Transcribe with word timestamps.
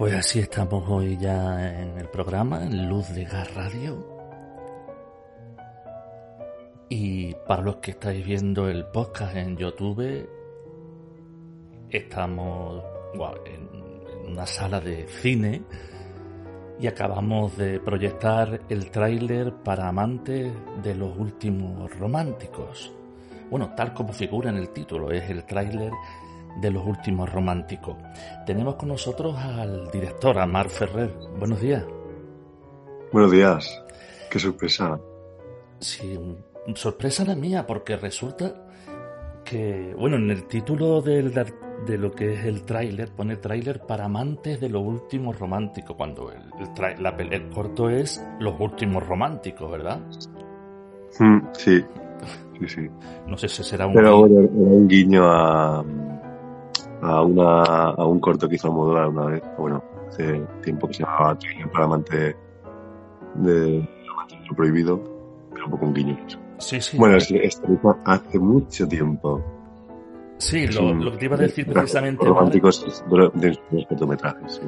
Com 0.00 0.08
así 0.16 0.38
estamos 0.38 0.82
hoy 0.88 1.18
ya 1.18 1.78
en 1.78 1.98
el 1.98 2.08
programa, 2.08 2.64
en 2.64 2.88
Luz 2.88 3.10
de 3.10 3.22
Gas 3.26 3.54
Radio. 3.54 4.02
Y 6.88 7.34
para 7.46 7.60
los 7.60 7.76
que 7.76 7.90
estáis 7.90 8.24
viendo 8.24 8.66
el 8.66 8.86
podcast 8.86 9.36
en 9.36 9.58
YouTube, 9.58 10.26
estamos 11.90 12.82
en 13.44 14.30
una 14.32 14.46
sala 14.46 14.80
de 14.80 15.06
cine 15.06 15.64
y 16.80 16.86
acabamos 16.86 17.58
de 17.58 17.78
proyectar 17.78 18.62
el 18.70 18.90
tráiler 18.90 19.52
para 19.62 19.86
amantes 19.86 20.50
de 20.82 20.94
los 20.94 21.14
últimos 21.14 21.94
románticos. 21.98 22.90
Bueno, 23.50 23.74
tal 23.76 23.92
como 23.92 24.14
figura 24.14 24.48
en 24.48 24.56
el 24.56 24.70
título, 24.70 25.10
es 25.12 25.28
el 25.28 25.44
tráiler 25.44 25.92
de 26.60 26.70
los 26.70 26.86
últimos 26.86 27.30
románticos. 27.32 27.96
Tenemos 28.46 28.76
con 28.76 28.88
nosotros 28.88 29.36
al 29.36 29.90
director, 29.90 30.38
Amar 30.38 30.68
Ferrer. 30.68 31.12
Buenos 31.38 31.60
días. 31.60 31.84
Buenos 33.12 33.32
días. 33.32 33.82
Qué 34.30 34.38
sorpresa. 34.38 34.98
Sí, 35.78 36.18
sorpresa 36.74 37.24
la 37.24 37.34
mía, 37.34 37.66
porque 37.66 37.96
resulta 37.96 38.54
que, 39.44 39.94
bueno, 39.98 40.16
en 40.16 40.30
el 40.30 40.46
título 40.46 41.00
del, 41.00 41.32
de 41.32 41.98
lo 41.98 42.12
que 42.12 42.34
es 42.34 42.44
el 42.44 42.62
tráiler, 42.62 43.10
pone 43.12 43.36
tráiler 43.36 43.80
para 43.80 44.04
amantes 44.04 44.60
de 44.60 44.68
los 44.68 44.82
últimos 44.82 45.38
románticos, 45.38 45.96
cuando 45.96 46.30
el, 46.30 46.42
el, 46.58 47.32
el 47.32 47.50
corto 47.50 47.88
es 47.88 48.24
los 48.38 48.58
últimos 48.60 49.06
románticos, 49.06 49.70
¿verdad? 49.70 50.00
Mm, 51.18 51.40
sí, 51.52 51.82
sí, 52.60 52.68
sí. 52.68 52.88
No 53.26 53.36
sé 53.36 53.48
si 53.48 53.64
será 53.64 53.86
un... 53.86 53.94
Pero 53.94 54.20
un 54.20 54.86
guiño 54.86 55.24
a, 55.24 55.84
a, 57.02 57.22
una, 57.22 57.62
a 57.90 58.06
un 58.06 58.20
corto 58.20 58.48
que 58.48 58.56
hizo 58.56 58.68
Almodóvar 58.68 59.08
una 59.08 59.26
vez, 59.26 59.42
bueno, 59.58 59.82
hace 60.08 60.40
tiempo 60.62 60.88
que 60.88 60.94
se 60.94 61.02
llamaba 61.04 61.38
Trillion 61.38 61.70
para 61.70 61.84
amante 61.84 62.36
de 63.34 63.88
lo 64.48 64.56
prohibido, 64.56 65.00
pero 65.52 65.66
un 65.66 65.70
poco 65.70 65.86
un 65.86 65.94
guiño. 65.94 66.16
Sí, 66.58 66.80
sí. 66.80 66.98
Bueno, 66.98 67.16
es, 67.16 67.30
es, 67.30 67.62
hace 68.04 68.38
mucho 68.38 68.86
tiempo. 68.86 69.42
Sí, 70.38 70.66
lo, 70.68 70.94
lo, 70.94 71.12
que 71.12 71.18
te 71.18 71.24
iba 71.26 71.36
a 71.36 71.38
decir 71.38 71.66
precisamente. 71.66 72.24
Románticos 72.24 73.04
de, 73.08 73.30
de, 73.34 73.58
de 73.70 73.86
cortometrajes, 73.86 74.54
sí. 74.54 74.62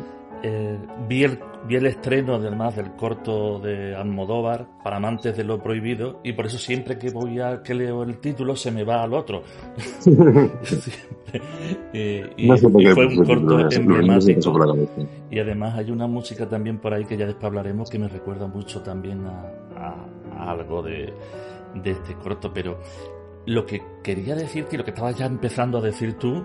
Eh, 0.44 0.76
vi, 1.08 1.22
el, 1.22 1.38
vi 1.68 1.76
el 1.76 1.86
estreno 1.86 2.34
además 2.34 2.74
del 2.74 2.92
corto 2.92 3.60
de 3.60 3.94
Almodóvar 3.94 4.66
para 4.82 4.96
amantes 4.96 5.36
de 5.36 5.44
lo 5.44 5.62
prohibido 5.62 6.18
y 6.24 6.32
por 6.32 6.46
eso 6.46 6.58
siempre 6.58 6.98
que 6.98 7.10
voy 7.10 7.38
a 7.38 7.62
que 7.62 7.74
leo 7.74 8.02
el 8.02 8.18
título 8.18 8.56
se 8.56 8.72
me 8.72 8.82
va 8.82 9.02
al 9.04 9.14
otro. 9.14 9.42
eh, 11.92 12.30
y, 12.36 12.48
no 12.48 12.56
sé 12.56 12.66
y, 12.76 12.86
fue 12.88 13.06
un 13.06 13.24
corto 13.24 13.70
emblemático. 13.70 14.76
Y 15.30 15.38
además 15.38 15.78
hay 15.78 15.90
una 15.90 16.08
música 16.08 16.48
también 16.48 16.78
por 16.78 16.92
ahí 16.92 17.04
que 17.04 17.16
ya 17.16 17.26
después 17.26 17.44
hablaremos 17.44 17.88
que 17.88 17.98
me 17.98 18.08
recuerda 18.08 18.48
mucho 18.48 18.82
también 18.82 19.24
a, 19.26 19.44
a, 19.76 19.94
a 20.38 20.50
algo 20.50 20.82
de, 20.82 21.12
de 21.74 21.90
este 21.90 22.14
corto, 22.14 22.52
pero 22.52 22.78
lo 23.46 23.66
que 23.66 23.82
quería 24.02 24.34
decirte 24.34 24.76
y 24.76 24.78
lo 24.78 24.84
que 24.84 24.90
estabas 24.90 25.16
ya 25.16 25.26
empezando 25.26 25.78
a 25.78 25.80
decir 25.80 26.14
tú 26.14 26.44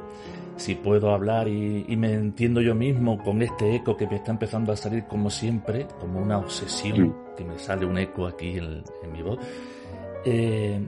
si 0.57 0.75
puedo 0.75 1.11
hablar 1.11 1.47
y, 1.47 1.95
me 1.95 2.13
entiendo 2.13 2.61
yo 2.61 2.75
mismo 2.75 3.17
con 3.23 3.41
este 3.41 3.75
eco 3.75 3.95
que 3.95 4.07
me 4.07 4.17
está 4.17 4.31
empezando 4.31 4.71
a 4.71 4.75
salir 4.75 5.05
como 5.05 5.29
siempre, 5.29 5.87
como 5.99 6.19
una 6.19 6.37
obsesión, 6.39 7.15
que 7.35 7.43
me 7.43 7.57
sale 7.57 7.85
un 7.85 7.97
eco 7.97 8.27
aquí 8.27 8.57
en, 8.57 8.83
mi 9.11 9.21
voz. 9.21 9.39
Eh, 10.25 10.79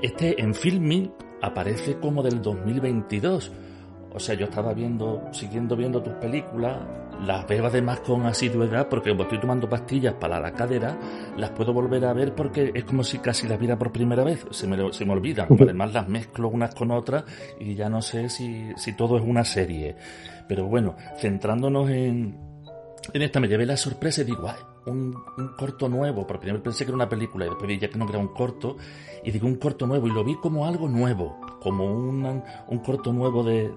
este 0.00 0.40
en 0.40 0.54
filming 0.54 1.10
aparece 1.42 1.98
como 1.98 2.22
del 2.22 2.40
2022. 2.40 3.52
o 4.12 4.20
sea, 4.20 4.34
yo 4.34 4.46
estaba 4.46 4.72
viendo, 4.72 5.22
siguiendo 5.32 5.76
viendo 5.76 6.02
tus 6.02 6.14
películas, 6.14 6.78
las 7.24 7.46
veo 7.46 7.66
además 7.66 8.00
con 8.00 8.26
asiduidad 8.26 8.88
porque 8.88 9.10
como 9.10 9.24
estoy 9.24 9.40
tomando 9.40 9.68
pastillas 9.68 10.14
para 10.14 10.40
la 10.40 10.52
cadera, 10.52 10.98
las 11.36 11.50
puedo 11.50 11.72
volver 11.72 12.04
a 12.04 12.12
ver 12.12 12.34
porque 12.34 12.72
es 12.74 12.84
como 12.84 13.04
si 13.04 13.18
casi 13.18 13.48
las 13.48 13.58
viera 13.58 13.78
por 13.78 13.92
primera 13.92 14.24
vez, 14.24 14.46
se 14.50 14.66
me, 14.66 14.92
se 14.92 15.04
me 15.04 15.12
olvidan, 15.12 15.48
además 15.60 15.92
las 15.92 16.08
mezclo 16.08 16.48
unas 16.48 16.74
con 16.74 16.90
otras 16.90 17.24
y 17.58 17.74
ya 17.74 17.88
no 17.88 18.02
sé 18.02 18.28
si, 18.28 18.72
si 18.76 18.94
todo 18.94 19.16
es 19.16 19.24
una 19.24 19.44
serie. 19.44 19.96
Pero 20.48 20.66
bueno, 20.66 20.96
centrándonos 21.18 21.90
en, 21.90 22.38
en 23.12 23.22
esta 23.22 23.40
me 23.40 23.48
llevé 23.48 23.66
la 23.66 23.76
sorpresa 23.76 24.22
y 24.22 24.24
digo, 24.24 24.48
ay, 24.48 24.56
un, 24.86 25.14
corto 25.56 25.88
nuevo, 25.88 26.26
porque 26.26 26.42
primero 26.42 26.62
pensé 26.62 26.84
que 26.84 26.90
era 26.90 26.96
una 26.96 27.08
película 27.08 27.46
y 27.46 27.48
después 27.48 27.68
vi 27.68 27.78
ya 27.78 27.88
que 27.88 27.98
no 27.98 28.08
era 28.08 28.18
un 28.18 28.28
corto, 28.28 28.76
y 29.24 29.30
digo 29.30 29.46
un 29.46 29.56
corto 29.56 29.86
nuevo 29.86 30.06
y 30.06 30.10
lo 30.10 30.24
vi 30.24 30.36
como 30.36 30.66
algo 30.66 30.88
nuevo, 30.88 31.38
como 31.60 31.84
un, 31.84 32.42
un 32.68 32.78
corto 32.78 33.12
nuevo 33.12 33.42
de, 33.42 33.70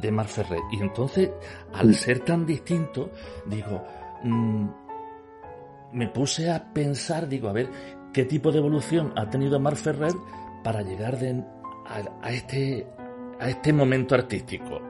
de 0.00 0.10
Mar 0.10 0.26
Ferrer. 0.26 0.60
Y 0.72 0.80
entonces, 0.80 1.30
al 1.72 1.94
ser 1.94 2.20
tan 2.20 2.44
distinto, 2.46 3.10
digo, 3.46 3.82
mm, 4.22 4.66
me 5.92 6.08
puse 6.08 6.50
a 6.50 6.72
pensar, 6.72 7.28
digo, 7.28 7.48
a 7.48 7.52
ver, 7.52 7.70
qué 8.12 8.24
tipo 8.24 8.50
de 8.52 8.58
evolución 8.58 9.12
ha 9.16 9.28
tenido 9.28 9.60
Mar 9.60 9.76
Ferrer 9.76 10.12
para 10.62 10.82
llegar 10.82 11.18
a, 12.22 12.30
este, 12.32 12.86
a 13.38 13.48
este 13.48 13.72
momento 13.72 14.14
artístico. 14.14 14.80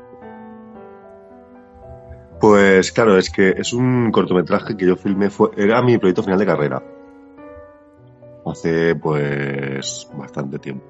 Pues 2.41 2.93
claro, 2.93 3.17
es 3.17 3.31
que 3.31 3.51
es 3.51 3.73
un 3.73 4.11
cortometraje 4.11 4.77
que 4.77 4.87
yo 4.87 4.97
filmé, 4.97 5.31
fue, 5.31 5.51
era 5.57 5.83
mi 5.83 5.99
proyecto 5.99 6.23
final 6.23 6.39
de 6.39 6.47
carrera. 6.47 6.83
Hace 8.47 8.95
pues 8.97 10.09
bastante 10.19 10.59
tiempo. 10.59 10.85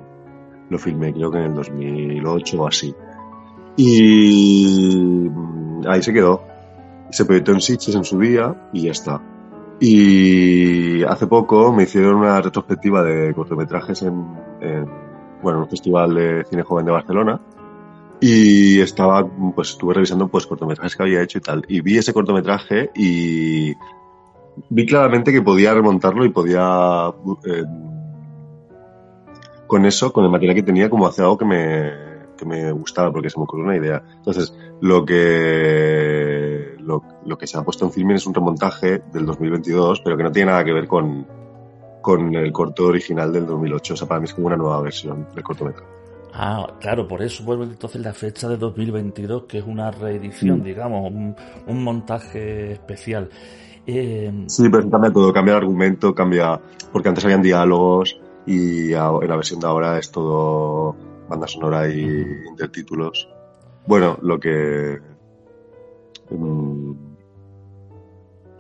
Lo 0.71 0.79
filmé 0.79 1.13
creo 1.13 1.31
que 1.31 1.39
en 1.39 1.45
el 1.45 1.55
2008 1.55 2.63
o 2.63 2.67
así. 2.67 2.95
Y 3.77 5.29
ahí 5.87 6.03
se 6.03 6.13
quedó. 6.13 6.43
Se 7.11 7.25
proyectó 7.25 7.53
en 7.53 7.61
Sitges 7.61 7.95
en 7.95 8.05
su 8.05 8.19
día 8.19 8.69
y 8.73 8.83
ya 8.83 8.93
está. 8.93 9.21
Y 9.81 11.03
hace 11.03 11.27
poco 11.27 11.73
me 11.73 11.85
hicieron 11.85 12.17
una 12.17 12.41
retrospectiva 12.41 13.03
de 13.03 13.35
cortometrajes 13.35 14.03
en, 14.03 14.25
bueno, 15.43 15.61
un 15.61 15.69
festival 15.69 16.15
de 16.15 16.45
cine 16.49 16.63
joven 16.63 16.87
de 16.87 16.93
Barcelona. 16.93 17.41
Y 18.21 18.81
estaba, 18.81 19.27
pues 19.55 19.71
estuve 19.71 19.95
revisando 19.95 20.29
pues 20.29 20.47
cortometrajes 20.47 20.97
que 20.97 21.03
había 21.03 21.23
hecho 21.23 21.39
y 21.39 21.41
tal. 21.43 21.65
Y 21.69 21.81
vi 21.81 21.99
ese 21.99 22.15
cortometraje 22.15 22.91
y 22.95 23.75
vi 24.71 24.87
claramente 24.87 25.33
que 25.33 25.43
podía 25.43 25.75
remontarlo 25.75 26.25
y 26.25 26.31
podía, 26.31 27.13
eh, 27.45 27.65
con 29.67 29.85
eso, 29.85 30.13
con 30.13 30.25
el 30.25 30.31
material 30.31 30.57
que 30.57 30.63
tenía, 30.63 30.89
como 30.89 31.07
hacer 31.07 31.25
algo 31.25 31.39
que 31.39 31.45
me, 31.45 32.14
que 32.37 32.45
me 32.45 32.73
gustaba 32.73 33.13
porque 33.13 33.31
se 33.31 33.39
me 33.39 33.45
ocurrió 33.45 33.65
una 33.65 33.77
idea. 33.77 34.03
Entonces, 34.17 34.55
lo 34.81 35.05
que, 35.05 36.77
lo, 36.79 37.39
que 37.39 37.47
se 37.47 37.59
ha 37.59 37.63
puesto 37.63 37.85
en 37.85 37.93
filming 37.93 38.17
es 38.17 38.27
un 38.27 38.35
remontaje 38.35 39.03
del 39.13 39.27
2022, 39.27 40.01
pero 40.01 40.17
que 40.17 40.23
no 40.23 40.33
tiene 40.33 40.51
nada 40.51 40.65
que 40.65 40.73
ver 40.73 40.87
con, 40.87 41.27
con 42.01 42.35
el 42.35 42.53
corto 42.53 42.87
original 42.87 43.33
del 43.33 43.47
2008. 43.47 43.95
O 43.95 43.97
sea, 43.97 44.09
para 44.09 44.21
mí 44.21 44.25
es 44.25 44.35
como 44.35 44.49
una 44.49 44.57
nueva 44.57 44.81
versión 44.81 45.27
del 45.35 45.43
cortometraje. 45.45 45.89
Ah, 46.37 46.67
claro, 46.81 47.07
por 47.07 47.23
eso 47.23 47.45
vuelve 47.45 47.65
entonces 47.65 48.03
la 48.03 48.13
fecha 48.13 48.49
de 48.49 48.57
2022, 48.57 49.45
que 49.45 49.59
es 49.59 49.65
una 49.65 49.93
reedición, 49.93 50.61
mm. 50.61 50.65
digamos, 50.65 51.13
un, 51.13 51.85
montaje 51.85 52.73
especial. 52.73 53.31
Eh, 53.87 54.45
sí, 54.49 54.69
pero 54.69 54.91
cambia 54.91 55.13
todo, 55.13 55.33
cambia 55.33 55.53
el 55.53 55.59
argumento, 55.59 56.13
cambia, 56.13 56.61
porque 56.93 57.09
antes 57.09 57.25
habían 57.25 57.43
diálogos 57.43 58.19
y 58.47 58.93
en 58.93 59.29
la 59.29 59.37
versión 59.37 59.61
de 59.61 59.67
ahora 59.67 59.99
es 59.99 60.11
todo 60.11 60.97
banda 61.29 61.47
sonora 61.47 61.89
y 61.89 62.03
intertítulos. 62.49 63.29
Bueno, 63.87 64.19
lo 64.23 64.39
que. 64.39 64.99
Mm, 66.31 66.93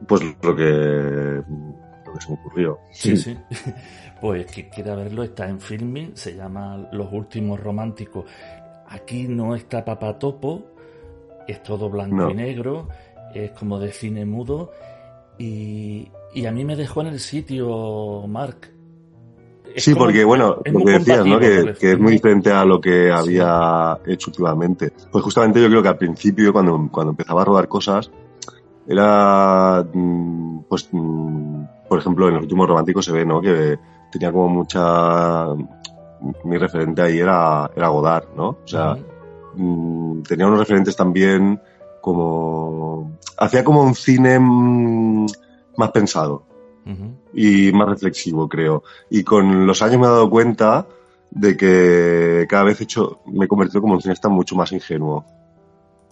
pues 0.06 0.22
lo 0.42 0.56
que. 0.56 1.42
Lo 2.06 2.12
que 2.12 2.20
se 2.20 2.28
me 2.28 2.34
ocurrió. 2.34 2.78
Sí, 2.92 3.16
sí. 3.16 3.36
Pues 4.20 4.46
que 4.46 4.70
quiera 4.70 4.94
verlo, 4.94 5.22
está 5.22 5.46
en 5.50 5.60
filming, 5.60 6.16
se 6.16 6.34
llama 6.34 6.88
Los 6.92 7.12
Últimos 7.12 7.60
Románticos. 7.60 8.24
Aquí 8.88 9.28
no 9.28 9.54
está 9.54 9.84
papatopo, 9.84 10.64
es 11.46 11.62
todo 11.62 11.90
blanco 11.90 12.30
y 12.30 12.34
negro, 12.34 12.88
es 13.34 13.50
como 13.50 13.78
de 13.78 13.92
cine 13.92 14.24
mudo. 14.24 14.72
Y, 15.36 16.08
y 16.32 16.46
a 16.46 16.52
mí 16.52 16.64
me 16.64 16.74
dejó 16.74 17.02
en 17.02 17.08
el 17.08 17.20
sitio, 17.20 18.24
Mark, 18.26 18.73
sí, 19.76 19.94
porque 19.94 20.24
bueno, 20.24 20.58
lo 20.64 20.84
que 20.84 20.92
decías, 20.92 21.26
¿no? 21.26 21.38
Que, 21.38 21.74
es 21.80 21.98
muy 21.98 22.12
diferente 22.12 22.50
a 22.50 22.64
lo 22.64 22.80
que 22.80 23.10
había 23.10 23.98
hecho 24.06 24.30
últimamente. 24.30 24.92
Pues 25.10 25.24
justamente 25.24 25.60
yo 25.60 25.68
creo 25.68 25.82
que 25.82 25.88
al 25.88 25.98
principio, 25.98 26.52
cuando, 26.52 26.88
cuando 26.90 27.10
empezaba 27.10 27.42
a 27.42 27.44
rodar 27.44 27.68
cosas, 27.68 28.10
era, 28.86 29.84
mm, 29.92 30.64
pues, 30.68 30.88
mm, 30.92 31.64
por 31.88 31.98
ejemplo, 31.98 32.28
en 32.28 32.34
los 32.34 32.42
últimos 32.42 32.68
románticos 32.68 33.04
se 33.04 33.12
ve, 33.12 33.24
¿no? 33.24 33.40
Que 33.40 33.78
tenía 34.10 34.32
como 34.32 34.48
mucha, 34.48 35.46
mi 36.44 36.58
referente 36.58 37.02
ahí 37.02 37.18
era, 37.18 37.70
era 37.74 37.88
Godard, 37.88 38.34
¿no? 38.36 38.48
O 38.48 38.66
sea, 38.66 38.96
mm, 39.54 40.22
tenía 40.22 40.46
unos 40.46 40.60
referentes 40.60 40.96
también 40.96 41.60
como, 42.00 43.18
hacía 43.38 43.64
como 43.64 43.82
un 43.82 43.94
cine 43.94 44.38
más 44.38 45.90
pensado 45.90 46.53
y 47.32 47.72
más 47.72 47.88
reflexivo, 47.88 48.48
creo. 48.48 48.82
Y 49.10 49.24
con 49.24 49.66
los 49.66 49.80
años 49.82 49.98
me 49.98 50.06
he 50.06 50.10
dado 50.10 50.30
cuenta 50.30 50.86
de 51.30 51.56
que 51.56 52.46
cada 52.48 52.64
vez 52.64 52.80
he 52.80 52.84
hecho, 52.84 53.20
me 53.26 53.46
he 53.46 53.48
convertido 53.48 53.80
como 53.80 53.94
un 53.94 54.02
cineasta 54.02 54.28
mucho 54.28 54.54
más 54.54 54.72
ingenuo. 54.72 55.24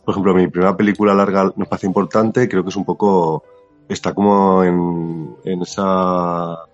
Por 0.05 0.13
ejemplo, 0.13 0.35
mi 0.35 0.49
primera 0.49 0.77
película 0.77 1.15
larga 1.15 1.53
me 1.57 1.67
parece 1.67 1.87
importante, 1.87 2.49
creo 2.49 2.63
que 2.65 2.71
es 2.71 2.77
un 2.77 2.85
poco, 2.85 3.45
está 3.89 4.15
como 4.15 4.65
en, 4.65 5.37
en 5.45 5.63
esa 5.63 6.65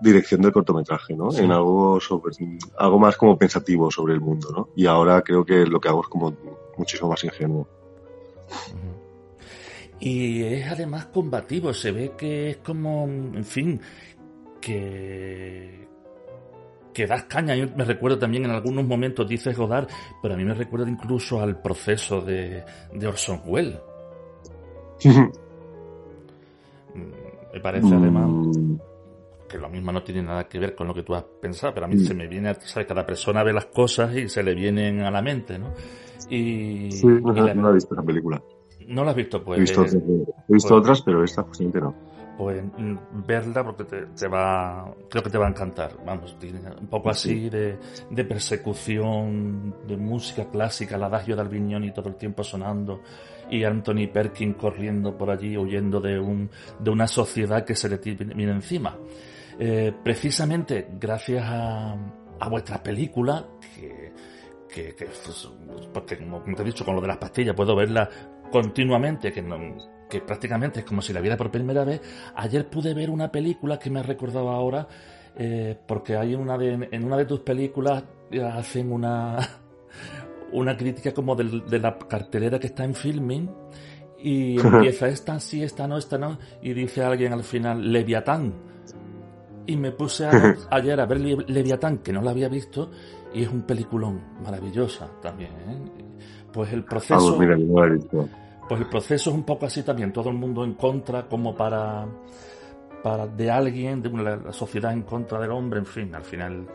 dirección 0.00 0.40
del 0.40 0.52
cortometraje, 0.52 1.14
¿no? 1.14 1.32
En 1.36 1.50
algo 1.50 2.00
sobre, 2.00 2.34
algo 2.78 2.98
más 2.98 3.16
como 3.16 3.36
pensativo 3.36 3.90
sobre 3.90 4.14
el 4.14 4.20
mundo, 4.20 4.48
¿no? 4.50 4.68
Y 4.76 4.86
ahora 4.86 5.20
creo 5.22 5.44
que 5.44 5.66
lo 5.66 5.80
que 5.80 5.88
hago 5.88 6.02
es 6.02 6.08
como 6.08 6.32
muchísimo 6.78 7.10
más 7.10 7.22
ingenuo. 7.24 7.66
Y 10.04 10.42
es 10.42 10.70
además 10.70 11.06
combativo, 11.06 11.72
se 11.72 11.90
ve 11.90 12.12
que 12.14 12.50
es 12.50 12.56
como, 12.58 13.04
en 13.06 13.42
fin, 13.42 13.80
que, 14.60 15.88
que 16.92 17.06
das 17.06 17.24
caña. 17.24 17.56
Yo 17.56 17.68
me 17.74 17.86
recuerdo 17.86 18.18
también 18.18 18.44
en 18.44 18.50
algunos 18.50 18.86
momentos, 18.86 19.26
dices 19.26 19.56
Godard, 19.56 19.88
pero 20.20 20.34
a 20.34 20.36
mí 20.36 20.44
me 20.44 20.52
recuerda 20.52 20.90
incluso 20.90 21.40
al 21.40 21.58
proceso 21.62 22.20
de, 22.20 22.62
de 22.92 23.06
Orson 23.06 23.40
Welles. 23.46 23.80
me 27.54 27.60
parece 27.62 27.94
además 27.94 28.26
mm. 28.28 28.76
que 29.48 29.56
lo 29.56 29.70
mismo 29.70 29.90
no 29.90 30.02
tiene 30.02 30.22
nada 30.22 30.46
que 30.46 30.58
ver 30.58 30.74
con 30.74 30.86
lo 30.86 30.92
que 30.92 31.02
tú 31.02 31.14
has 31.14 31.24
pensado, 31.40 31.72
pero 31.72 31.86
a 31.86 31.88
mí 31.88 31.96
mm. 31.96 32.04
se 32.04 32.12
me 32.12 32.28
viene, 32.28 32.54
¿sabes? 32.60 32.86
Cada 32.86 33.06
persona 33.06 33.42
ve 33.42 33.54
las 33.54 33.66
cosas 33.66 34.14
y 34.14 34.28
se 34.28 34.42
le 34.42 34.54
vienen 34.54 35.00
a 35.00 35.10
la 35.10 35.22
mente, 35.22 35.58
¿no? 35.58 35.72
Y, 36.28 36.92
sí, 36.92 37.06
no, 37.06 37.32
no 37.32 37.70
he 37.70 37.72
visto 37.72 37.94
esa 37.94 38.02
película. 38.02 38.42
¿No 38.88 39.04
la 39.04 39.10
has 39.10 39.16
visto? 39.16 39.42
Pues, 39.42 39.58
he 39.58 39.60
visto, 39.62 39.84
pues 40.46 40.70
otras, 40.70 41.02
pero 41.02 41.24
esta 41.24 41.42
justamente 41.42 41.80
no. 41.80 41.94
Pues 42.36 42.64
mm, 42.64 42.96
verla 43.26 43.62
porque 43.62 43.84
te, 43.84 44.28
va, 44.28 44.92
creo 45.08 45.22
que 45.22 45.30
te 45.30 45.38
va 45.38 45.46
a 45.46 45.50
encantar. 45.50 45.96
Vamos, 46.04 46.36
un 46.80 46.86
poco 46.88 47.10
así 47.10 47.48
de, 47.48 47.78
de, 48.10 48.24
persecución, 48.24 49.74
de 49.86 49.96
música 49.96 50.50
clásica, 50.50 50.96
el 50.96 51.04
adagio 51.04 51.36
de 51.36 51.42
Albiñón 51.42 51.84
y 51.84 51.92
todo 51.92 52.08
el 52.08 52.16
tiempo 52.16 52.42
sonando, 52.42 53.02
y 53.50 53.62
Anthony 53.62 54.08
Perkins 54.12 54.56
corriendo 54.56 55.16
por 55.16 55.30
allí, 55.30 55.56
huyendo 55.56 56.00
de, 56.00 56.18
un, 56.18 56.50
de 56.80 56.90
una 56.90 57.06
sociedad 57.06 57.64
que 57.64 57.76
se 57.76 57.88
le 57.88 57.98
viene 57.98 58.52
encima. 58.52 58.96
Eh, 59.58 59.92
precisamente 60.02 60.88
gracias 60.98 61.44
a, 61.46 61.92
a 62.40 62.48
vuestras 62.48 62.80
películas, 62.80 63.44
que, 63.76 64.12
que, 64.68 64.94
que 64.96 65.04
pues, 65.04 65.48
porque 65.92 66.18
como 66.18 66.42
te 66.42 66.62
he 66.62 66.64
dicho, 66.64 66.84
con 66.84 66.96
lo 66.96 67.00
de 67.00 67.06
las 67.08 67.18
pastillas 67.18 67.54
puedo 67.54 67.76
verla 67.76 68.10
continuamente, 68.50 69.32
que, 69.32 69.44
que 70.08 70.20
prácticamente 70.20 70.80
es 70.80 70.86
como 70.86 71.02
si 71.02 71.12
la 71.12 71.20
viera 71.20 71.36
por 71.36 71.50
primera 71.50 71.84
vez. 71.84 72.00
Ayer 72.36 72.68
pude 72.68 72.94
ver 72.94 73.10
una 73.10 73.30
película 73.30 73.78
que 73.78 73.90
me 73.90 74.00
ha 74.00 74.02
recordado 74.02 74.50
ahora, 74.50 74.86
eh, 75.36 75.76
porque 75.86 76.16
hay 76.16 76.34
una 76.34 76.56
de, 76.56 76.88
en 76.90 77.04
una 77.04 77.16
de 77.16 77.24
tus 77.24 77.40
películas 77.40 78.04
hacen 78.42 78.92
una, 78.92 79.38
una 80.52 80.76
crítica 80.76 81.12
como 81.12 81.34
de, 81.34 81.78
la 81.78 81.98
cartelera 81.98 82.58
que 82.58 82.68
está 82.68 82.84
en 82.84 82.94
filming 82.94 83.50
y 84.18 84.58
empieza 84.64 85.08
esta 85.08 85.38
sí, 85.40 85.62
esta 85.62 85.86
no, 85.86 85.98
esta 85.98 86.18
no, 86.18 86.38
y 86.62 86.72
dice 86.72 87.02
alguien 87.02 87.32
al 87.32 87.44
final, 87.44 87.92
Leviatán. 87.92 88.54
Y 89.66 89.76
me 89.76 89.92
puse 89.92 90.26
ayer 90.70 91.00
a 91.00 91.06
ver 91.06 91.20
Leviatán, 91.20 91.98
que 91.98 92.12
no 92.12 92.22
la 92.22 92.30
había 92.30 92.48
visto, 92.48 92.90
y 93.32 93.42
es 93.42 93.48
un 93.48 93.62
peliculón 93.62 94.22
maravillosa 94.42 95.10
también. 95.20 95.52
¿eh? 95.52 96.04
Pues 96.54 96.72
el 96.72 96.84
proceso... 96.84 97.36
mira, 97.36 97.56
no 97.56 97.90
visto. 97.90 98.28
Pues 98.68 98.80
el 98.80 98.86
proceso 98.86 99.30
es 99.30 99.36
un 99.36 99.42
poco 99.42 99.66
así 99.66 99.82
también, 99.82 100.12
todo 100.12 100.30
el 100.30 100.36
mundo 100.36 100.64
en 100.64 100.74
contra 100.74 101.24
como 101.24 101.54
para, 101.54 102.06
para 103.02 103.26
de 103.26 103.50
alguien, 103.50 104.00
de 104.00 104.08
una, 104.08 104.36
la 104.36 104.52
sociedad 104.52 104.92
en 104.92 105.02
contra 105.02 105.38
del 105.40 105.50
hombre, 105.50 105.80
en 105.80 105.86
fin, 105.86 106.14
al 106.14 106.22
final 106.22 106.66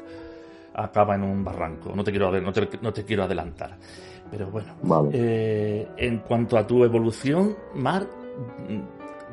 acaba 0.73 1.15
en 1.15 1.23
un 1.23 1.43
barranco. 1.43 1.93
No 1.95 2.03
te 2.03 2.11
quiero, 2.11 2.39
no 2.39 2.53
te, 2.53 2.69
no 2.81 2.93
te 2.93 3.03
quiero 3.03 3.23
adelantar. 3.23 3.77
Pero 4.29 4.51
bueno, 4.51 5.09
eh, 5.11 5.87
en 5.97 6.19
cuanto 6.19 6.57
a 6.57 6.67
tu 6.67 6.83
evolución, 6.83 7.55
Mar, 7.73 8.07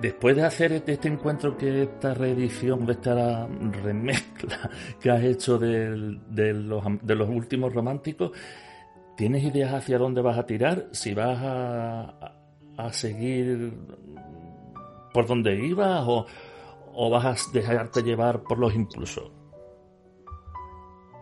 después 0.01 0.37
de 0.37 0.45
hacer 0.45 0.73
este, 0.73 0.93
este 0.93 1.09
encuentro, 1.09 1.57
que 1.57 1.83
esta 1.83 2.15
reedición, 2.15 2.89
esta 2.89 3.47
remezcla 3.83 4.71
que 5.01 5.11
has 5.11 5.23
hecho 5.23 5.59
de, 5.59 6.15
los, 6.55 6.85
de 7.03 7.15
los 7.15 7.29
últimos 7.29 7.75
románticos, 7.75 8.33
¿tienes 9.17 9.45
ideas 9.45 9.73
hacia 9.73 9.99
dónde 9.99 10.23
vas 10.23 10.39
a 10.39 10.47
tirar? 10.47 10.89
Si 10.93 11.15
vas 11.15 11.39
a, 11.43 12.33
a 12.77 12.93
seguir 12.93 13.73
por 15.13 15.27
donde 15.27 15.57
ibas 15.67 16.05
o, 16.07 16.27
o 16.95 17.11
vas 17.11 17.25
a 17.25 17.51
dejarte 17.53 18.03
llevar 18.03 18.43
por 18.43 18.59
los 18.59 18.75
impulsos? 18.75 19.31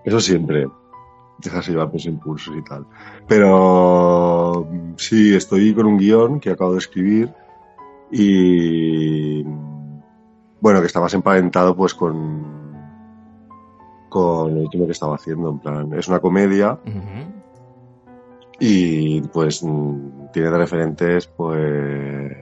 Eso 0.05 0.21
siempre, 0.21 0.67
dejarse 1.39 1.71
llevar 1.71 1.87
por 1.87 1.95
los 1.95 2.07
impulsos 2.07 2.55
y 2.57 2.65
tal. 2.65 2.87
Pero 3.29 4.69
sí, 4.97 5.35
estoy 5.35 5.75
con 5.75 5.87
un 5.87 5.99
guion 5.99 6.41
que 6.41 6.51
acabo 6.51 6.73
de 6.73 6.79
escribir 6.79 7.33
y 8.11 9.43
bueno, 10.61 10.81
que 10.81 10.87
está 10.87 11.01
más 11.01 11.15
emparentado 11.15 11.75
pues 11.77 11.95
con 11.95 12.65
con 14.09 14.53
el 14.53 14.59
último 14.59 14.87
que 14.87 14.93
estaba 14.93 15.17
haciendo, 15.17 15.51
en 15.51 15.59
plan, 15.59 15.93
es 15.95 16.07
una 16.07 16.21
comedia 16.21 16.79
y 18.59 19.21
pues 19.23 19.61
tiene 20.33 20.51
de 20.51 20.59
referentes 20.59 21.27
pues 21.27 22.37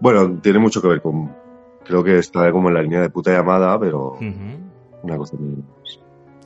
bueno, 0.00 0.38
tiene 0.40 0.58
mucho 0.58 0.80
que 0.80 0.88
ver 0.88 1.02
con 1.02 1.34
creo 1.84 2.04
que 2.04 2.18
está 2.18 2.50
como 2.52 2.68
en 2.68 2.74
la 2.74 2.82
línea 2.82 3.00
de 3.00 3.10
puta 3.10 3.32
llamada, 3.32 3.78
pero 3.78 4.18
una 5.02 5.16
cosa 5.16 5.36
más 5.36 5.98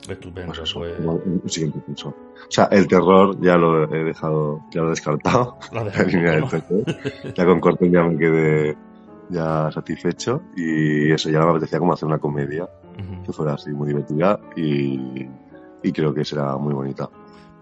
Estupendo, 0.09 0.53
pues 0.53 0.73
pues. 0.73 2.05
O 2.05 2.13
sea, 2.49 2.65
el 2.65 2.87
terror 2.87 3.39
ya 3.39 3.55
lo 3.55 3.83
he 3.93 4.03
dejado, 4.03 4.61
ya 4.71 4.81
lo 4.81 4.87
he 4.87 4.89
descartado. 4.91 5.57
La, 5.71 5.83
línea 6.03 6.31
del 6.33 6.49
terror. 6.49 6.83
ya 7.35 7.45
con 7.45 7.59
Corten 7.59 7.91
ya 7.91 8.03
me 8.03 8.17
quedé 8.17 8.77
ya 9.29 9.71
satisfecho 9.71 10.41
y 10.55 11.11
eso 11.11 11.29
ya 11.29 11.39
me 11.39 11.51
apetecía 11.51 11.79
como 11.79 11.93
hacer 11.93 12.07
una 12.07 12.19
comedia 12.19 12.69
que 13.25 13.31
fuera 13.31 13.53
así 13.53 13.71
muy 13.71 13.87
divertida 13.87 14.39
y, 14.55 15.27
y 15.81 15.91
creo 15.91 16.13
que 16.13 16.25
será 16.25 16.57
muy 16.57 16.73
bonita. 16.73 17.09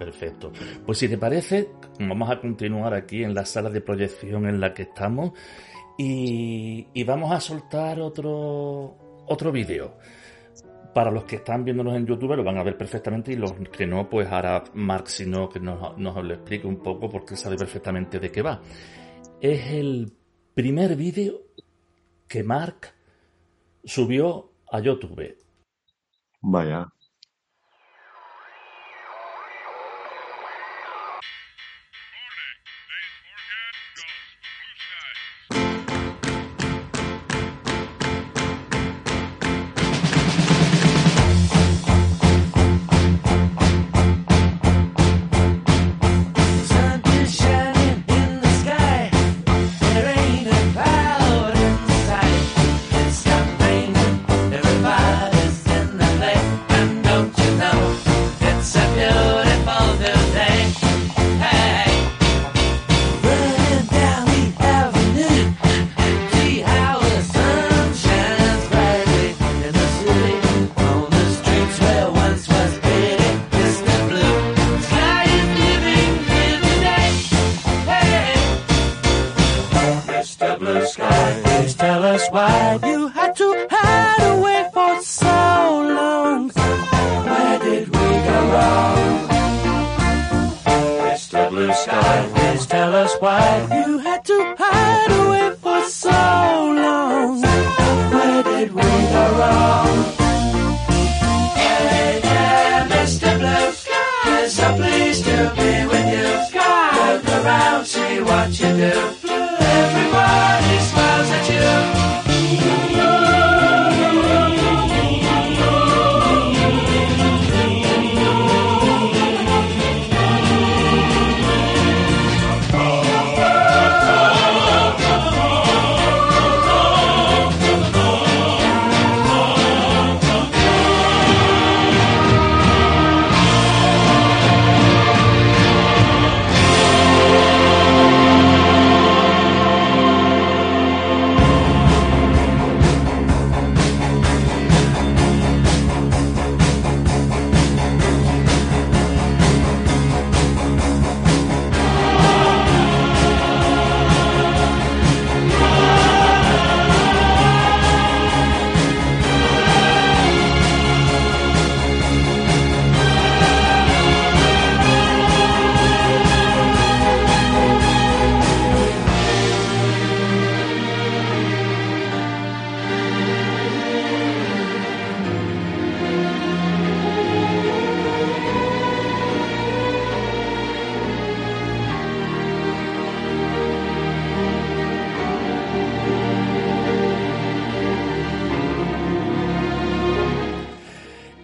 Perfecto. 0.02 0.52
Pues 0.84 0.98
si 0.98 1.08
te 1.08 1.20
parece, 1.20 1.70
vamos 2.00 2.28
a 2.32 2.40
continuar 2.42 2.92
aquí 2.96 3.24
en 3.24 3.36
la 3.36 3.46
sala 3.46 3.70
de 3.70 3.82
proyección 3.82 4.48
en 4.48 4.60
la 4.60 4.74
que 4.74 4.82
estamos 4.82 5.34
y, 5.96 6.88
y 6.92 7.04
vamos 7.04 7.32
a 7.32 7.40
soltar 7.40 8.00
otro, 8.02 8.98
otro 9.28 9.52
vídeo. 9.52 9.98
Para 10.92 11.12
los 11.12 11.26
que 11.26 11.36
están 11.36 11.64
viéndonos 11.64 11.96
en 11.96 12.08
YouTube 12.08 12.36
lo 12.36 12.44
van 12.44 12.58
a 12.58 12.64
ver 12.64 12.76
perfectamente 12.76 13.34
y 13.34 13.36
los 13.36 13.54
que 13.70 13.86
no, 13.86 14.10
pues 14.10 14.28
hará 14.32 14.64
Mark, 14.74 15.08
si 15.08 15.28
no, 15.28 15.48
que 15.48 15.60
nos, 15.60 15.96
nos 16.00 16.16
lo 16.16 16.34
explique 16.34 16.66
un 16.66 16.82
poco 16.82 17.08
porque 17.08 17.36
sabe 17.36 17.56
perfectamente 17.56 18.20
de 18.20 18.32
qué 18.32 18.42
va. 18.42 18.60
Es 19.40 19.68
el 19.68 20.12
primer 20.56 20.96
vídeo 20.96 21.42
que 22.28 22.42
Mark 22.44 22.88
subió 23.84 24.52
a 24.72 24.80
YouTube. 24.80 25.38
Vaya. 26.42 26.88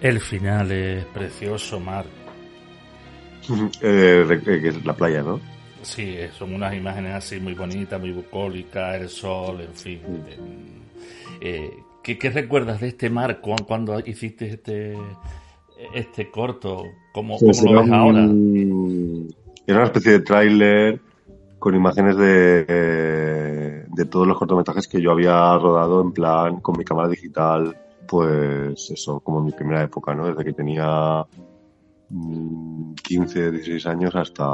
El 0.08 0.22
final 0.22 0.72
es 0.72 1.04
precioso, 1.06 1.82
Mar. 1.82 2.06
Eh, 3.82 4.42
es 4.64 4.86
la 4.86 4.94
playa, 4.94 5.22
¿no? 5.22 5.40
Sí, 5.82 6.18
son 6.38 6.54
unas 6.54 6.74
imágenes 6.74 7.14
así 7.14 7.40
muy 7.40 7.54
bonitas, 7.54 8.00
muy 8.00 8.12
bucólicas, 8.12 9.02
el 9.02 9.10
sol, 9.10 9.62
en 9.62 9.74
fin. 9.74 10.02
Eh, 11.42 11.72
¿qué, 12.04 12.30
recuerdas 12.30 12.80
de 12.82 12.88
este 12.90 13.10
mar 13.10 13.40
cuando 13.42 14.00
hiciste 14.00 14.48
este, 14.48 14.98
este 15.94 16.32
corto? 16.32 16.84
¿Cómo, 17.14 17.38
cómo 17.38 17.74
lo 17.74 17.82
ves 17.84 17.92
ahora? 17.92 18.24
Era 19.66 19.78
una 19.78 19.86
especie 19.86 20.12
de 20.14 20.20
tráiler 20.20 21.02
con 21.60 21.76
imágenes 21.76 22.18
de, 22.18 23.86
de 23.88 24.06
todos 24.06 24.28
los 24.28 24.38
cortometrajes 24.38 24.88
que 24.88 25.02
yo 25.02 25.12
había 25.12 25.58
rodado 25.58 26.02
en 26.02 26.12
plan 26.12 26.60
con 26.62 26.78
mi 26.78 26.86
cámara 26.86 27.10
digital 27.10 27.78
pues 28.08 28.90
eso, 28.90 29.20
como 29.20 29.42
mi 29.42 29.52
primera 29.52 29.84
época, 29.84 30.16
¿no? 30.16 30.28
Desde 30.28 30.46
que 30.46 30.54
tenía 30.54 31.26
15, 32.10 33.52
16 33.52 33.86
años 33.88 34.16
hasta, 34.16 34.46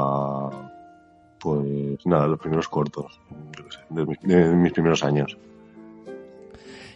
pues 1.38 2.04
nada, 2.06 2.26
los 2.26 2.38
primeros 2.38 2.68
cortos, 2.68 3.20
de 3.90 4.06
mis, 4.06 4.72
primeros 4.72 5.04
años. 5.04 5.38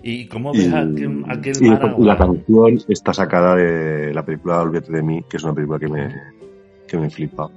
¿Y 0.02 0.26
cómo 0.26 0.52
ves 0.52 0.72
aquel, 0.72 1.24
y, 1.60 2.04
la 2.04 2.16
canción 2.16 2.78
está 2.88 3.12
sacada 3.12 3.56
de 3.56 4.14
la 4.14 4.24
película 4.24 4.62
Olvídate 4.62 4.92
de 4.92 5.02
mí, 5.02 5.24
que 5.28 5.36
es 5.36 5.44
una 5.44 5.54
película 5.54 5.78
que 5.78 5.88
me, 5.88 6.14
que 6.86 6.96
me 6.96 7.10
flipa. 7.10 7.48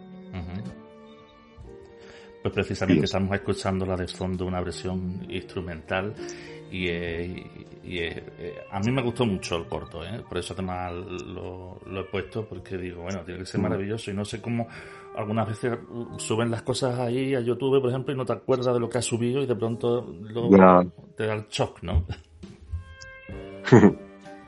Pues 2.41 2.53
precisamente 2.55 3.05
estamos 3.05 3.36
escuchando 3.36 3.86
la 3.86 3.96
de 3.96 4.08
fondo, 4.08 4.48
una 4.48 4.62
versión 4.62 5.27
instrumental 5.29 6.15
y, 6.72 6.90
a 8.72 8.80
mí 8.80 8.92
me 8.92 9.01
gustó 9.01 9.25
mucho 9.25 9.58
el 9.58 9.66
corto, 9.66 10.06
¿eh? 10.06 10.24
por 10.28 10.38
eso 10.38 10.54
además 10.54 10.94
lo, 10.94 11.78
he 11.86 12.04
puesto 12.06 12.46
porque 12.46 12.78
digo, 12.78 13.04
bueno, 13.04 13.20
tiene 13.22 13.42
que 13.42 13.46
ser 13.46 13.60
mm. 13.60 13.63
maravilloso 13.63 14.12
y 14.12 14.13
no 14.13 14.24
sé 14.24 14.42
cómo 14.42 14.68
algunas 15.16 15.48
veces 15.48 15.78
suben 16.18 16.50
las 16.50 16.62
cosas 16.62 16.98
ahí 17.00 17.36
a 17.36 17.42
YouTube, 17.42 17.82
por 17.82 17.90
ejemplo, 17.90 18.13
y 18.13 18.18
no 18.18 18.25
te 18.25 18.34
acuerdas 18.34 18.74
de 18.74 18.80
lo 18.80 18.90
que 18.90 19.00
has 19.00 19.06
subido 19.06 19.42
y 19.42 19.46
de 19.46 19.56
pronto 19.56 20.16
te 21.18 21.25
da 21.25 21.34
el 21.34 21.48
shock, 21.50 21.84
¿no? 21.84 22.06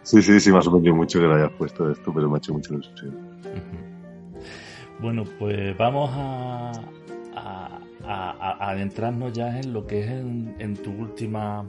sí, 0.04 0.22
sí, 0.22 0.40
sí, 0.40 0.52
me 0.52 0.60
ha 0.60 0.62
sorprendido 0.62 0.96
mucho 0.96 1.20
que 1.20 1.26
lo 1.26 1.36
hayas 1.36 1.52
puesto 1.52 1.90
esto, 1.92 2.14
pero 2.14 2.30
me 2.30 2.36
ha 2.36 2.38
hecho 2.38 2.54
mucha 2.54 2.74
ilusión. 2.74 3.34
Bueno, 5.00 5.26
pues 5.38 5.78
vamos 5.78 6.10
a, 6.14 6.72
a, 7.36 7.80
adentrarnos 8.06 9.34
ya 9.34 9.60
en 9.60 9.74
lo 9.74 9.86
que 9.86 10.02
es 10.02 10.10
en, 10.10 10.78
tu 10.82 10.92
última 10.92 11.66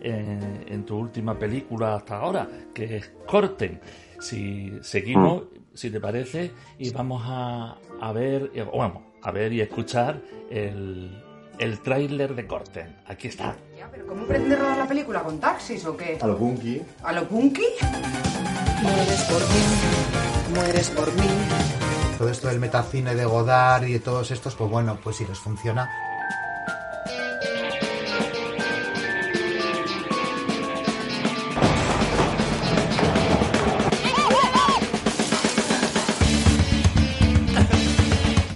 en, 0.00 0.84
tu 0.84 0.96
última 0.96 1.38
película 1.38 1.96
hasta 1.96 2.16
ahora, 2.16 2.48
que 2.72 2.96
es 2.96 3.12
Corten. 3.26 3.80
Si 4.20 4.72
seguimos, 4.82 5.42
mm. 5.42 5.46
si 5.74 5.90
te 5.90 6.00
parece, 6.00 6.52
y 6.78 6.90
vamos 6.90 7.22
a, 7.26 7.76
a 8.00 8.12
ver, 8.12 8.50
eh, 8.54 8.64
vamos, 8.64 9.02
a 9.22 9.30
ver 9.30 9.52
y 9.52 9.60
escuchar 9.60 10.20
el, 10.50 11.22
el 11.58 11.80
tráiler 11.80 12.34
de 12.34 12.46
Corten. 12.46 12.96
Aquí 13.06 13.28
está. 13.28 13.56
Ya, 13.76 13.88
pero 13.90 14.06
¿cómo 14.06 14.24
pretende 14.26 14.56
rodar 14.56 14.78
la 14.78 14.88
película? 14.88 15.22
¿Con 15.22 15.38
taxis 15.38 15.84
o 15.84 15.96
qué? 15.96 16.18
A 16.20 16.26
lo 16.26 16.38
punky. 16.38 16.80
¿A 17.02 17.12
lo 17.12 17.28
punky? 17.28 17.66
Mueres 18.82 19.22
por 19.24 19.40
mí, 19.40 20.54
mueres 20.54 20.90
por 20.90 21.12
mí 21.14 21.83
todo 22.16 22.28
esto 22.28 22.48
del 22.48 22.60
metacine 22.60 23.14
de 23.14 23.24
Godard 23.24 23.84
y 23.84 23.94
de 23.94 24.00
todos 24.00 24.30
estos, 24.30 24.54
pues 24.54 24.70
bueno, 24.70 24.98
pues 25.02 25.16
si 25.16 25.26
les 25.26 25.38
funciona. 25.38 25.90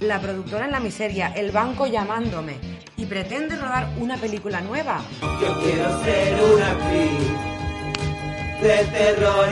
La 0.01 0.19
productora 0.19 0.65
en 0.65 0.71
la 0.71 0.79
miseria, 0.79 1.27
el 1.35 1.51
banco 1.51 1.85
llamándome 1.85 2.55
y 2.97 3.05
pretende 3.05 3.55
rodar 3.55 3.89
una 3.99 4.17
película 4.17 4.59
nueva. 4.61 5.01
Yo 5.21 5.59
quiero 5.61 6.03
ser 6.03 6.41
una 6.41 6.71
actriz 6.71 7.58
de 8.61 8.85
terror 8.85 9.47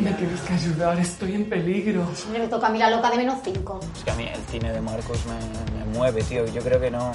Me 0.00 0.12
tienes 0.12 0.40
que 0.40 0.52
ayudar, 0.54 0.98
estoy 0.98 1.34
en 1.34 1.48
peligro. 1.48 2.06
Siempre 2.14 2.42
me 2.42 2.48
toca 2.48 2.68
a 2.68 2.70
mí 2.70 2.78
la 2.78 2.90
loca 2.90 3.10
de 3.10 3.16
menos 3.16 3.40
cinco. 3.44 3.80
Es 3.96 4.04
que 4.04 4.10
a 4.10 4.14
mí 4.14 4.28
el 4.32 4.40
cine 4.50 4.72
de 4.72 4.80
Marcos 4.80 5.18
me, 5.26 5.78
me 5.78 5.92
mueve, 5.92 6.22
tío. 6.22 6.46
Yo 6.46 6.62
creo 6.62 6.80
que 6.80 6.90
no... 6.90 7.12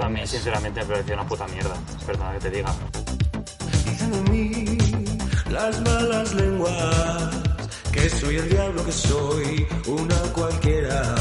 a 0.00 0.08
mí, 0.08 0.26
sinceramente, 0.26 0.80
me 0.80 0.86
parece 0.86 1.14
una 1.14 1.26
puta 1.26 1.46
mierda. 1.48 1.74
Perdona 2.06 2.32
que 2.32 2.40
te 2.40 2.50
diga. 2.50 2.74
Dicen 3.84 4.10
de 4.10 4.30
mí 4.30 4.78
las 5.50 5.80
malas 5.82 6.34
lenguas 6.34 7.30
que 7.92 8.10
soy 8.10 8.36
el 8.36 8.48
diablo, 8.48 8.84
que 8.84 8.92
soy 8.92 9.66
una 9.86 10.16
cualquiera. 10.32 11.14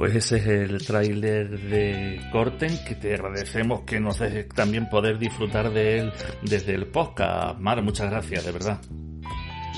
Pues 0.00 0.16
ese 0.16 0.36
es 0.38 0.46
el 0.46 0.78
tráiler 0.86 1.60
de 1.60 2.22
Corten, 2.32 2.72
que 2.88 2.94
te 2.94 3.12
agradecemos 3.12 3.82
que 3.82 4.00
nos 4.00 4.18
dejes 4.18 4.48
también 4.48 4.88
poder 4.88 5.18
disfrutar 5.18 5.70
de 5.74 5.98
él 5.98 6.12
desde 6.40 6.74
el 6.74 6.86
podcast. 6.86 7.60
Mar, 7.60 7.82
muchas 7.82 8.08
gracias, 8.08 8.46
de 8.46 8.50
verdad. 8.50 8.80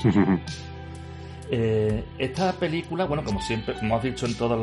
Eh, 1.55 2.03
esta 2.17 2.51
película, 2.53 3.05
bueno, 3.05 3.23
como 3.23 3.39
siempre, 3.39 3.75
como 3.75 3.95
has 3.95 4.01
dicho 4.01 4.25
en 4.25 4.33
todas 4.33 4.59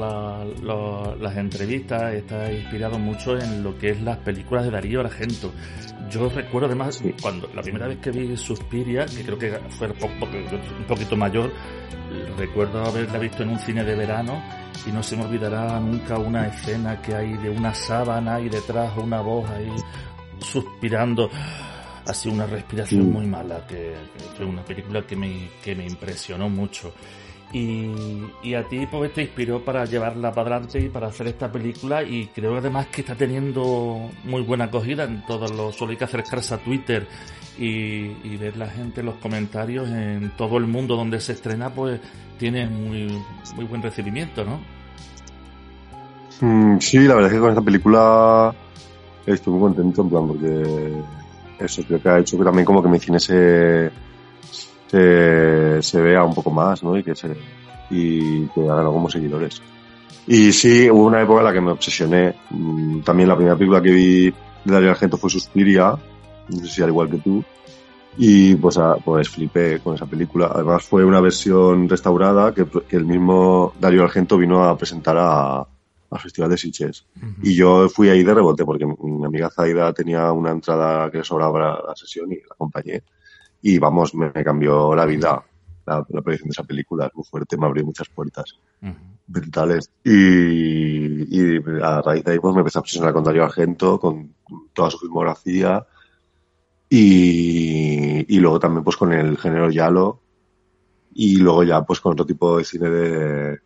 las 1.20 1.36
entrevistas, 1.36 2.14
está 2.14 2.52
inspirado 2.52 2.98
mucho 2.98 3.38
en 3.38 3.62
lo 3.62 3.78
que 3.78 3.90
es 3.90 4.02
las 4.02 4.16
películas 4.16 4.64
de 4.64 4.72
Darío 4.72 4.98
Argento. 4.98 5.52
Yo 6.10 6.28
recuerdo 6.28 6.66
además, 6.66 7.00
cuando 7.22 7.48
la 7.54 7.62
primera 7.62 7.86
vez 7.86 7.98
que 7.98 8.10
vi 8.10 8.36
Suspiria, 8.36 9.06
que 9.06 9.22
creo 9.22 9.38
que 9.38 9.52
fue 9.68 9.86
un 9.86 10.84
poquito 10.88 11.16
mayor, 11.16 11.52
recuerdo 12.36 12.84
haberla 12.84 13.20
visto 13.20 13.44
en 13.44 13.50
un 13.50 13.60
cine 13.60 13.84
de 13.84 13.94
verano 13.94 14.42
y 14.84 14.90
no 14.90 15.00
se 15.04 15.16
me 15.16 15.26
olvidará 15.26 15.78
nunca 15.78 16.18
una 16.18 16.48
escena 16.48 17.00
que 17.00 17.14
hay 17.14 17.36
de 17.36 17.50
una 17.50 17.72
sábana 17.72 18.40
y 18.40 18.48
detrás 18.48 18.96
una 18.96 19.20
voz 19.20 19.48
ahí 19.48 19.70
suspirando 20.40 21.30
así 22.06 22.28
una 22.28 22.46
respiración 22.46 23.10
muy 23.12 23.26
mala 23.26 23.66
que, 23.66 23.94
fue 24.36 24.46
una 24.46 24.64
película 24.64 25.02
que 25.06 25.16
me, 25.16 25.50
que 25.62 25.74
me 25.74 25.86
impresionó 25.86 26.48
mucho 26.48 26.92
y, 27.52 27.90
y, 28.44 28.54
a 28.54 28.68
ti 28.68 28.86
pues 28.88 29.12
te 29.12 29.22
inspiró 29.22 29.64
para 29.64 29.84
llevarla 29.84 30.30
para 30.30 30.56
adelante 30.56 30.80
y 30.80 30.88
para 30.88 31.08
hacer 31.08 31.26
esta 31.26 31.50
película 31.50 32.02
y 32.02 32.28
creo 32.28 32.56
además 32.56 32.86
que 32.86 33.00
está 33.00 33.16
teniendo 33.16 34.08
muy 34.22 34.42
buena 34.42 34.66
acogida 34.66 35.02
en 35.02 35.26
todos 35.26 35.50
los 35.50 35.74
solo 35.74 35.90
hay 35.90 35.96
que 35.96 36.04
acercarse 36.04 36.54
a 36.54 36.58
Twitter 36.58 37.08
y, 37.58 38.12
y 38.22 38.36
ver 38.38 38.56
la 38.56 38.68
gente 38.68 39.02
los 39.02 39.16
comentarios 39.16 39.88
en 39.88 40.30
todo 40.36 40.58
el 40.58 40.68
mundo 40.68 40.94
donde 40.94 41.20
se 41.20 41.32
estrena 41.32 41.70
pues 41.74 42.00
tiene 42.40 42.66
muy, 42.66 43.22
muy 43.54 43.64
buen 43.66 43.82
recibimiento, 43.82 44.42
¿no? 44.44 44.60
Mm, 46.40 46.78
sí, 46.80 46.98
la 47.00 47.14
verdad 47.14 47.30
es 47.30 47.34
que 47.34 47.40
con 47.40 47.50
esta 47.50 47.60
película 47.60 48.54
estoy 49.26 49.52
muy 49.52 49.60
contento, 49.60 50.00
en 50.02 50.08
plan, 50.08 50.26
porque 50.26 51.02
eso 51.64 51.82
creo 51.86 52.00
que 52.00 52.08
ha 52.08 52.18
hecho 52.18 52.38
que 52.38 52.44
también 52.44 52.64
como 52.64 52.82
que 52.82 52.88
mi 52.88 52.98
cine 52.98 53.18
se, 53.18 53.90
se, 54.88 56.00
vea 56.00 56.24
un 56.24 56.34
poco 56.34 56.50
más, 56.50 56.82
¿no? 56.82 56.96
Y 56.96 57.02
que 57.02 57.14
se, 57.14 57.36
y 57.90 58.46
que 58.48 58.68
hagan 58.68 58.86
como 58.86 59.10
seguidores. 59.10 59.62
Y 60.26 60.52
sí, 60.52 60.88
hubo 60.90 61.06
una 61.06 61.22
época 61.22 61.40
en 61.40 61.46
la 61.46 61.52
que 61.52 61.60
me 61.60 61.72
obsesioné. 61.72 62.34
Mm, 62.50 63.00
también 63.00 63.28
la 63.28 63.36
primera 63.36 63.56
película 63.56 63.82
que 63.82 63.90
vi 63.90 64.30
de 64.30 64.72
Dario 64.72 64.90
Argento 64.90 65.16
fue 65.16 65.30
Suspiria, 65.30 65.96
no 66.48 66.58
sé 66.60 66.66
si 66.68 66.82
al 66.82 66.90
igual 66.90 67.10
que 67.10 67.18
tú. 67.18 67.42
Y 68.16 68.54
pues, 68.56 68.78
pues 69.04 69.28
flipé 69.28 69.80
con 69.80 69.94
esa 69.94 70.06
película. 70.06 70.50
Además 70.52 70.84
fue 70.84 71.04
una 71.04 71.20
versión 71.20 71.88
restaurada 71.88 72.52
que, 72.52 72.66
el 72.90 73.04
mismo 73.06 73.72
Dario 73.80 74.04
Argento 74.04 74.36
vino 74.36 74.64
a 74.64 74.76
presentar 74.76 75.16
a, 75.18 75.66
al 76.10 76.20
Festival 76.20 76.50
de 76.50 76.58
Sitges. 76.58 77.06
Y 77.42 77.54
yo 77.54 77.88
fui 77.88 78.08
ahí 78.08 78.24
de 78.24 78.34
rebote 78.34 78.64
porque 78.64 78.86
mi 78.86 79.24
amiga 79.24 79.50
Zaida 79.50 79.92
tenía 79.92 80.32
una 80.32 80.50
entrada 80.50 81.10
que 81.10 81.18
le 81.18 81.24
sobraba 81.24 81.82
la 81.86 81.96
sesión 81.96 82.32
y 82.32 82.36
la 82.36 82.52
acompañé. 82.52 83.04
Y 83.62 83.78
vamos, 83.78 84.14
me, 84.14 84.32
cambió 84.32 84.94
la 84.94 85.06
vida 85.06 85.44
la, 85.86 86.04
la, 86.08 86.22
proyección 86.22 86.48
de 86.48 86.52
esa 86.52 86.64
película. 86.64 87.06
Es 87.06 87.14
muy 87.14 87.24
fuerte, 87.24 87.56
me 87.56 87.66
abrió 87.66 87.84
muchas 87.84 88.08
puertas 88.08 88.58
mentales. 89.28 89.90
Y, 90.04 91.56
y, 91.56 91.62
a 91.82 92.02
raíz 92.02 92.24
de 92.24 92.32
ahí 92.32 92.38
pues 92.38 92.54
me 92.54 92.60
empecé 92.60 92.78
a 92.78 92.80
obsesionar 92.80 93.12
con 93.12 93.24
Dario 93.24 93.44
Argento, 93.44 94.00
con 94.00 94.34
toda 94.72 94.90
su 94.90 94.98
filmografía 94.98 95.86
y, 96.88 98.34
y 98.34 98.40
luego 98.40 98.58
también 98.58 98.82
pues 98.82 98.96
con 98.96 99.12
el 99.12 99.38
género 99.38 99.70
Yalo 99.70 100.20
y 101.12 101.36
luego 101.36 101.62
ya 101.62 101.82
pues 101.82 102.00
con 102.00 102.12
otro 102.12 102.26
tipo 102.26 102.58
de 102.58 102.64
cine 102.64 102.90
de 102.90 103.60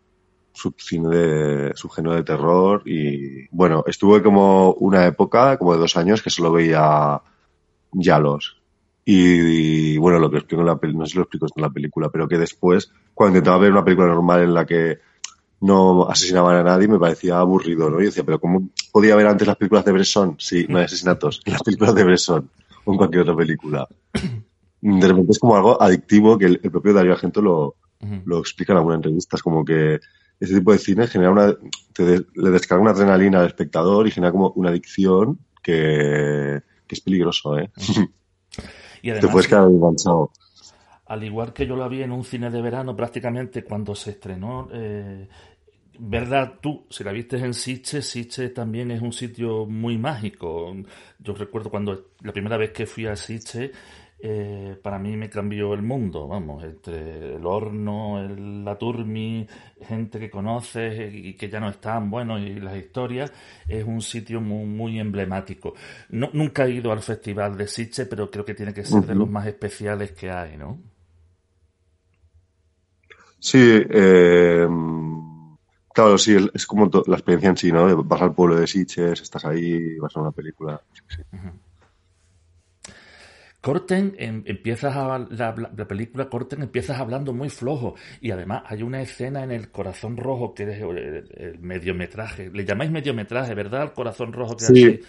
subcine 0.55 1.09
de 1.09 1.71
subgénero 1.75 2.15
de 2.15 2.23
terror 2.23 2.81
y 2.85 3.47
bueno, 3.51 3.83
estuve 3.85 4.23
como 4.23 4.73
una 4.73 5.05
época, 5.05 5.57
como 5.57 5.73
de 5.73 5.79
dos 5.79 5.97
años, 5.97 6.21
que 6.21 6.29
solo 6.29 6.51
veía 6.51 7.21
Yalos. 7.91 8.61
Y, 9.07 9.97
bueno, 9.97 10.17
lo 10.17 10.31
que 10.31 10.37
explico 10.37 10.61
en 10.61 10.67
la 10.67 10.77
película, 10.77 11.03
no 11.03 11.05
sé 11.05 11.11
si 11.11 11.17
lo 11.17 11.23
explico 11.23 11.45
en 11.55 11.61
la 11.61 11.69
película, 11.69 12.09
pero 12.09 12.27
que 12.27 12.39
después, 12.39 12.91
cuando 13.13 13.37
intentaba 13.37 13.59
ver 13.59 13.71
una 13.71 13.85
película 13.85 14.07
normal 14.07 14.41
en 14.41 14.53
la 14.53 14.65
que 14.65 14.97
no 15.61 16.07
asesinaban 16.09 16.55
a 16.55 16.63
nadie, 16.63 16.87
me 16.87 16.97
parecía 16.97 17.37
aburrido, 17.37 17.89
¿no? 17.91 18.01
Y 18.01 18.05
decía, 18.05 18.23
pero 18.23 18.39
¿cómo 18.39 18.69
podía 18.91 19.15
ver 19.15 19.27
antes 19.27 19.47
las 19.47 19.57
películas 19.57 19.85
de 19.85 19.91
Bresson? 19.91 20.35
Sí, 20.39 20.65
no 20.67 20.79
hay 20.79 20.85
asesinatos, 20.85 21.41
las 21.45 21.61
películas 21.61 21.93
de 21.93 22.03
Bresson 22.03 22.49
o 22.85 22.91
en 22.91 22.97
cualquier 22.97 23.21
otra 23.21 23.35
película. 23.35 23.87
De 24.81 25.07
repente 25.07 25.31
es 25.31 25.39
como 25.39 25.55
algo 25.55 25.81
adictivo 25.81 26.37
que 26.37 26.45
el, 26.45 26.59
propio 26.59 26.93
Dario 26.93 27.13
Argento 27.13 27.41
lo, 27.41 27.75
lo 28.25 28.39
explica 28.39 28.73
en 28.73 28.77
algunas 28.77 28.97
entrevistas, 28.97 29.41
como 29.41 29.63
que 29.63 29.99
ese 30.39 30.55
tipo 30.55 30.71
de 30.71 30.77
cine 30.77 31.07
genera 31.07 31.31
una, 31.31 31.55
le 31.97 32.49
descarga 32.49 32.81
una 32.81 32.91
adrenalina 32.91 33.39
al 33.39 33.47
espectador 33.47 34.07
y 34.07 34.11
genera 34.11 34.31
como 34.31 34.51
una 34.55 34.69
adicción 34.69 35.39
que, 35.61 36.61
es 36.87 37.01
peligroso, 37.01 37.57
¿eh? 37.57 37.71
Y 39.01 39.11
además, 39.11 39.27
Te 39.27 39.31
puedes 39.31 39.47
quedar 39.47 39.67
enganchado. 39.67 40.31
Al 41.05 41.23
igual 41.23 41.53
que 41.53 41.67
yo 41.67 41.75
la 41.75 41.87
vi 41.87 42.01
en 42.01 42.11
un 42.11 42.23
cine 42.23 42.49
de 42.49 42.59
verano 42.59 42.95
prácticamente 42.95 43.63
cuando 43.63 43.93
se 43.93 44.11
estrenó, 44.11 44.67
eh, 44.71 45.27
verdad, 45.99 46.53
tú, 46.59 46.85
si 46.89 47.03
la 47.03 47.11
viste 47.11 47.37
en 47.37 47.53
Siche, 47.53 48.01
Siche 48.01 48.49
también 48.49 48.89
es 48.89 49.01
un 49.01 49.13
sitio 49.13 49.67
muy 49.67 49.99
mágico. 49.99 50.75
Yo 51.19 51.35
recuerdo 51.35 51.69
cuando 51.69 52.07
la 52.21 52.33
primera 52.33 52.57
vez 52.57 52.71
que 52.71 52.87
fui 52.87 53.05
a 53.05 53.15
Siche, 53.15 53.71
eh, 54.27 54.75
para 54.81 54.97
mí 54.97 55.15
me 55.15 55.29
cambió 55.29 55.75
el 55.75 55.83
mundo, 55.83 56.27
vamos, 56.27 56.63
entre 56.63 57.35
el 57.35 57.45
horno, 57.45 58.19
el, 58.19 58.65
la 58.65 58.75
turmi, 58.75 59.47
gente 59.81 60.19
que 60.19 60.31
conoces 60.31 61.13
y 61.13 61.35
que 61.35 61.47
ya 61.47 61.59
no 61.59 61.69
están, 61.69 62.09
bueno, 62.09 62.39
y 62.39 62.59
las 62.59 62.75
historias, 62.75 63.31
es 63.67 63.85
un 63.85 64.01
sitio 64.01 64.41
muy, 64.41 64.65
muy 64.65 64.99
emblemático. 64.99 65.75
No, 66.09 66.31
nunca 66.33 66.65
he 66.65 66.71
ido 66.71 66.91
al 66.91 67.01
festival 67.01 67.55
de 67.55 67.67
Siche, 67.67 68.07
pero 68.07 68.31
creo 68.31 68.43
que 68.43 68.55
tiene 68.55 68.73
que 68.73 68.83
ser 68.83 69.03
de 69.03 69.13
los 69.13 69.29
más 69.29 69.45
especiales 69.45 70.13
que 70.13 70.31
hay, 70.31 70.57
¿no? 70.57 70.79
Sí, 73.37 73.59
eh, 73.61 74.67
claro, 75.93 76.17
sí, 76.17 76.35
es 76.51 76.65
como 76.65 76.89
la 77.05 77.15
experiencia 77.15 77.49
en 77.49 77.57
sí, 77.57 77.71
¿no? 77.71 78.03
Vas 78.03 78.21
al 78.23 78.33
pueblo 78.33 78.59
de 78.59 78.65
Sitges, 78.65 79.21
estás 79.21 79.45
ahí, 79.45 79.99
vas 79.99 80.17
a 80.17 80.21
una 80.21 80.31
película. 80.31 80.81
Sí, 81.07 81.21
Corten, 83.65 84.13
em, 84.19 84.43
empiezas 84.45 84.95
a, 84.95 85.17
la, 85.17 85.87
película 85.87 86.29
Corten 86.29 86.61
empiezas 86.61 86.99
hablando 86.99 87.33
muy 87.33 87.49
flojo 87.49 87.95
y 88.21 88.29
además 88.29 88.61
hay 88.67 88.83
una 88.83 89.01
escena 89.01 89.43
en 89.43 89.49
el 89.49 89.71
Corazón 89.71 90.17
Rojo 90.17 90.53
que 90.53 90.71
es 90.71 90.79
el, 90.79 91.57
mediometraje, 91.61 92.51
le 92.53 92.63
llamáis 92.63 92.91
mediometraje, 92.91 93.55
¿verdad? 93.55 93.81
El 93.81 93.93
Corazón 93.93 94.33
Rojo 94.33 94.55
que 94.55 94.65
sí. 94.65 94.99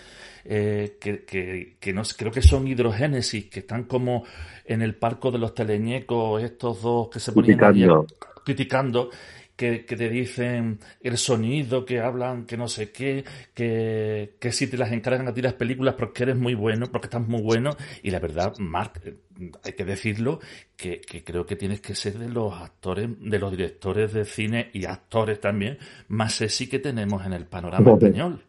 Eh, 0.46 0.96
que, 0.98 1.76
que, 1.78 1.92
no, 1.92 2.00
creo 2.16 2.32
que 2.32 2.40
son 2.40 2.66
hidrogénesis, 2.66 3.50
que 3.50 3.60
están 3.60 3.84
como 3.84 4.24
en 4.64 4.80
el 4.80 4.94
parco 4.94 5.30
de 5.30 5.38
los 5.38 5.52
teleñecos, 5.52 6.42
estos 6.42 6.80
dos 6.80 7.10
que 7.10 7.20
se 7.20 7.32
ponían 7.32 7.58
criticando, 7.58 8.06
criticando 8.42 9.10
que, 9.56 9.84
que, 9.84 9.96
te 9.96 10.08
dicen 10.08 10.78
el 11.00 11.18
sonido, 11.18 11.84
que 11.84 12.00
hablan, 12.00 12.44
que 12.44 12.56
no 12.56 12.68
sé 12.68 12.92
qué, 12.92 13.24
que, 13.54 14.36
que 14.38 14.52
si 14.52 14.66
te 14.66 14.76
las 14.76 14.92
encargan 14.92 15.26
a 15.28 15.34
ti 15.34 15.42
las 15.42 15.54
películas 15.54 15.94
porque 15.94 16.24
eres 16.24 16.36
muy 16.36 16.54
bueno, 16.54 16.86
porque 16.92 17.06
estás 17.06 17.26
muy 17.26 17.42
bueno. 17.42 17.76
Y 18.02 18.10
la 18.10 18.20
verdad, 18.20 18.54
Mark, 18.58 19.00
eh, 19.04 19.16
hay 19.64 19.72
que 19.72 19.84
decirlo, 19.84 20.40
que, 20.76 21.00
que 21.00 21.24
creo 21.24 21.46
que 21.46 21.56
tienes 21.56 21.80
que 21.80 21.94
ser 21.94 22.18
de 22.18 22.28
los 22.28 22.52
actores, 22.54 23.08
de 23.18 23.38
los 23.38 23.50
directores 23.50 24.12
de 24.12 24.24
cine 24.24 24.70
y 24.72 24.84
actores 24.84 25.40
también 25.40 25.78
más 26.08 26.34
sexy 26.34 26.68
que 26.68 26.78
tenemos 26.78 27.24
en 27.24 27.32
el 27.32 27.46
panorama 27.46 27.92
español 27.92 28.44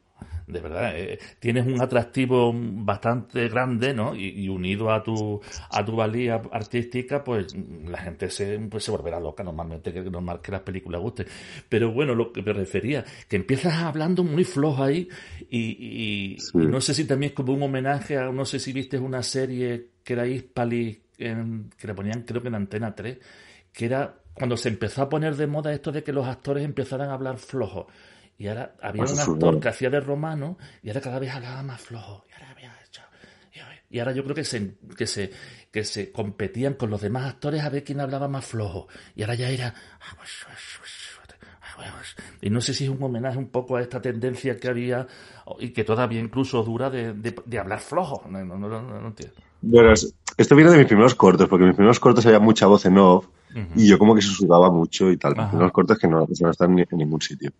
de 0.48 0.62
verdad, 0.62 0.98
eh, 0.98 1.20
tienes 1.40 1.68
un 1.68 1.82
atractivo 1.82 2.54
bastante 2.56 3.50
grande, 3.50 3.94
¿no? 3.94 4.16
Y, 4.16 4.48
unido 4.48 4.92
a 4.92 5.04
tu, 5.04 5.42
a 5.70 5.84
tu 5.84 5.96
valía 5.96 6.42
artística, 6.52 7.22
pues 7.22 7.54
la 7.86 7.98
gente 7.98 8.30
se, 8.30 8.58
pues, 8.60 8.86
se 8.86 8.92
volverá 8.92 9.20
loca 9.20 9.44
normalmente, 9.44 9.92
que 9.92 10.02
normal 10.04 10.40
que 10.42 10.54
las 10.54 10.62
películas 10.62 11.02
gusten. 11.02 11.28
Pero 11.68 11.92
bueno, 11.92 12.16
lo 12.16 12.32
que 12.32 12.42
me 12.42 12.54
refería, 12.54 13.04
que 13.28 13.36
empiezas 13.36 13.74
hablando 13.74 14.24
muy 14.24 14.46
flojo 14.46 14.84
ahí 14.84 15.10
y, 15.50 16.38
no 16.54 16.80
sé 16.80 16.94
si 16.94 17.06
también 17.06 17.32
es 17.32 17.36
como 17.36 17.54
un 17.54 17.64
homenaje 17.64 18.18
a, 18.18 18.32
no 18.32 18.46
sé 18.46 18.60
si 18.60 18.72
viste 18.72 18.98
una 18.98 19.24
serie 19.24 19.90
que 20.02 20.14
era 20.14 20.26
Hispali, 20.26 21.02
que 21.18 21.88
le 21.88 21.94
ponían 21.94 22.22
creo 22.22 22.42
que 22.42 22.48
en 22.48 22.56
Antena 22.56 22.96
3, 22.96 23.18
que 23.74 23.86
era 23.86 24.16
cuando 24.34 24.56
se 24.56 24.70
empezó 24.70 25.02
a 25.02 25.10
poner 25.10 25.36
de 25.36 25.48
moda 25.48 25.74
esto 25.74 25.92
de 25.92 26.04
que 26.04 26.14
los 26.14 26.26
actores 26.26 26.64
empezaran 26.64 27.10
a 27.10 27.14
hablar 27.16 27.38
flojo 27.38 27.88
y 28.38 28.48
ahora 28.48 28.76
había 28.82 29.04
un 29.04 29.20
actor 29.20 29.60
que 29.60 29.70
hacía 29.70 29.90
de 29.90 30.00
romano 30.00 30.58
y 30.84 30.90
ahora 30.90 31.02
cada 31.02 31.20
vez 31.20 31.34
hablaba 31.34 31.64
más 31.64 31.82
flojo. 31.82 32.26
Y 32.30 32.34
ahora 32.34 32.52
había 32.52 32.74
hecho. 32.86 33.02
Y 33.90 34.00
ahora 34.00 34.12
yo 34.12 34.24
creo 34.24 34.36
que 34.36 34.44
se, 34.44 34.76
que 34.98 35.08
se, 35.08 35.32
que 35.72 35.84
se 35.84 36.12
competían 36.12 36.74
con 36.74 36.90
los 36.90 37.02
demás 37.02 37.26
actores 37.26 37.64
a 37.64 37.70
ver 37.70 37.84
quién 37.84 38.02
hablaba 38.02 38.28
más 38.28 38.46
flojo. 38.46 38.88
Y 39.16 39.24
ahora 39.24 39.36
ya 39.36 39.50
era. 39.50 39.74
Y 42.42 42.50
no 42.50 42.62
sé 42.62 42.74
si 42.74 42.84
es 42.84 42.90
un 42.90 43.02
homenaje 43.02 43.38
un 43.38 43.50
poco 43.50 43.78
a 43.78 43.82
esta 43.82 44.02
tendencia 44.02 44.58
que 44.58 44.68
había 44.68 45.08
y 45.60 45.70
que 45.70 45.84
todavía 45.84 46.20
incluso 46.20 46.64
dura 46.64 46.90
de, 46.90 47.14
de, 47.14 47.60
hablar 47.60 47.80
flojo. 47.80 48.24
No, 48.30 48.44
no, 48.44 48.58
no, 48.58 48.82
no 48.82 49.08
entiendo. 49.08 49.36
Bueno, 49.62 49.94
esto 50.38 50.56
viene 50.56 50.72
de 50.72 50.78
mis 50.78 50.88
primeros 50.88 51.16
cortos, 51.16 51.48
porque 51.48 51.64
en 51.64 51.70
mis 51.70 51.76
primeros 51.76 52.00
cortos 52.00 52.26
había 52.26 52.40
mucha 52.40 52.68
voz 52.68 52.86
en 52.86 52.98
off 52.98 53.28
y 53.76 53.88
yo 53.88 53.98
como 53.98 54.14
que 54.14 54.22
susurraba 54.22 54.70
mucho 54.70 55.10
y 55.10 55.18
tal. 55.18 55.36
Mis 55.36 55.48
primeros 55.48 55.72
cortos 55.72 55.98
que 55.98 56.08
no, 56.08 56.28
no 56.40 56.50
están 56.52 56.78
en 56.78 56.88
ningún 56.92 57.22
sitio. 57.22 57.52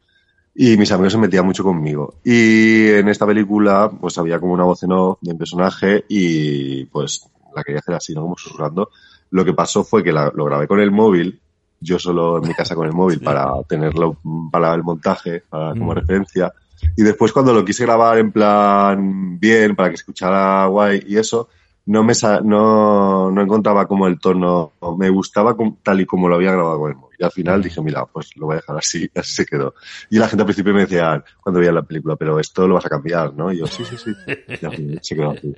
Y 0.60 0.76
mis 0.76 0.92
amigos 0.92 1.14
se 1.14 1.20
metían 1.20 1.46
mucho 1.46 1.64
conmigo. 1.64 2.16
Y 2.24 2.90
en 2.90 3.08
esta 3.10 3.28
película, 3.28 3.92
pues 4.02 4.18
había 4.18 4.40
como 4.40 4.54
una 4.54 4.64
voz 4.64 4.82
en 4.82 4.92
off 4.92 5.20
de 5.22 5.32
un 5.32 5.38
personaje 5.38 6.04
y 6.10 6.86
pues 6.86 7.30
la 7.56 7.64
quería 7.64 7.78
hacer 7.78 7.94
así, 7.94 8.16
¿no? 8.16 8.24
Como 8.24 8.36
susurrando. 8.36 8.90
Lo 9.30 9.46
que 9.46 9.54
pasó 9.54 9.84
fue 9.84 10.04
que 10.04 10.12
la, 10.12 10.32
lo 10.34 10.46
grabé 10.46 10.68
con 10.68 10.80
el 10.80 10.90
móvil, 10.90 11.40
yo 11.80 12.00
solo 12.00 12.40
en 12.40 12.48
mi 12.48 12.56
casa 12.56 12.74
con 12.74 12.88
el 12.88 12.94
móvil 12.94 13.20
para 13.20 13.52
tenerlo 13.70 14.18
para 14.52 14.74
el 14.74 14.82
montaje, 14.82 15.44
para, 15.48 15.74
como 15.74 15.92
mm. 15.92 15.96
referencia. 15.96 16.52
Y 16.96 17.04
después 17.04 17.32
cuando 17.32 17.54
lo 17.54 17.64
quise 17.64 17.86
grabar 17.86 18.18
en 18.18 18.32
plan 18.32 19.40
bien, 19.40 19.76
para 19.76 19.90
que 19.90 19.96
escuchara 19.96 20.66
guay 20.66 21.04
y 21.08 21.18
eso, 21.18 21.50
no 21.88 22.04
me 22.04 22.14
no, 22.44 23.32
no 23.32 23.42
encontraba 23.42 23.88
como 23.88 24.08
el 24.08 24.20
tono, 24.20 24.74
me 24.98 25.10
gustaba 25.10 25.56
tal 25.82 26.02
y 26.02 26.06
como 26.06 26.28
lo 26.28 26.36
había 26.36 26.52
grabado 26.52 26.80
con 26.80 26.92
el 26.92 26.98
móvil. 26.98 27.18
Y 27.18 27.24
al 27.24 27.32
final 27.32 27.64
dije, 27.64 27.82
mira, 27.82 28.06
pues 28.06 28.36
lo 28.36 28.48
voy 28.48 28.54
a 28.54 28.58
dejar 28.58 28.78
así, 28.78 29.10
así 29.16 29.36
se 29.36 29.46
quedó. 29.46 29.74
Y 30.10 30.20
la 30.20 30.28
gente 30.28 30.42
al 30.42 30.48
principio 30.48 30.74
me 30.74 30.82
decía, 30.82 31.24
cuando 31.42 31.60
veía 31.60 31.72
la 31.72 31.84
película, 31.84 32.18
pero 32.18 32.40
esto 32.40 32.68
lo 32.68 32.76
vas 32.76 32.86
a 32.86 32.90
cambiar, 32.90 33.34
¿no? 33.34 33.54
Y 33.54 33.60
yo, 33.60 33.68
sí, 33.68 33.86
sí, 33.86 33.96
sí. 33.98 34.12
Y 34.48 34.98
se 35.02 35.16
quedó 35.16 35.32
así. 35.32 35.56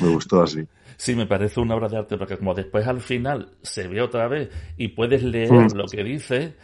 Me 0.00 0.08
gustó 0.08 0.42
así. 0.42 0.66
Sí, 0.96 1.14
me 1.14 1.26
parece 1.26 1.60
una 1.60 1.76
obra 1.76 1.88
de 1.88 1.98
arte, 1.98 2.18
porque 2.18 2.36
como 2.36 2.52
después 2.54 2.84
al 2.88 3.00
final 3.00 3.52
se 3.62 3.86
ve 3.86 4.02
otra 4.02 4.26
vez 4.26 4.50
y 4.76 4.88
puedes 4.88 5.22
leer 5.22 5.72
lo 5.72 5.86
que 5.86 6.02
dice, 6.02 6.56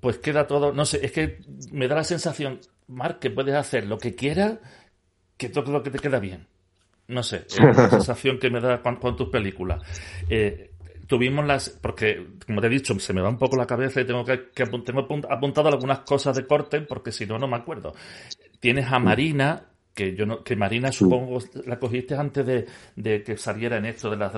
pues 0.00 0.18
queda 0.18 0.46
todo, 0.46 0.72
no 0.72 0.86
sé, 0.86 1.04
es 1.04 1.12
que 1.12 1.40
me 1.70 1.86
da 1.86 1.96
la 1.96 2.04
sensación, 2.04 2.60
Mark, 2.88 3.18
que 3.18 3.30
puedes 3.30 3.54
hacer 3.54 3.86
lo 3.86 3.98
que 3.98 4.14
quieras, 4.14 4.58
que 5.36 5.50
todo 5.50 5.70
lo 5.70 5.82
que 5.82 5.90
te 5.90 5.98
queda 5.98 6.18
bien. 6.18 6.46
No 7.12 7.22
sé, 7.22 7.44
es 7.48 7.58
la 7.58 7.90
sensación 7.90 8.38
que 8.38 8.50
me 8.50 8.60
da 8.60 8.80
con, 8.82 9.16
tus 9.16 9.28
películas. 9.28 9.82
Eh, 10.28 10.72
tuvimos 11.06 11.46
las, 11.46 11.68
porque 11.70 12.26
como 12.46 12.60
te 12.60 12.66
he 12.68 12.70
dicho, 12.70 12.98
se 12.98 13.12
me 13.12 13.20
va 13.20 13.28
un 13.28 13.38
poco 13.38 13.56
la 13.56 13.66
cabeza 13.66 14.00
y 14.00 14.06
tengo 14.06 14.24
que, 14.24 14.50
que 14.54 14.64
tengo 14.64 15.06
apuntado 15.28 15.68
algunas 15.68 16.00
cosas 16.00 16.36
de 16.36 16.46
corte 16.46 16.80
porque 16.80 17.12
si 17.12 17.26
no, 17.26 17.38
no 17.38 17.46
me 17.46 17.56
acuerdo. 17.56 17.92
Tienes 18.60 18.90
a 18.90 18.98
Marina, 18.98 19.64
que 19.92 20.14
yo 20.14 20.24
no, 20.24 20.42
que 20.42 20.56
Marina 20.56 20.90
supongo 20.90 21.38
la 21.66 21.78
cogiste 21.78 22.14
antes 22.14 22.46
de, 22.46 22.66
de 22.96 23.22
que 23.22 23.36
saliera 23.36 23.76
en 23.76 23.86
esto 23.86 24.08
de 24.10 24.16
las 24.16 24.32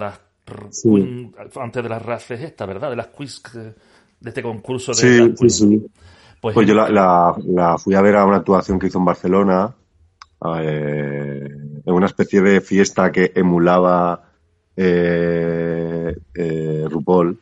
antes 1.56 1.82
de 1.82 1.88
las 1.88 2.02
races 2.02 2.40
esta, 2.40 2.66
¿verdad? 2.66 2.90
De 2.90 2.96
las 2.96 3.06
quiz 3.08 3.42
de 3.52 4.30
este 4.30 4.42
concurso 4.42 4.92
de 4.92 4.96
Sí. 5.48 5.86
Pues, 6.40 6.52
pues 6.52 6.66
yo 6.66 6.74
la, 6.74 6.90
la, 6.90 7.34
la, 7.46 7.78
fui 7.78 7.94
a 7.94 8.02
ver 8.02 8.16
a 8.16 8.26
una 8.26 8.36
actuación 8.36 8.78
que 8.78 8.88
hizo 8.88 8.98
en 8.98 9.06
Barcelona 9.06 9.74
eh, 10.60 11.48
en 11.84 11.94
una 11.94 12.06
especie 12.06 12.40
de 12.40 12.60
fiesta 12.60 13.10
que 13.12 13.32
emulaba 13.34 14.22
eh, 14.76 16.16
eh, 16.34 16.84
RuPaul. 16.88 17.38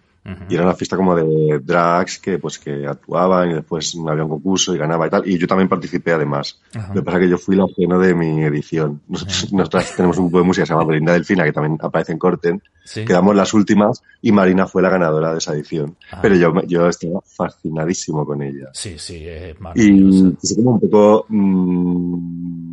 Y 0.49 0.55
era 0.55 0.63
una 0.63 0.75
fiesta 0.75 0.97
como 0.97 1.17
de 1.17 1.59
drags 1.65 2.21
que 2.21 2.39
pues 2.39 2.57
que 2.57 2.87
actuaban 2.87 3.51
y 3.51 3.55
después 3.55 3.97
había 4.07 4.23
un 4.23 4.31
concurso 4.31 4.73
y 4.73 4.79
ganaba 4.79 5.09
y 5.09 5.11
tal. 5.11 5.29
Y 5.29 5.37
yo 5.37 5.49
también 5.49 5.69
participé 5.69 6.13
además. 6.13 6.61
Lo 6.73 6.95
que 6.95 7.03
pasa 7.03 7.19
es 7.19 7.25
que 7.25 7.31
yo 7.31 7.39
fui 7.39 7.57
la 7.57 7.67
geno 7.77 7.99
de 7.99 8.15
mi 8.15 8.41
edición. 8.45 9.01
Nosotros, 9.09 9.97
tenemos 9.97 10.19
un 10.19 10.27
grupo 10.27 10.39
de 10.39 10.45
música 10.45 10.63
que 10.63 10.67
se 10.69 10.75
llama 10.75 10.87
Belinda 10.87 11.15
Delfina, 11.15 11.43
que 11.43 11.53
también 11.53 11.77
aparece 11.83 12.13
en 12.13 12.19
Corten. 12.19 12.63
Quedamos 12.95 13.35
las 13.35 13.53
últimas 13.53 14.01
y 14.21 14.31
Marina 14.31 14.69
fue 14.69 14.81
la 14.81 14.91
ganadora 14.91 15.33
de 15.33 15.39
esa 15.39 15.55
edición. 15.55 15.97
Ah. 16.13 16.21
Pero 16.23 16.37
yo, 16.37 16.53
yo 16.69 16.89
estaba 16.89 17.21
fascinadísimo 17.25 18.25
con 18.25 18.43
ella. 18.43 18.71
Sí, 18.75 18.95
sí, 18.99 19.27
es 19.27 19.57
Y 19.75 20.55
como 20.55 20.75
un 20.75 20.81
poco... 20.81 21.27
Mmm, 21.31 22.72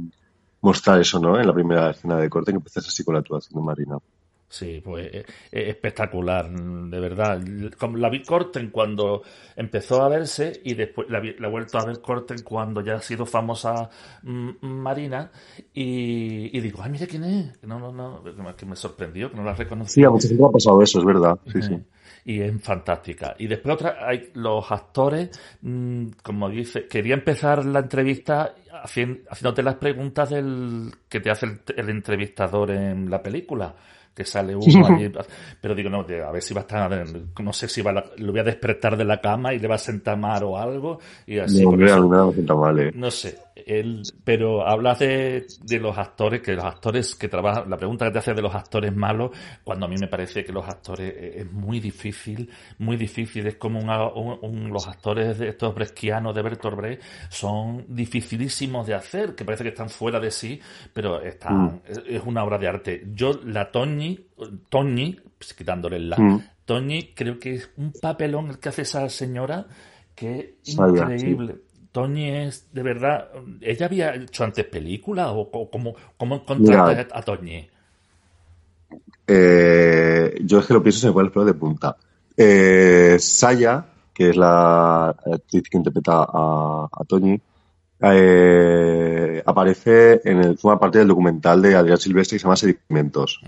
mostrar 0.62 1.00
eso, 1.00 1.20
¿no? 1.20 1.40
En 1.40 1.48
la 1.48 1.54
primera 1.54 1.92
escena 1.92 2.18
de 2.18 2.30
corte 2.30 2.52
que 2.52 2.58
empiezas 2.58 2.88
así 2.88 3.04
con 3.04 3.14
la 3.14 3.22
actuación 3.22 3.60
de 3.60 3.66
Marina. 3.66 3.98
Sí, 4.52 4.82
pues 4.84 5.06
eh, 5.14 5.26
eh, 5.52 5.70
espectacular, 5.70 6.50
de 6.50 7.00
verdad. 7.00 7.40
La 7.96 8.10
vi 8.10 8.24
Corten 8.24 8.72
cuando 8.72 9.22
empezó 9.56 10.02
a 10.02 10.10
verse 10.10 10.60
y 10.64 10.74
después 10.74 11.08
la, 11.08 11.20
he 11.20 11.50
vuelto 11.50 11.78
a 11.78 11.86
ver 11.86 12.02
Corten 12.02 12.42
cuando 12.42 12.82
ya 12.82 12.96
ha 12.96 13.02
sido 13.02 13.28
famosa 13.28 13.92
mm, 14.24 14.66
Marina 14.66 15.30
y, 15.72 16.60
digo, 16.60 16.80
ay, 16.82 16.90
mira 16.90 17.06
quién 17.06 17.26
es. 17.26 17.64
No, 17.64 17.80
no, 17.80 17.92
no, 17.92 18.56
que 18.56 18.66
me 18.66 18.76
sorprendió, 18.76 19.30
que 19.30 19.38
no 19.38 19.44
la 19.44 19.54
reconocí. 19.54 19.94
Sí, 19.94 20.04
a 20.04 20.10
mucha 20.10 20.28
gente 20.28 20.44
ha 20.44 20.52
pasado 20.52 20.82
eso, 20.82 20.98
es 20.98 21.06
verdad. 21.06 21.38
Sí, 21.54 21.62
sí 21.62 21.80
y 22.26 22.42
es 22.42 22.62
fantástica. 22.62 23.36
Y 23.38 23.48
después 23.48 23.76
otra, 23.76 23.98
hay 24.02 24.32
los 24.34 24.72
actores, 24.72 25.30
mm, 25.62 26.08
como 26.22 26.50
dice, 26.50 26.88
quería 26.88 27.14
empezar 27.14 27.66
la 27.66 27.80
entrevista 27.80 28.56
haciéndote 28.84 29.64
las 29.64 29.76
preguntas 29.76 30.30
del 30.30 30.92
que 31.08 31.20
te 31.20 31.30
hace 31.30 31.48
el, 31.76 31.90
entrevistador 31.90 32.72
en 32.72 33.10
la 33.10 33.22
película 33.22 33.74
que 34.14 34.26
sale 34.26 34.56
uno 34.56 34.86
allí, 34.88 35.12
pero 35.62 35.74
digo, 35.74 35.90
no, 35.90 36.02
a 36.02 36.32
ver 36.32 36.42
si 36.42 36.54
va 36.54 36.62
a 36.62 36.64
estar, 36.64 37.06
no 37.42 37.54
sé 37.54 37.68
si 37.70 37.82
va 37.82 38.04
lo 38.18 38.32
voy 38.32 38.42
a 38.42 38.44
despertar 38.44 38.98
de 38.98 39.06
la 39.06 39.22
cama 39.22 39.54
y 39.54 39.60
le 39.60 39.68
va 39.68 39.76
a 39.76 39.80
sentar 39.80 40.18
mal 40.18 40.44
o 40.44 40.58
algo, 40.58 41.00
y 41.26 41.40
así. 41.40 41.64
No, 41.64 41.72
no, 41.72 42.34
no, 42.34 42.92
no 42.94 43.12
sé, 43.12 43.38
él, 43.66 44.04
pero 44.24 44.68
hablas 44.68 45.00
de, 45.00 45.48
de 45.64 45.80
los 45.80 45.98
actores, 45.98 46.42
que 46.42 46.54
los 46.54 46.66
actores 46.66 47.16
que 47.16 47.28
trabajan, 47.28 47.70
la 47.70 47.78
pregunta 47.78 48.06
que 48.06 48.12
te 48.12 48.20
hace 48.20 48.34
de 48.34 48.42
los 48.42 48.54
actores 48.54 48.96
malos, 48.96 49.32
cuando 49.64 49.86
a 49.86 49.90
mí 49.90 49.96
me 50.00 50.08
parece 50.08 50.44
que 50.44 50.52
los 50.52 50.68
actores 50.68 51.14
eh, 51.16 51.42
es 51.42 51.52
muy 51.52 51.80
difícil, 51.80 52.50
muy 52.78 52.98
difícil, 52.98 53.48
es 53.48 53.56
como 53.56 53.80
un, 53.80 54.70
los 54.70 54.88
actores 54.88 55.40
de 55.40 55.50
estos 55.50 55.74
bresquianos 55.74 56.36
de 56.36 56.42
Bertolt 56.42 56.78
Brecht 56.78 57.02
son 57.30 57.86
dificilísimos 57.88 58.88
de 58.88 58.96
hacer, 58.96 59.36
que 59.36 59.46
parece 59.46 59.64
que 59.64 59.70
están 59.70 59.90
fuera 59.90 60.20
de 60.20 60.32
sí, 60.32 60.60
pero 60.94 61.22
están, 61.22 61.66
mm. 61.66 61.82
es, 62.08 62.22
una 62.26 62.44
obra 62.44 62.58
de 62.58 62.68
arte. 62.68 63.04
Yo, 63.14 63.40
la 63.44 63.72
Toñi, 63.72 64.28
Toñi, 64.70 65.20
pues, 65.38 65.54
quitándole 65.54 66.00
la, 66.00 66.18
mm. 66.18 66.44
Toñi 66.66 67.14
creo 67.16 67.40
que 67.40 67.56
es 67.56 67.72
un 67.78 67.92
papelón 67.94 68.50
el 68.50 68.60
que 68.60 68.70
hace 68.70 68.84
esa 68.84 69.10
señora 69.10 69.66
que 70.14 70.58
es 70.64 70.76
increíble. 70.76 71.56
Tony 71.92 72.30
es, 72.30 72.68
de 72.72 72.84
verdad, 72.84 73.30
¿ella 73.62 73.86
había 73.86 74.16
hecho 74.16 74.44
antes 74.44 74.66
películas 74.66 75.30
o, 75.34 75.50
cómo, 75.72 75.96
cómo 76.18 76.36
encontraste 76.36 77.08
a 77.12 77.22
Tony? 77.22 77.68
Eh, 79.26 80.40
yo 80.44 80.60
es 80.60 80.66
que 80.66 80.74
lo 80.74 80.84
pienso 80.84 81.00
se 81.00 81.08
me 81.08 81.14
pone 81.14 81.28
el 81.28 81.32
pelo 81.32 81.46
de 81.46 81.54
punta. 81.54 81.96
Eh, 82.36 83.18
Saya, 83.20 83.86
que 84.14 84.30
es 84.30 84.38
la 84.38 85.10
actriz 85.10 85.64
que 85.70 85.78
interpreta 85.78 86.26
a, 86.28 86.88
a 86.92 87.04
Tony, 87.06 87.40
eh, 88.02 89.44
aparece 89.46 90.22
en 90.24 90.42
el, 90.42 90.58
forma 90.58 90.80
parte 90.80 91.00
del 91.00 91.08
documental 91.10 91.62
de 91.62 91.76
Adrián 91.76 91.98
Silvestre 91.98 92.36
que 92.36 92.40
se 92.40 92.44
llama 92.44 92.56
Sedimentos, 92.56 93.42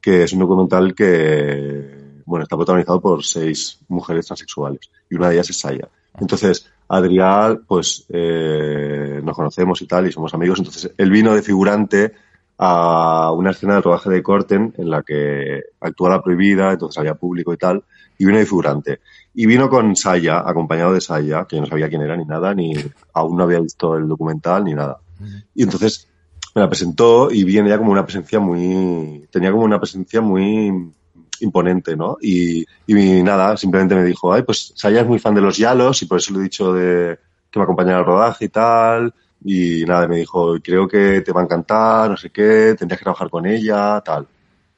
que 0.00 0.24
es 0.24 0.32
un 0.32 0.40
documental 0.40 0.94
que, 0.94 2.22
bueno, 2.24 2.42
está 2.42 2.56
protagonizado 2.56 3.00
por 3.00 3.24
seis 3.24 3.78
mujeres 3.88 4.26
transexuales 4.26 4.90
y 5.08 5.14
una 5.14 5.28
de 5.28 5.34
ellas 5.34 5.50
es 5.50 5.58
Saya. 5.58 5.88
Entonces, 6.18 6.70
Adrián, 6.92 7.62
pues 7.66 8.04
eh, 8.10 9.22
nos 9.24 9.34
conocemos 9.34 9.80
y 9.80 9.86
tal, 9.86 10.06
y 10.06 10.12
somos 10.12 10.34
amigos. 10.34 10.58
Entonces, 10.58 10.92
él 10.98 11.10
vino 11.10 11.34
de 11.34 11.40
figurante 11.40 12.12
a 12.58 13.32
una 13.32 13.52
escena 13.52 13.76
de 13.76 13.80
rodaje 13.80 14.10
de 14.10 14.22
Corten 14.22 14.74
en 14.76 14.90
la 14.90 15.02
que 15.02 15.62
actúa 15.80 16.10
la 16.10 16.22
prohibida, 16.22 16.70
entonces 16.70 16.98
había 16.98 17.14
público 17.14 17.54
y 17.54 17.56
tal, 17.56 17.82
y 18.18 18.26
vino 18.26 18.36
de 18.36 18.44
figurante. 18.44 19.00
Y 19.32 19.46
vino 19.46 19.70
con 19.70 19.96
Saya, 19.96 20.42
acompañado 20.46 20.92
de 20.92 21.00
Saya, 21.00 21.46
que 21.48 21.56
yo 21.56 21.62
no 21.62 21.66
sabía 21.66 21.88
quién 21.88 22.02
era 22.02 22.14
ni 22.14 22.26
nada, 22.26 22.54
ni 22.54 22.74
aún 23.14 23.38
no 23.38 23.44
había 23.44 23.60
visto 23.60 23.96
el 23.96 24.06
documental 24.06 24.62
ni 24.62 24.74
nada. 24.74 24.98
Y 25.54 25.62
entonces 25.62 26.10
me 26.54 26.60
la 26.60 26.68
presentó 26.68 27.30
y 27.30 27.44
vi 27.44 27.56
en 27.56 27.68
ella 27.68 27.78
como 27.78 27.92
una 27.92 28.04
presencia 28.04 28.38
muy, 28.38 29.26
tenía 29.30 29.50
como 29.50 29.64
una 29.64 29.80
presencia 29.80 30.20
muy 30.20 30.92
imponente, 31.42 31.96
¿no? 31.96 32.16
Y, 32.20 32.64
y 32.86 33.22
nada, 33.22 33.56
simplemente 33.56 33.94
me 33.94 34.04
dijo, 34.04 34.32
ay, 34.32 34.42
pues 34.42 34.72
Saya 34.76 35.02
es 35.02 35.06
muy 35.06 35.18
fan 35.18 35.34
de 35.34 35.40
los 35.40 35.56
Yalos 35.58 36.02
y 36.02 36.06
por 36.06 36.18
eso 36.18 36.32
le 36.32 36.40
he 36.40 36.42
dicho 36.42 36.72
de 36.72 37.18
que 37.50 37.58
me 37.58 37.64
acompañara 37.64 37.98
al 37.98 38.06
rodaje 38.06 38.46
y 38.46 38.48
tal. 38.48 39.14
Y 39.44 39.84
nada, 39.84 40.06
me 40.08 40.16
dijo, 40.16 40.56
creo 40.62 40.86
que 40.88 41.20
te 41.20 41.32
va 41.32 41.40
a 41.40 41.44
encantar, 41.44 42.10
no 42.10 42.16
sé 42.16 42.30
qué, 42.30 42.74
tendrías 42.78 42.98
que 42.98 43.04
trabajar 43.04 43.28
con 43.28 43.46
ella, 43.46 44.00
tal. 44.04 44.26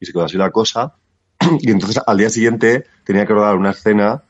Y 0.01 0.07
se 0.07 0.13
quedó 0.13 0.25
así 0.25 0.37
la 0.37 0.51
cosa. 0.51 0.95
Y 1.61 1.71
entonces 1.71 2.03
al 2.07 2.19
día 2.19 2.31
siguiente 2.31 2.87
tenía 3.05 3.27
que 3.27 3.35
rodar 3.35 3.57
una 3.57 3.71
escena 3.71 4.23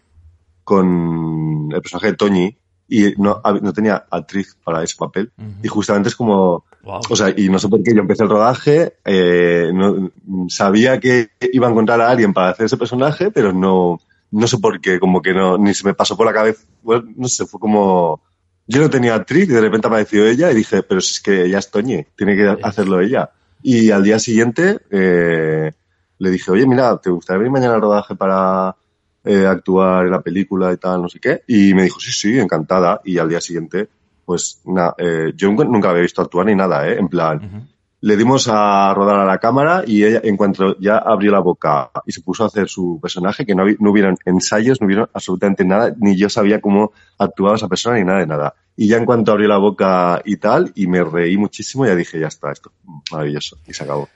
con 0.65 1.71
el 1.73 1.81
personaje 1.81 2.09
de 2.09 2.17
Toñi, 2.17 2.59
y 2.89 3.15
no, 3.17 3.41
no 3.63 3.73
tenía 3.73 4.05
actriz 4.11 4.57
para 4.63 4.83
ese 4.83 4.97
papel. 4.97 5.33
Y 5.63 5.69
justamente 5.69 6.09
es 6.09 6.17
como, 6.17 6.65
o 6.85 7.17
sea, 7.17 7.33
y 7.37 7.49
no 7.49 7.59
sé 7.59 7.69
por 7.69 7.83
qué 7.83 7.95
yo 7.95 8.01
empecé 8.01 8.25
el 8.25 8.29
rodaje, 8.29 8.95
eh, 9.05 9.71
no, 9.73 10.11
sabía 10.49 11.01
que 11.01 11.31
iba 11.53 11.67
a 11.67 11.71
encontrar 11.71 12.01
a 12.01 12.11
alguien 12.11 12.33
para 12.33 12.51
hacer 12.51 12.67
ese 12.67 12.77
personaje, 12.77 13.31
pero 13.31 13.53
no, 13.53 14.01
no 14.31 14.47
sé 14.47 14.59
por 14.59 14.81
qué, 14.81 15.01
como 15.01 15.23
que 15.23 15.33
no, 15.33 15.57
ni 15.57 15.73
se 15.75 15.87
me 15.87 15.95
pasó 15.95 16.17
por 16.17 16.27
la 16.27 16.33
cabeza, 16.33 16.65
bueno, 16.83 17.05
no 17.17 17.29
sé, 17.29 17.47
fue 17.47 17.59
como, 17.59 18.21
yo 18.67 18.81
no 18.81 18.91
tenía 18.91 19.15
actriz 19.15 19.45
y 19.49 19.53
de 19.53 19.61
repente 19.61 19.87
apareció 19.87 20.27
ella 20.27 20.51
y 20.51 20.55
dije, 20.55 20.83
pero 20.83 21.01
si 21.01 21.15
es 21.15 21.21
que 21.21 21.45
ella 21.45 21.59
es 21.59 21.71
Toñi, 21.71 22.05
tiene 22.17 22.37
que 22.37 22.57
hacerlo 22.63 23.01
ella. 23.01 23.31
Y 23.63 23.91
al 23.91 24.03
día 24.03 24.19
siguiente 24.19 24.81
eh, 24.91 25.73
le 26.19 26.31
dije, 26.31 26.51
oye, 26.51 26.67
mira, 26.67 26.99
¿te 26.99 27.11
gustaría 27.11 27.39
venir 27.39 27.53
mañana 27.53 27.75
al 27.75 27.81
rodaje 27.81 28.15
para 28.15 28.77
eh, 29.25 29.47
actuar 29.47 30.05
en 30.05 30.13
la 30.13 30.21
película 30.21 30.73
y 30.73 30.77
tal, 30.77 31.03
no 31.03 31.09
sé 31.09 31.19
qué. 31.19 31.43
Y 31.49 31.75
me 31.75 31.85
dijo, 31.85 31.99
sí, 31.99 32.13
sí, 32.13 32.39
encantada. 32.39 33.01
Y 33.05 33.19
al 33.19 33.29
día 33.29 33.41
siguiente, 33.41 33.89
pues 34.25 34.61
nada, 34.67 34.95
eh, 34.99 35.33
yo 35.35 35.51
nunca 35.51 35.91
había 35.91 36.03
visto 36.03 36.23
actuar 36.23 36.47
ni 36.47 36.55
nada, 36.55 36.89
¿eh? 36.89 36.99
En 36.99 37.09
plan, 37.09 37.69
le 38.01 38.17
dimos 38.19 38.49
a 38.49 38.93
rodar 38.93 39.21
a 39.21 39.25
la 39.25 39.39
cámara 39.39 39.83
y 39.87 40.05
ella, 40.05 40.21
en 40.23 40.37
cuanto 40.37 40.79
ya 40.79 40.99
abrió 40.99 41.33
la 41.33 41.41
boca 41.41 41.91
y 42.05 42.13
se 42.13 42.21
puso 42.21 42.45
a 42.45 42.49
hacer 42.49 42.69
su 42.69 42.99
personaje, 43.01 43.47
que 43.47 43.55
no, 43.55 43.65
no 43.79 43.91
hubieron 43.91 44.17
ensayos, 44.27 44.81
no 44.81 44.87
hubieron 44.87 45.09
absolutamente 45.15 45.65
nada, 45.65 45.95
ni 45.99 46.15
yo 46.15 46.29
sabía 46.29 46.61
cómo 46.61 46.93
actuaba 47.19 47.57
esa 47.57 47.67
persona 47.67 47.97
ni 47.97 48.05
nada 48.05 48.19
de 48.19 48.27
nada. 48.27 48.55
Y 48.77 48.89
ya 48.89 48.99
en 48.99 49.07
cuanto 49.07 49.33
abrió 49.33 49.49
la 49.49 49.57
boca 49.57 50.21
y 50.25 50.37
tal, 50.37 50.71
y 50.75 50.87
me 50.87 51.03
reí 51.03 51.39
muchísimo, 51.39 51.87
ya 51.87 51.95
dije, 51.95 52.21
ya 52.21 52.27
está, 52.27 52.53
esto, 52.53 52.73
maravilloso, 53.11 53.57
y 53.67 53.73
se 53.73 53.85
acabó. 53.85 54.09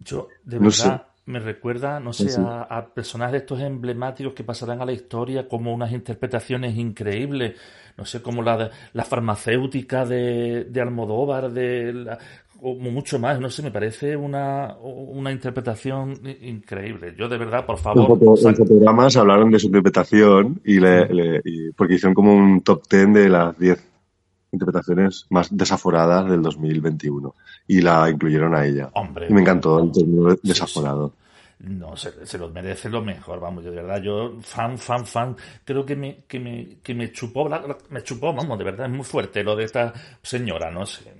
Yo, 0.00 0.28
de 0.44 0.58
verdad, 0.58 1.06
me 1.30 1.40
recuerda, 1.40 2.00
no 2.00 2.12
sé, 2.12 2.28
A, 2.38 2.86
personajes 2.94 3.32
de 3.32 3.38
estos 3.38 3.60
emblemáticos 3.60 4.34
que 4.34 4.44
pasarán 4.44 4.80
a 4.82 4.84
la 4.84 4.92
historia 4.92 5.48
como 5.48 5.72
unas 5.72 5.92
interpretaciones 5.92 6.76
increíbles, 6.76 7.54
no 7.96 8.04
sé, 8.04 8.20
como 8.20 8.42
la, 8.42 8.70
la 8.92 9.04
farmacéutica 9.04 10.04
de, 10.04 10.64
de 10.64 10.80
Almodóvar, 10.80 11.50
de 11.50 12.16
como 12.60 12.90
mucho 12.90 13.18
más, 13.18 13.40
no 13.40 13.48
sé, 13.48 13.62
me 13.62 13.70
parece 13.70 14.16
una, 14.16 14.76
una 14.82 15.32
interpretación 15.32 16.14
increíble. 16.42 17.14
Yo 17.16 17.28
de 17.28 17.38
verdad, 17.38 17.64
por 17.64 17.78
favor... 17.78 18.18
En 18.20 18.54
fotogramas 18.54 19.16
hablaron 19.16 19.50
de 19.50 19.58
su 19.58 19.66
interpretación 19.66 20.60
y, 20.64 20.78
le, 20.78 21.42
porque 21.74 21.94
hicieron 21.94 22.14
como 22.14 22.34
un 22.34 22.60
top 22.60 22.86
ten 22.86 23.14
de 23.14 23.28
las 23.30 23.58
10 23.58 23.90
interpretaciones 24.52 25.26
más 25.30 25.56
desaforadas 25.56 26.28
del 26.30 26.42
2021 26.42 27.34
y 27.66 27.80
la 27.80 28.10
incluyeron 28.10 28.54
a 28.54 28.66
ella. 28.66 28.90
Hombre, 28.94 29.28
y 29.30 29.32
me 29.32 29.40
encantó 29.40 29.82
el 29.82 29.92
término 29.92 30.34
desaforado. 30.42 31.14
No, 31.60 31.94
se, 31.94 32.24
se 32.24 32.38
los 32.38 32.52
merece 32.52 32.88
lo 32.88 33.02
mejor, 33.02 33.38
vamos, 33.38 33.62
de 33.62 33.70
verdad, 33.70 34.00
yo 34.02 34.38
fan, 34.40 34.78
fan, 34.78 35.04
fan, 35.04 35.36
creo 35.62 35.84
que 35.84 35.94
me, 35.94 36.24
que 36.26 36.40
me, 36.40 36.78
que 36.82 36.94
me 36.94 37.12
chupó, 37.12 37.50
me 37.90 38.02
chupó, 38.02 38.32
vamos, 38.32 38.58
de 38.58 38.64
verdad, 38.64 38.86
es 38.86 38.92
muy 38.92 39.04
fuerte 39.04 39.44
lo 39.44 39.54
de 39.54 39.64
esta 39.64 39.92
señora, 40.22 40.70
no 40.70 40.86
sé 40.86 41.12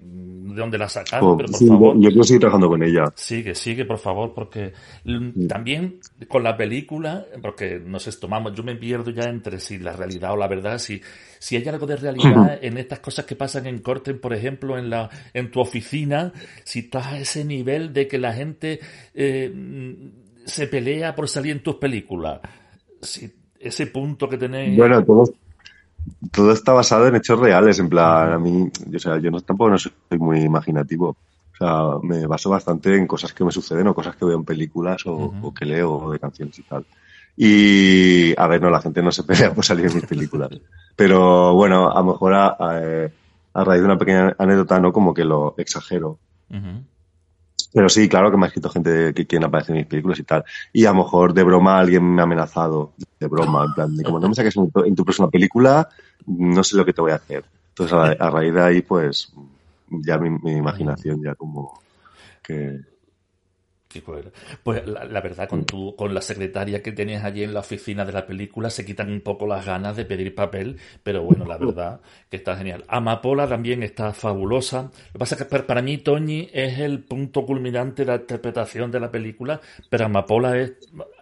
de 0.54 0.60
dónde 0.60 0.78
la 0.78 0.88
sacaron, 0.88 1.30
oh, 1.30 1.36
pero 1.36 1.50
por 1.50 1.66
favor. 1.66 1.96
Yo 2.00 2.08
quiero 2.08 2.24
seguir 2.24 2.40
trabajando 2.40 2.68
con 2.68 2.82
ella. 2.82 3.04
Sigue, 3.14 3.54
sigue, 3.54 3.84
por 3.84 3.98
favor, 3.98 4.32
porque 4.34 4.72
también 5.48 6.00
con 6.28 6.42
la 6.42 6.56
película, 6.56 7.24
porque 7.40 7.80
nos 7.84 8.18
tomamos, 8.18 8.54
yo 8.54 8.62
me 8.62 8.76
pierdo 8.76 9.10
ya 9.10 9.24
entre 9.24 9.60
si 9.60 9.78
la 9.78 9.92
realidad 9.92 10.32
o 10.32 10.36
la 10.36 10.48
verdad, 10.48 10.78
si, 10.78 11.00
si 11.38 11.56
hay 11.56 11.66
algo 11.68 11.86
de 11.86 11.96
realidad 11.96 12.58
en 12.62 12.78
estas 12.78 13.00
cosas 13.00 13.24
que 13.24 13.36
pasan 13.36 13.66
en 13.66 13.78
corte, 13.80 14.14
por 14.14 14.34
ejemplo, 14.34 14.78
en 14.78 14.90
la, 14.90 15.08
en 15.32 15.50
tu 15.50 15.60
oficina, 15.60 16.32
si 16.64 16.80
estás 16.80 17.06
a 17.06 17.18
ese 17.18 17.44
nivel 17.44 17.92
de 17.92 18.08
que 18.08 18.18
la 18.18 18.32
gente, 18.32 18.80
eh, 19.14 19.52
se 20.50 20.66
pelea 20.66 21.14
por 21.14 21.28
salir 21.28 21.52
en 21.52 21.62
tus 21.62 21.76
películas. 21.76 22.40
Si 23.00 23.32
ese 23.60 23.86
punto 23.86 24.28
que 24.28 24.38
tenéis. 24.38 24.76
Bueno, 24.76 25.04
todo, 25.04 25.24
todo 26.32 26.52
está 26.52 26.72
basado 26.72 27.06
en 27.06 27.16
hechos 27.16 27.38
reales. 27.38 27.78
En 27.78 27.88
plan, 27.88 28.32
a 28.32 28.38
mí, 28.38 28.70
o 28.94 28.98
sea, 28.98 29.18
yo 29.18 29.30
no, 29.30 29.40
tampoco 29.40 29.70
no 29.70 29.78
soy 29.78 29.92
muy 30.18 30.40
imaginativo. 30.40 31.16
O 31.52 31.56
sea, 31.56 31.98
me 32.02 32.26
baso 32.26 32.48
bastante 32.48 32.96
en 32.96 33.06
cosas 33.06 33.34
que 33.34 33.44
me 33.44 33.52
suceden 33.52 33.86
o 33.88 33.94
cosas 33.94 34.16
que 34.16 34.24
veo 34.24 34.36
en 34.36 34.44
películas 34.44 35.02
o, 35.04 35.52
que 35.54 35.66
leo 35.66 36.10
de 36.10 36.18
canciones 36.18 36.58
y 36.58 36.62
tal. 36.62 36.86
Y, 37.36 38.34
a 38.38 38.46
ver, 38.46 38.60
no, 38.60 38.70
la 38.70 38.80
gente 38.80 39.02
no 39.02 39.12
se 39.12 39.22
pelea 39.24 39.54
por 39.54 39.64
salir 39.64 39.86
en 39.86 39.94
mis 39.94 40.06
películas. 40.06 40.50
Pero 40.96 41.54
bueno, 41.54 41.90
a 41.90 42.00
lo 42.00 42.12
mejor 42.12 42.34
a, 42.34 42.56
raíz 43.54 43.80
de 43.80 43.84
una 43.84 43.98
pequeña 43.98 44.34
anécdota, 44.38 44.80
¿no? 44.80 44.92
Como 44.92 45.12
que 45.12 45.24
lo 45.24 45.54
exagero. 45.58 46.18
Pero 47.72 47.88
sí, 47.88 48.08
claro 48.08 48.30
que 48.30 48.36
me 48.36 48.44
ha 48.44 48.48
escrito 48.48 48.68
gente 48.68 49.14
que 49.14 49.26
quiere 49.26 49.44
aparecer 49.44 49.76
en 49.76 49.82
mis 49.82 49.86
películas 49.86 50.18
y 50.18 50.24
tal. 50.24 50.44
Y 50.72 50.86
a 50.86 50.90
lo 50.92 51.04
mejor 51.04 51.32
de 51.32 51.44
broma 51.44 51.78
alguien 51.78 52.04
me 52.04 52.20
ha 52.20 52.24
amenazado, 52.24 52.92
de 53.18 53.26
broma, 53.26 53.64
en 53.64 53.74
plan, 53.74 53.96
como 54.04 54.18
no 54.18 54.28
me 54.28 54.34
saques 54.34 54.56
en 54.56 54.94
tu, 54.96 55.04
próxima 55.04 55.30
película, 55.30 55.88
no 56.26 56.64
sé 56.64 56.76
lo 56.76 56.84
que 56.84 56.92
te 56.92 57.00
voy 57.00 57.12
a 57.12 57.16
hacer. 57.16 57.44
Entonces 57.68 57.96
a, 57.96 58.30
raíz 58.30 58.52
de 58.52 58.62
ahí, 58.62 58.82
pues, 58.82 59.32
ya 59.88 60.18
mi, 60.18 60.30
mi 60.30 60.56
imaginación 60.56 61.22
ya 61.22 61.34
como 61.34 61.80
que 62.42 62.89
pues 64.62 64.86
la, 64.86 65.20
verdad, 65.20 65.48
con 65.48 65.64
tu, 65.64 65.96
con 65.96 66.14
la 66.14 66.20
secretaria 66.20 66.80
que 66.82 66.92
tienes 66.92 67.24
allí 67.24 67.42
en 67.42 67.52
la 67.52 67.60
oficina 67.60 68.04
de 68.04 68.12
la 68.12 68.24
película, 68.24 68.70
se 68.70 68.84
quitan 68.84 69.10
un 69.10 69.20
poco 69.20 69.46
las 69.46 69.66
ganas 69.66 69.96
de 69.96 70.04
pedir 70.04 70.34
papel, 70.34 70.76
pero 71.02 71.22
bueno, 71.22 71.44
la 71.44 71.58
verdad 71.58 72.00
que 72.28 72.36
está 72.36 72.56
genial. 72.56 72.84
Amapola 72.86 73.48
también 73.48 73.82
está 73.82 74.12
fabulosa. 74.12 74.82
Lo 74.82 75.12
que 75.12 75.18
pasa 75.18 75.34
es 75.34 75.44
que 75.44 75.58
para 75.60 75.82
mí 75.82 75.98
Toñi 75.98 76.48
es 76.52 76.78
el 76.78 77.02
punto 77.02 77.44
culminante 77.44 78.04
de 78.04 78.12
la 78.12 78.20
interpretación 78.20 78.90
de 78.90 79.00
la 79.00 79.10
película, 79.10 79.60
pero 79.88 80.06
Amapola 80.06 80.56
es... 80.56 80.72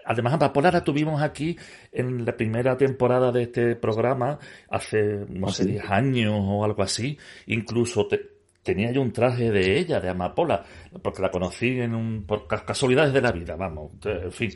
Además, 0.04 0.34
Amapola 0.34 0.70
la 0.70 0.84
tuvimos 0.84 1.22
aquí 1.22 1.56
en 1.92 2.24
la 2.24 2.36
primera 2.36 2.76
temporada 2.76 3.32
de 3.32 3.42
este 3.42 3.76
programa, 3.76 4.38
hace, 4.70 5.24
no 5.28 5.48
sé, 5.48 5.66
10 5.66 5.84
años 5.90 6.34
o 6.38 6.64
algo 6.64 6.82
así. 6.82 7.18
Incluso 7.46 8.06
te, 8.06 8.37
tenía 8.68 8.92
yo 8.92 9.00
un 9.00 9.12
traje 9.12 9.50
de 9.50 9.78
ella, 9.78 9.98
de 9.98 10.10
Amapola, 10.10 10.62
porque 11.02 11.22
la 11.22 11.30
conocí 11.30 11.80
en 11.80 11.94
un, 11.94 12.24
por 12.26 12.46
casualidades 12.46 13.14
de 13.14 13.22
la 13.22 13.32
vida, 13.32 13.56
vamos, 13.56 13.92
en 14.04 14.30
fin, 14.30 14.50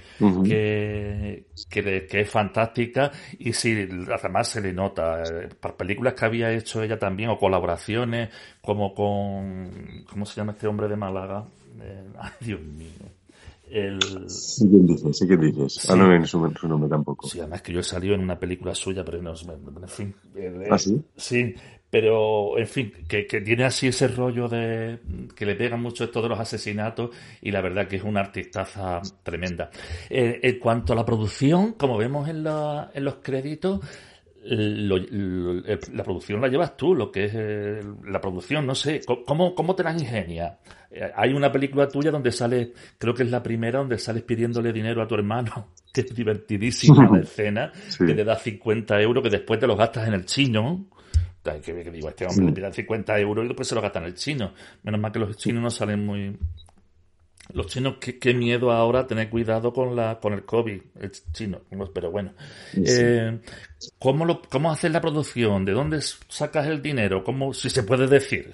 que, 0.44 1.46
que, 1.70 2.20
es 2.20 2.28
fantástica 2.28 3.10
y 3.38 3.54
sí, 3.54 3.88
además 4.14 4.48
se 4.48 4.60
le 4.60 4.74
nota, 4.74 5.22
eh, 5.22 5.48
por 5.58 5.76
películas 5.76 6.12
que 6.12 6.26
había 6.26 6.52
hecho 6.52 6.82
ella 6.82 6.98
también 6.98 7.30
o 7.30 7.38
colaboraciones, 7.38 8.28
como 8.60 8.92
con, 8.92 10.04
¿cómo 10.10 10.26
se 10.26 10.36
llama 10.36 10.52
este 10.52 10.66
hombre 10.66 10.88
de 10.88 10.96
Málaga? 10.96 11.46
Eh, 11.80 12.04
ay, 12.18 12.32
Dios 12.40 12.60
mío. 12.60 12.90
El... 13.70 13.98
Sí, 14.28 14.68
quién 14.68 14.86
dices, 14.86 15.16
sí, 15.16 15.26
quién 15.26 15.40
dices. 15.40 15.88
Ah, 15.88 15.96
no 15.96 16.06
me 16.06 16.26
su, 16.26 16.52
su 16.60 16.68
nombre 16.68 16.90
tampoco. 16.90 17.26
Sí, 17.26 17.40
además 17.40 17.62
que 17.62 17.72
yo 17.72 17.80
he 17.80 17.82
salido 17.82 18.14
en 18.14 18.20
una 18.20 18.38
película 18.38 18.74
suya, 18.74 19.02
pero 19.02 19.22
no, 19.22 19.32
en 19.32 19.88
fin. 19.88 20.14
¿Ah, 20.70 20.76
sí? 20.76 21.02
Sí, 21.16 21.54
pero 21.92 22.56
en 22.56 22.66
fin, 22.66 22.90
que, 23.06 23.26
que, 23.26 23.42
tiene 23.42 23.64
así 23.64 23.88
ese 23.88 24.08
rollo 24.08 24.48
de 24.48 24.98
que 25.36 25.44
le 25.44 25.54
pega 25.54 25.76
mucho 25.76 26.04
esto 26.04 26.22
de 26.22 26.30
los 26.30 26.40
asesinatos 26.40 27.10
y 27.42 27.50
la 27.50 27.60
verdad 27.60 27.86
que 27.86 27.96
es 27.96 28.02
una 28.02 28.20
artistaza 28.20 29.02
tremenda. 29.22 29.68
Eh, 30.08 30.40
en 30.42 30.58
cuanto 30.58 30.94
a 30.94 30.96
la 30.96 31.04
producción, 31.04 31.74
como 31.74 31.98
vemos 31.98 32.30
en, 32.30 32.44
la, 32.44 32.90
en 32.94 33.04
los 33.04 33.16
créditos, 33.16 33.80
la 34.42 36.02
producción 36.02 36.40
la 36.40 36.48
llevas 36.48 36.78
tú, 36.78 36.94
lo 36.94 37.12
que 37.12 37.26
es 37.26 37.32
eh, 37.34 37.80
la 38.06 38.22
producción, 38.22 38.66
no 38.66 38.74
sé, 38.74 39.02
¿cómo, 39.26 39.54
cómo 39.54 39.74
te 39.74 39.82
las 39.82 40.00
ingenias? 40.00 40.54
Eh, 40.90 41.12
hay 41.14 41.34
una 41.34 41.52
película 41.52 41.88
tuya 41.88 42.10
donde 42.10 42.32
sale, 42.32 42.72
creo 42.96 43.12
que 43.12 43.24
es 43.24 43.30
la 43.30 43.42
primera, 43.42 43.80
donde 43.80 43.98
sales 43.98 44.22
pidiéndole 44.22 44.72
dinero 44.72 45.02
a 45.02 45.06
tu 45.06 45.14
hermano, 45.14 45.74
que 45.92 46.00
es 46.00 46.14
divertidísima 46.14 47.10
la 47.12 47.20
escena, 47.22 47.70
que 47.98 48.14
le 48.14 48.24
das 48.24 48.40
50 48.40 48.98
euros, 49.02 49.22
que 49.22 49.28
después 49.28 49.60
te 49.60 49.66
los 49.66 49.76
gastas 49.76 50.08
en 50.08 50.14
el 50.14 50.24
chino 50.24 50.86
que, 51.42 51.90
digo, 51.90 52.08
este 52.08 52.26
hombre 52.26 52.46
le 52.46 52.52
pide 52.52 52.72
50 52.72 53.18
euros 53.18 53.44
y 53.44 53.48
después 53.48 53.68
se 53.68 53.74
lo 53.74 53.80
gastan 53.80 54.04
el 54.04 54.14
chino. 54.14 54.52
Menos 54.82 55.00
mal 55.00 55.12
que 55.12 55.18
los 55.18 55.36
chinos 55.36 55.62
no 55.62 55.70
salen 55.70 56.06
muy... 56.06 56.36
Los 57.54 57.66
chinos, 57.66 57.96
qué, 57.98 58.34
miedo 58.34 58.70
ahora 58.70 59.06
tener 59.06 59.28
cuidado 59.28 59.72
con 59.72 59.96
la 59.96 60.20
con 60.20 60.32
el 60.32 60.44
COVID, 60.44 60.80
el 61.00 61.12
chino, 61.32 61.58
pero 61.92 62.10
bueno. 62.10 62.30
Eh, 62.72 63.40
¿cómo, 63.98 64.24
lo, 64.24 64.40
¿Cómo 64.48 64.70
haces 64.70 64.90
la 64.92 65.00
producción? 65.00 65.64
¿De 65.64 65.72
dónde 65.72 66.00
sacas 66.28 66.68
el 66.68 66.80
dinero? 66.80 67.24
¿Cómo, 67.24 67.52
si 67.52 67.68
se 67.68 67.82
puede 67.82 68.06
decir, 68.06 68.52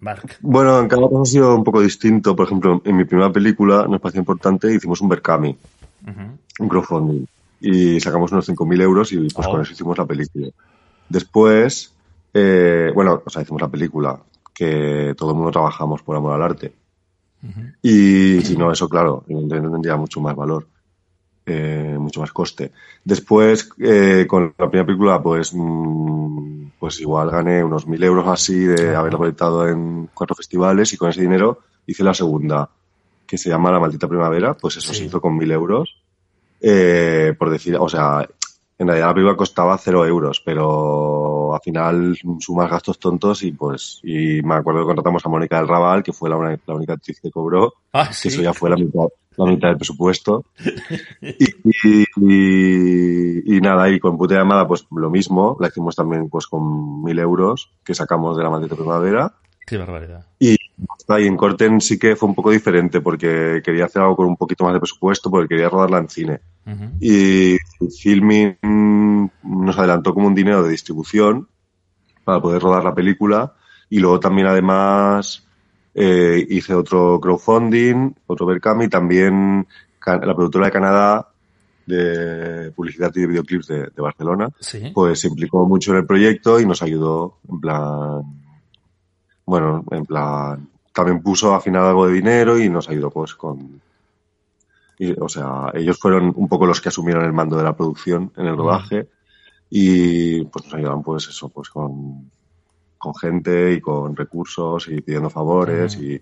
Mark? 0.00 0.36
Bueno, 0.40 0.80
en 0.80 0.88
cada 0.88 1.02
caso 1.02 1.22
ha 1.22 1.26
sido 1.26 1.54
un 1.54 1.64
poco 1.64 1.80
distinto. 1.80 2.34
Por 2.34 2.46
ejemplo, 2.46 2.82
en 2.84 2.96
mi 2.96 3.04
primera 3.04 3.32
película, 3.32 3.86
nos 3.88 4.00
pareció 4.00 4.18
importante, 4.18 4.74
hicimos 4.74 5.00
un 5.00 5.08
Berkami, 5.08 5.56
un 6.58 6.68
crowdfunding, 6.68 7.24
y 7.60 8.00
sacamos 8.00 8.32
unos 8.32 8.48
5.000 8.48 8.82
euros 8.82 9.12
y 9.12 9.28
pues 9.28 9.46
con 9.46 9.60
oh. 9.60 9.62
eso 9.62 9.72
hicimos 9.72 9.96
la 9.96 10.04
película. 10.04 10.48
Después, 11.12 11.92
eh, 12.32 12.90
bueno, 12.94 13.22
o 13.22 13.28
sea, 13.28 13.42
hicimos 13.42 13.60
la 13.60 13.68
película, 13.68 14.18
que 14.54 15.14
todo 15.14 15.32
el 15.32 15.36
mundo 15.36 15.50
trabajamos 15.50 16.00
por 16.00 16.16
amor 16.16 16.32
al 16.32 16.42
arte. 16.42 16.72
Y 17.82 18.40
si 18.40 18.56
no, 18.56 18.72
eso, 18.72 18.88
claro, 18.88 19.22
tendría 19.28 19.96
mucho 19.96 20.22
más 20.22 20.34
valor, 20.34 20.66
eh, 21.44 21.96
mucho 21.98 22.20
más 22.20 22.32
coste. 22.32 22.72
Después, 23.04 23.68
eh, 23.78 24.24
con 24.26 24.54
la 24.56 24.70
primera 24.70 24.86
película, 24.86 25.22
pues, 25.22 25.52
mm, 25.52 26.68
pues 26.78 26.98
igual 27.00 27.30
gané 27.30 27.62
unos 27.62 27.86
mil 27.86 28.02
euros 28.02 28.26
así 28.28 28.60
de 28.60 28.96
haberlo 28.96 29.18
proyectado 29.18 29.68
en 29.68 30.08
cuatro 30.14 30.34
festivales 30.34 30.94
y 30.94 30.96
con 30.96 31.10
ese 31.10 31.20
dinero 31.20 31.58
hice 31.86 32.02
la 32.04 32.14
segunda, 32.14 32.70
que 33.26 33.36
se 33.36 33.50
llama 33.50 33.70
La 33.70 33.80
Maldita 33.80 34.08
Primavera, 34.08 34.54
pues 34.54 34.78
eso 34.78 34.94
se 34.94 35.04
hizo 35.04 35.20
con 35.20 35.36
mil 35.36 35.50
euros. 35.50 35.94
por 37.38 37.50
decir, 37.50 37.76
o 37.76 37.88
sea, 37.90 38.26
en 38.78 38.86
realidad 38.86 39.08
la 39.08 39.14
película 39.14 39.36
costaba 39.36 39.78
cero 39.78 40.04
euros, 40.06 40.42
pero 40.44 41.54
al 41.54 41.60
final 41.60 42.16
sumas 42.40 42.70
gastos 42.70 42.98
tontos 42.98 43.42
y 43.42 43.52
pues, 43.52 44.00
y 44.02 44.42
me 44.42 44.54
acuerdo 44.54 44.80
que 44.80 44.86
contratamos 44.86 45.24
a 45.24 45.28
Mónica 45.28 45.58
del 45.58 45.68
Raval, 45.68 46.02
que 46.02 46.12
fue 46.12 46.30
la, 46.30 46.36
única 46.36 46.94
actriz 46.94 47.20
que 47.20 47.30
cobró, 47.30 47.74
ah, 47.92 48.10
que 48.20 48.28
eso 48.28 48.42
ya 48.42 48.52
fue 48.52 48.70
la 48.70 48.76
mitad, 48.76 49.06
la 49.36 49.46
mitad 49.46 49.68
del 49.68 49.76
presupuesto. 49.76 50.44
y, 51.20 52.06
y, 53.56 53.60
nada, 53.60 53.88
y 53.90 54.00
con 54.00 54.16
Puta 54.16 54.34
Llamada 54.34 54.66
pues 54.66 54.86
lo 54.90 55.10
mismo, 55.10 55.56
la 55.60 55.68
hicimos 55.68 55.94
también 55.94 56.28
pues 56.28 56.46
con 56.46 57.02
mil 57.02 57.18
euros 57.18 57.70
que 57.84 57.94
sacamos 57.94 58.36
de 58.36 58.42
la 58.42 58.50
maldita 58.50 58.74
primavera. 58.74 59.34
Qué 59.66 59.76
barbaridad. 59.76 60.26
Y, 60.38 60.54
y 60.54 61.26
en 61.26 61.36
Corten 61.36 61.80
sí 61.80 61.98
que 61.98 62.16
fue 62.16 62.28
un 62.28 62.34
poco 62.34 62.50
diferente 62.50 63.00
porque 63.00 63.62
quería 63.64 63.84
hacer 63.84 64.02
algo 64.02 64.16
con 64.16 64.26
un 64.26 64.36
poquito 64.36 64.64
más 64.64 64.72
de 64.72 64.80
presupuesto 64.80 65.30
porque 65.30 65.48
quería 65.48 65.68
rodarla 65.68 65.98
en 65.98 66.08
cine. 66.08 66.40
Y 67.00 67.56
Filming 68.00 69.30
nos 69.42 69.78
adelantó 69.78 70.14
como 70.14 70.28
un 70.28 70.34
dinero 70.34 70.62
de 70.62 70.70
distribución 70.70 71.48
para 72.24 72.40
poder 72.40 72.62
rodar 72.62 72.84
la 72.84 72.94
película. 72.94 73.54
Y 73.90 73.98
luego 73.98 74.20
también, 74.20 74.46
además, 74.46 75.46
eh, 75.94 76.46
hice 76.48 76.74
otro 76.74 77.20
crowdfunding, 77.20 78.12
otro 78.26 78.46
Berkami, 78.46 78.88
también 78.88 79.66
la 80.06 80.34
productora 80.34 80.66
de 80.66 80.72
Canadá 80.72 81.28
de 81.86 82.72
publicidad 82.72 83.12
y 83.14 83.20
de 83.20 83.26
videoclips 83.26 83.66
de, 83.66 83.90
Barcelona, 83.96 84.48
pues 84.94 85.20
se 85.20 85.28
implicó 85.28 85.66
mucho 85.66 85.92
en 85.92 85.98
el 85.98 86.06
proyecto 86.06 86.60
y 86.60 86.66
nos 86.66 86.82
ayudó 86.82 87.38
en 87.48 87.60
plan, 87.60 88.22
bueno, 89.44 89.84
en 89.90 90.06
plan, 90.06 90.68
también 90.92 91.22
puso 91.22 91.54
a 91.54 91.60
final 91.60 91.86
algo 91.86 92.06
de 92.06 92.14
dinero 92.14 92.58
y 92.58 92.68
nos 92.68 92.88
ayudó 92.88 93.10
pues 93.10 93.34
con, 93.34 93.80
o 95.18 95.28
sea, 95.28 95.70
ellos 95.74 95.98
fueron 95.98 96.32
un 96.36 96.48
poco 96.48 96.66
los 96.66 96.80
que 96.80 96.88
asumieron 96.88 97.24
el 97.24 97.32
mando 97.32 97.56
de 97.56 97.64
la 97.64 97.76
producción 97.76 98.32
en 98.36 98.46
el 98.46 98.56
rodaje 98.56 99.08
y 99.70 100.44
pues 100.44 100.64
nos 100.66 100.74
ayudaban 100.74 101.02
pues 101.02 101.28
eso, 101.28 101.48
pues 101.48 101.70
con, 101.70 102.30
con 102.98 103.14
gente 103.14 103.72
y 103.72 103.80
con 103.80 104.14
recursos 104.14 104.88
y 104.88 105.00
pidiendo 105.00 105.30
favores 105.30 105.96
y, 105.96 106.20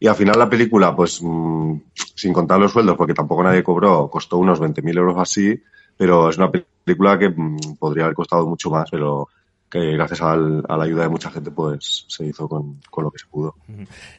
y 0.00 0.06
al 0.06 0.14
final 0.14 0.38
la 0.38 0.48
película 0.48 0.94
pues 0.94 1.20
mm, 1.22 1.74
sin 2.14 2.32
contar 2.32 2.58
los 2.58 2.72
sueldos 2.72 2.96
porque 2.96 3.14
tampoco 3.14 3.42
nadie 3.42 3.62
cobró, 3.62 4.08
costó 4.08 4.38
unos 4.38 4.60
20.000 4.60 4.96
euros 4.96 5.16
así, 5.18 5.60
pero 5.96 6.30
es 6.30 6.38
una 6.38 6.50
película 6.50 7.18
que 7.18 7.28
mm, 7.28 7.76
podría 7.78 8.04
haber 8.04 8.16
costado 8.16 8.46
mucho 8.46 8.70
más, 8.70 8.88
pero 8.90 9.28
que 9.72 9.92
gracias 9.92 10.20
a 10.20 10.36
la 10.36 10.84
ayuda 10.84 11.04
de 11.04 11.08
mucha 11.08 11.30
gente 11.30 11.50
pues 11.50 12.04
se 12.06 12.26
hizo 12.26 12.46
con, 12.46 12.78
lo 12.94 13.10
que 13.10 13.18
se 13.18 13.26
pudo. 13.26 13.56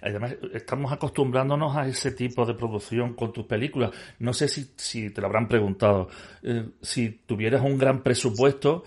Además, 0.01 0.35
estamos 0.51 0.91
acostumbrándonos 0.91 1.77
a 1.77 1.87
ese 1.87 2.11
tipo 2.11 2.43
de 2.43 2.55
producción 2.55 3.13
con 3.13 3.31
tus 3.31 3.45
películas. 3.45 3.91
No 4.17 4.33
sé 4.33 4.47
si, 4.47 4.71
si 4.75 5.11
te 5.11 5.21
lo 5.21 5.27
habrán 5.27 5.47
preguntado. 5.47 6.07
Eh, 6.41 6.69
si 6.81 7.21
tuvieras 7.27 7.61
un 7.63 7.77
gran 7.77 8.01
presupuesto, 8.01 8.83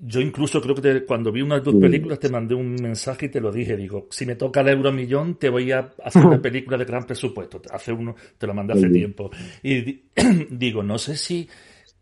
yo 0.00 0.20
incluso 0.20 0.60
creo 0.62 0.76
que 0.76 1.04
cuando 1.04 1.32
vi 1.32 1.42
una 1.42 1.56
de 1.56 1.62
tus 1.62 1.74
películas 1.74 2.20
te 2.20 2.28
mandé 2.28 2.54
un 2.54 2.76
mensaje 2.76 3.26
y 3.26 3.30
te 3.30 3.40
lo 3.40 3.50
dije. 3.50 3.76
Digo, 3.76 4.06
si 4.08 4.24
me 4.24 4.36
toca 4.36 4.60
el 4.60 4.68
euro 4.68 4.92
millón, 4.92 5.34
te 5.34 5.48
voy 5.48 5.72
a 5.72 5.90
hacer 6.04 6.24
una 6.24 6.38
película 6.40 6.78
de 6.78 6.84
gran 6.84 7.06
presupuesto. 7.06 7.60
Hace 7.72 7.92
uno, 7.92 8.14
te 8.38 8.46
lo 8.46 8.54
mandé 8.54 8.74
hace 8.74 8.88
tiempo. 8.88 9.32
Y 9.64 10.04
digo, 10.48 10.84
no 10.84 10.96
sé 10.96 11.16
si, 11.16 11.48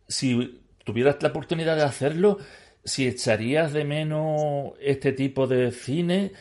si 0.06 0.60
tuvieras 0.84 1.16
la 1.22 1.30
oportunidad 1.30 1.76
de 1.76 1.84
hacerlo, 1.84 2.36
si 2.86 3.06
echarías 3.06 3.72
de 3.72 3.84
menos 3.84 4.72
este 4.80 5.12
tipo 5.12 5.46
de 5.46 5.72
cine, 5.72 6.32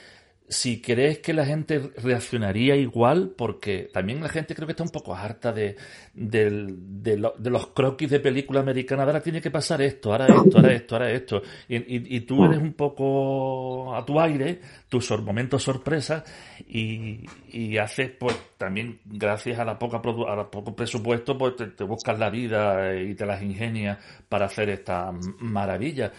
si 0.47 0.79
crees 0.79 1.19
que 1.19 1.33
la 1.33 1.45
gente 1.45 1.91
reaccionaría 1.97 2.75
igual, 2.75 3.33
porque 3.35 3.89
también 3.91 4.21
la 4.21 4.29
gente 4.29 4.53
creo 4.53 4.67
que 4.67 4.73
está 4.73 4.83
un 4.83 4.89
poco 4.89 5.15
harta 5.15 5.51
de, 5.51 5.75
de, 6.13 7.17
los 7.17 7.67
croquis 7.67 8.11
de 8.11 8.19
película 8.19 8.59
americana, 8.59 9.03
ahora 9.03 9.21
tiene 9.21 9.41
que 9.41 9.49
pasar 9.49 9.81
esto, 9.81 10.11
ahora 10.11 10.27
esto, 10.27 10.57
ahora 10.57 10.73
esto, 10.73 10.95
ahora 10.95 11.11
esto, 11.11 11.41
y, 11.67 12.15
y, 12.15 12.21
tú 12.21 12.45
eres 12.45 12.59
un 12.59 12.73
poco 12.73 13.95
a 13.95 14.05
tu 14.05 14.19
aire, 14.19 14.61
tus 14.87 15.09
momentos 15.19 15.63
sorpresa, 15.63 16.23
y, 16.67 17.25
y 17.51 17.77
haces, 17.77 18.11
pues 18.11 18.37
también 18.57 18.99
gracias 19.05 19.57
a 19.57 19.65
la 19.65 19.79
poca 19.79 19.97
a 19.97 20.51
poco 20.51 20.75
presupuesto, 20.75 21.37
pues 21.37 21.55
te, 21.55 21.67
te 21.67 21.83
buscas 21.83 22.19
la 22.19 22.29
vida 22.29 22.95
y 22.95 23.15
te 23.15 23.25
las 23.25 23.41
ingenias 23.41 23.97
para 24.29 24.45
hacer 24.45 24.69
esta 24.69 25.11
maravilla. 25.39 26.11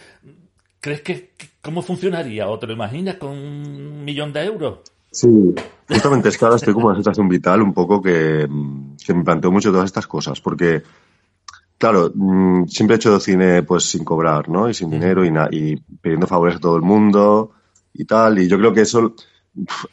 ¿Crees 0.87 1.01
que, 1.01 1.31
cómo 1.61 1.81
funcionaría? 1.81 2.47
¿O 2.47 2.57
te 2.57 2.65
lo 2.65 2.71
imaginas 2.71 3.15
con 3.15 3.31
un 3.31 4.05
millón 4.05 4.31
de 4.31 4.45
euros? 4.45 4.79
Sí, 5.11 5.27
justamente 5.85 6.29
es 6.29 6.37
que 6.37 6.45
ahora 6.45 6.55
estoy 6.55 6.73
como 6.73 6.87
en 6.87 6.91
una 6.91 6.99
situación 7.01 7.27
vital 7.27 7.61
un 7.61 7.73
poco 7.73 8.01
que, 8.01 8.47
me 8.47 9.23
planteo 9.25 9.51
mucho 9.51 9.69
todas 9.69 9.87
estas 9.87 10.07
cosas, 10.07 10.39
porque, 10.39 10.81
claro, 11.77 12.09
mm, 12.15 12.67
siempre 12.67 12.95
he 12.95 12.99
hecho 12.99 13.19
cine 13.19 13.63
pues 13.63 13.83
sin 13.83 14.05
cobrar, 14.05 14.47
¿no? 14.47 14.69
Y 14.69 14.73
sin 14.73 14.89
dinero 14.89 15.25
y, 15.25 15.33
y 15.51 15.75
pidiendo 15.75 16.25
favores 16.25 16.55
a 16.55 16.59
todo 16.59 16.77
el 16.77 16.83
mundo 16.83 17.51
y 17.93 18.05
tal, 18.05 18.39
y 18.39 18.47
yo 18.47 18.57
creo 18.57 18.73
que 18.73 18.81
eso 18.83 19.13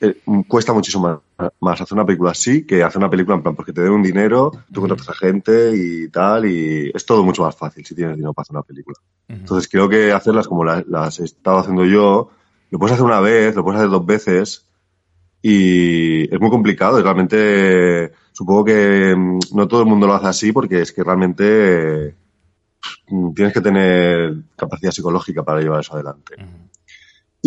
eh, 0.01 0.21
cuesta 0.47 0.73
muchísimo 0.73 1.24
más, 1.61 1.81
hacer 1.81 1.95
una 1.95 2.07
película 2.07 2.31
así 2.31 2.65
que 2.65 2.83
hacer 2.83 2.99
una 2.99 3.11
película 3.11 3.37
en 3.37 3.43
plan 3.43 3.57
porque 3.57 3.73
te 3.73 3.83
den 3.83 3.93
un 3.93 4.03
dinero, 4.03 4.53
tú 4.73 4.81
contratas 4.81 5.09
a 5.09 5.15
gente 5.15 5.73
y 5.75 6.09
tal, 6.09 6.47
y 6.47 6.91
es 6.95 7.05
todo 7.05 7.25
mucho 7.25 7.43
más 7.43 7.57
fácil 7.57 7.85
si 7.85 7.95
tienes 7.95 8.17
dinero 8.17 8.33
para 8.33 8.43
hacer 8.43 8.57
una 8.57 8.63
película. 8.63 8.97
Entonces 9.29 9.69
creo 9.69 9.89
que 9.89 10.13
hacerlas 10.13 10.47
como 10.47 10.65
las, 10.65 11.21
he 11.21 11.25
estado 11.25 11.59
haciendo 11.59 11.85
yo, 11.85 12.31
lo 12.71 12.79
puedes 12.79 12.95
hacer 12.95 13.05
una 13.05 13.21
vez, 13.21 13.55
lo 13.55 13.65
puedes 13.65 13.81
hacer 13.81 13.91
dos 13.91 14.07
veces 14.07 14.67
y 15.43 16.33
es 16.33 16.41
muy 16.41 16.51
complicado 16.51 16.99
y 16.99 17.03
realmente 17.03 18.13
supongo 18.33 18.65
que 18.65 19.15
mm, 19.17 19.39
no 19.55 19.69
todo 19.69 19.81
el 19.81 19.87
mundo 19.87 20.07
lo 20.07 20.15
hace 20.15 20.27
así 20.27 20.53
porque 20.53 20.81
es 20.83 20.93
que 20.93 21.05
realmente 21.05 22.15
mm, 23.09 23.33
tienes 23.35 23.53
que 23.53 23.61
tener 23.61 24.35
capacidad 24.57 24.93
psicológica 24.93 25.43
para 25.43 25.61
llevar 25.61 25.81
eso 25.81 25.95
adelante. 25.95 26.37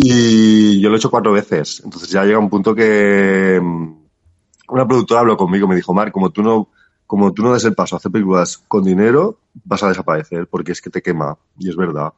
Y 0.00 0.80
yo 0.80 0.90
lo 0.90 0.94
he 0.94 0.98
hecho 0.98 1.10
cuatro 1.10 1.32
veces. 1.32 1.82
Entonces 1.84 2.08
ya 2.08 2.22
llega 2.24 2.38
un 2.38 2.48
punto 2.48 2.72
que 2.72 3.60
mm, 3.60 3.94
una 4.68 4.86
productora 4.86 5.20
habló 5.20 5.36
conmigo, 5.36 5.66
me 5.66 5.74
dijo, 5.74 5.92
Mar, 5.92 6.12
como 6.12 6.30
tú 6.30 6.40
no, 6.40 6.68
como 7.04 7.34
tú 7.34 7.42
no 7.42 7.52
des 7.52 7.64
el 7.64 7.74
paso 7.74 7.96
a 7.96 7.98
hacer 7.98 8.12
películas 8.12 8.58
con 8.68 8.84
dinero, 8.84 9.40
vas 9.64 9.82
a 9.82 9.88
desaparecer, 9.88 10.46
porque 10.46 10.70
es 10.70 10.80
que 10.80 10.90
te 10.90 11.02
quema. 11.02 11.36
Y 11.58 11.68
es 11.68 11.74
verdad. 11.74 12.12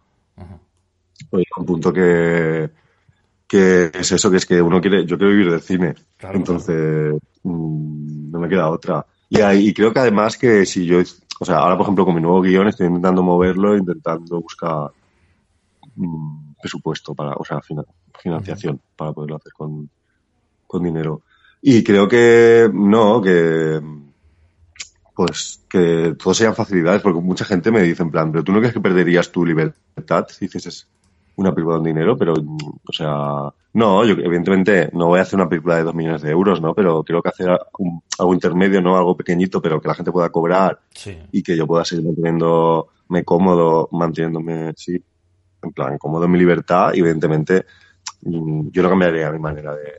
Pues 1.31 1.47
un 1.57 1.65
punto 1.65 1.91
que, 1.91 2.69
que 3.49 3.91
es 3.95 4.13
eso, 4.13 4.31
que 4.31 4.37
es 4.37 4.45
que 4.45 4.61
uno 4.61 4.79
quiere, 4.79 5.07
yo 5.07 5.17
quiero 5.17 5.33
vivir 5.33 5.51
del 5.51 5.63
cine. 5.63 5.95
Entonces, 6.35 7.15
mm, 7.45 8.31
no 8.31 8.41
me 8.41 8.49
queda 8.51 8.69
otra. 8.69 9.07
Y, 9.31 9.41
y 9.41 9.73
creo 9.73 9.91
que 9.91 10.01
además 10.01 10.37
que 10.37 10.67
si 10.67 10.85
yo, 10.85 10.99
o 10.99 11.45
sea, 11.47 11.61
ahora 11.61 11.79
por 11.79 11.85
ejemplo 11.85 12.05
con 12.05 12.15
mi 12.15 12.21
nuevo 12.21 12.43
guion 12.43 12.69
estoy 12.69 12.89
intentando 12.89 13.23
moverlo, 13.23 13.75
intentando 13.75 14.39
buscar 14.39 14.91
mm, 15.97 16.50
presupuesto 16.61 17.15
para, 17.15 17.33
o 17.33 17.45
sea, 17.45 17.61
financiación 18.19 18.81
para 18.97 19.13
poderlo 19.13 19.37
hacer 19.37 19.53
con, 19.53 19.89
con 20.67 20.83
dinero. 20.83 21.23
Y 21.63 21.83
creo 21.85 22.09
que 22.09 22.71
no, 22.73 23.21
que 23.21 23.81
pues 25.15 25.63
que 25.69 26.15
todo 26.19 26.33
sean 26.33 26.55
facilidades, 26.55 27.03
porque 27.03 27.21
mucha 27.21 27.45
gente 27.45 27.71
me 27.71 27.83
dice 27.83 28.03
en 28.03 28.11
plan, 28.11 28.33
pero 28.33 28.43
tú 28.43 28.53
no 28.53 28.59
crees 28.59 28.73
que 28.73 28.81
perderías 28.81 29.31
tu 29.31 29.45
libertad 29.45 30.27
si 30.31 30.47
hicieses 30.47 30.89
una 31.37 31.55
película 31.55 31.77
con 31.77 31.85
dinero, 31.85 32.17
pero, 32.17 32.33
o 32.35 32.93
sea, 32.93 33.53
no, 33.75 34.05
yo 34.05 34.15
evidentemente 34.15 34.91
no 34.93 35.09
voy 35.09 35.19
a 35.19 35.23
hacer 35.23 35.39
una 35.39 35.49
película 35.49 35.77
de 35.77 35.85
dos 35.85 35.95
millones 35.95 36.23
de 36.23 36.31
euros, 36.31 36.61
¿no? 36.61 36.75
Pero 36.75 37.03
creo 37.05 37.23
que 37.23 37.29
hacer 37.29 37.51
algo 37.51 38.35
intermedio, 38.35 38.81
¿no? 38.81 38.97
Algo 38.97 39.17
pequeñito, 39.17 39.61
pero 39.61 39.81
que 39.81 39.89
la 39.89 39.95
gente 39.95 40.13
pueda 40.13 40.31
cobrar 40.31 40.81
y 41.33 41.43
que 41.43 41.57
yo 41.57 41.67
pueda 41.67 41.85
seguir 41.85 42.07
manteniéndome 42.07 43.25
cómodo, 43.25 43.89
manteniéndome, 43.93 44.73
sí, 44.77 45.03
en 45.63 45.73
plan, 45.73 45.99
cómodo 45.99 46.25
en 46.25 46.31
mi 46.31 46.39
libertad 46.39 46.93
y 46.95 47.01
evidentemente 47.01 47.67
mm, 48.23 48.69
yo 48.71 48.83
no 48.83 48.89
cambiaría 48.89 49.31
mi 49.31 49.39
manera 49.39 49.75
de, 49.75 49.93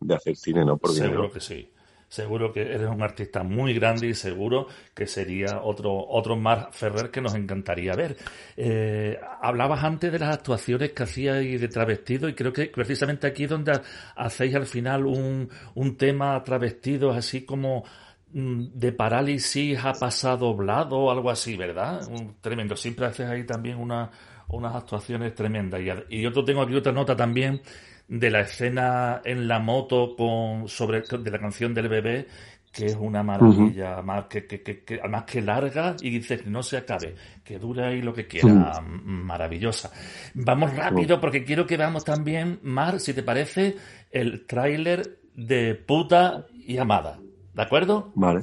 de 0.00 0.14
hacer 0.14 0.36
cine, 0.36 0.64
¿no? 0.64 0.76
Por 0.76 0.90
Seguro 0.92 1.30
que 1.30 1.40
sí. 1.40 1.70
Seguro 2.10 2.52
que 2.52 2.62
eres 2.62 2.88
un 2.88 3.02
artista 3.02 3.44
muy 3.44 3.72
grande 3.72 4.08
y 4.08 4.14
seguro 4.14 4.66
que 4.92 5.06
sería 5.06 5.60
otro, 5.62 6.08
otro 6.08 6.34
Mark 6.34 6.70
Ferrer 6.72 7.08
que 7.12 7.20
nos 7.20 7.36
encantaría 7.36 7.94
ver. 7.94 8.16
Eh, 8.56 9.16
hablabas 9.40 9.84
antes 9.84 10.10
de 10.10 10.18
las 10.18 10.34
actuaciones 10.34 10.90
que 10.90 11.04
hacíais 11.04 11.60
de 11.60 11.68
travestido 11.68 12.28
y 12.28 12.34
creo 12.34 12.52
que 12.52 12.66
precisamente 12.66 13.28
aquí 13.28 13.44
es 13.44 13.50
donde 13.50 13.80
hacéis 14.16 14.56
al 14.56 14.66
final 14.66 15.06
un, 15.06 15.48
un 15.76 15.96
tema 15.96 16.42
travestido 16.42 17.12
así 17.12 17.44
como 17.44 17.84
mm, 18.32 18.70
de 18.74 18.90
parálisis 18.90 19.78
ha 19.78 19.92
pasado 19.92 20.48
doblado 20.48 20.96
o 20.96 21.10
algo 21.12 21.30
así, 21.30 21.56
¿verdad? 21.56 22.00
tremendo. 22.40 22.74
Siempre 22.74 23.06
haces 23.06 23.28
ahí 23.28 23.46
también 23.46 23.78
una, 23.78 24.10
unas 24.52 24.74
actuaciones 24.74 25.34
tremendas. 25.34 25.80
Y, 25.80 26.16
y 26.16 26.22
yo 26.22 26.32
tengo 26.44 26.62
aquí 26.62 26.74
otra 26.74 26.92
nota 26.92 27.16
también 27.16 27.60
de 28.08 28.30
la 28.30 28.40
escena 28.40 29.22
en 29.24 29.46
la 29.46 29.60
moto 29.60 30.16
con 30.16 30.68
sobre 30.68 31.02
de 31.02 31.30
la 31.30 31.38
canción 31.38 31.72
del 31.72 31.88
bebé 31.88 32.26
que 32.72 32.86
es 32.86 32.96
una 32.96 33.22
maravilla 33.22 34.00
más 34.00 34.26
que, 34.26 34.46
que, 34.46 34.62
que, 34.62 35.00
además 35.00 35.24
que 35.24 35.42
larga 35.42 35.96
y 36.00 36.10
dice 36.10 36.38
que 36.38 36.48
no 36.48 36.62
se 36.62 36.76
acabe 36.76 37.16
que 37.42 37.58
dure 37.58 37.84
ahí 37.84 38.00
lo 38.00 38.12
que 38.12 38.26
quiera. 38.26 38.80
Maravillosa. 38.80 39.90
Vamos 40.34 40.74
rápido 40.76 41.20
porque 41.20 41.44
quiero 41.44 41.66
que 41.66 41.76
veamos 41.76 42.04
también 42.04 42.60
Mar 42.62 43.00
si 43.00 43.12
te 43.12 43.24
parece 43.24 43.76
el 44.10 44.46
tráiler 44.46 45.20
de 45.34 45.74
puta 45.74 46.46
y 46.52 46.78
amada. 46.78 47.18
¿de 47.54 47.62
acuerdo? 47.62 48.12
vale. 48.14 48.42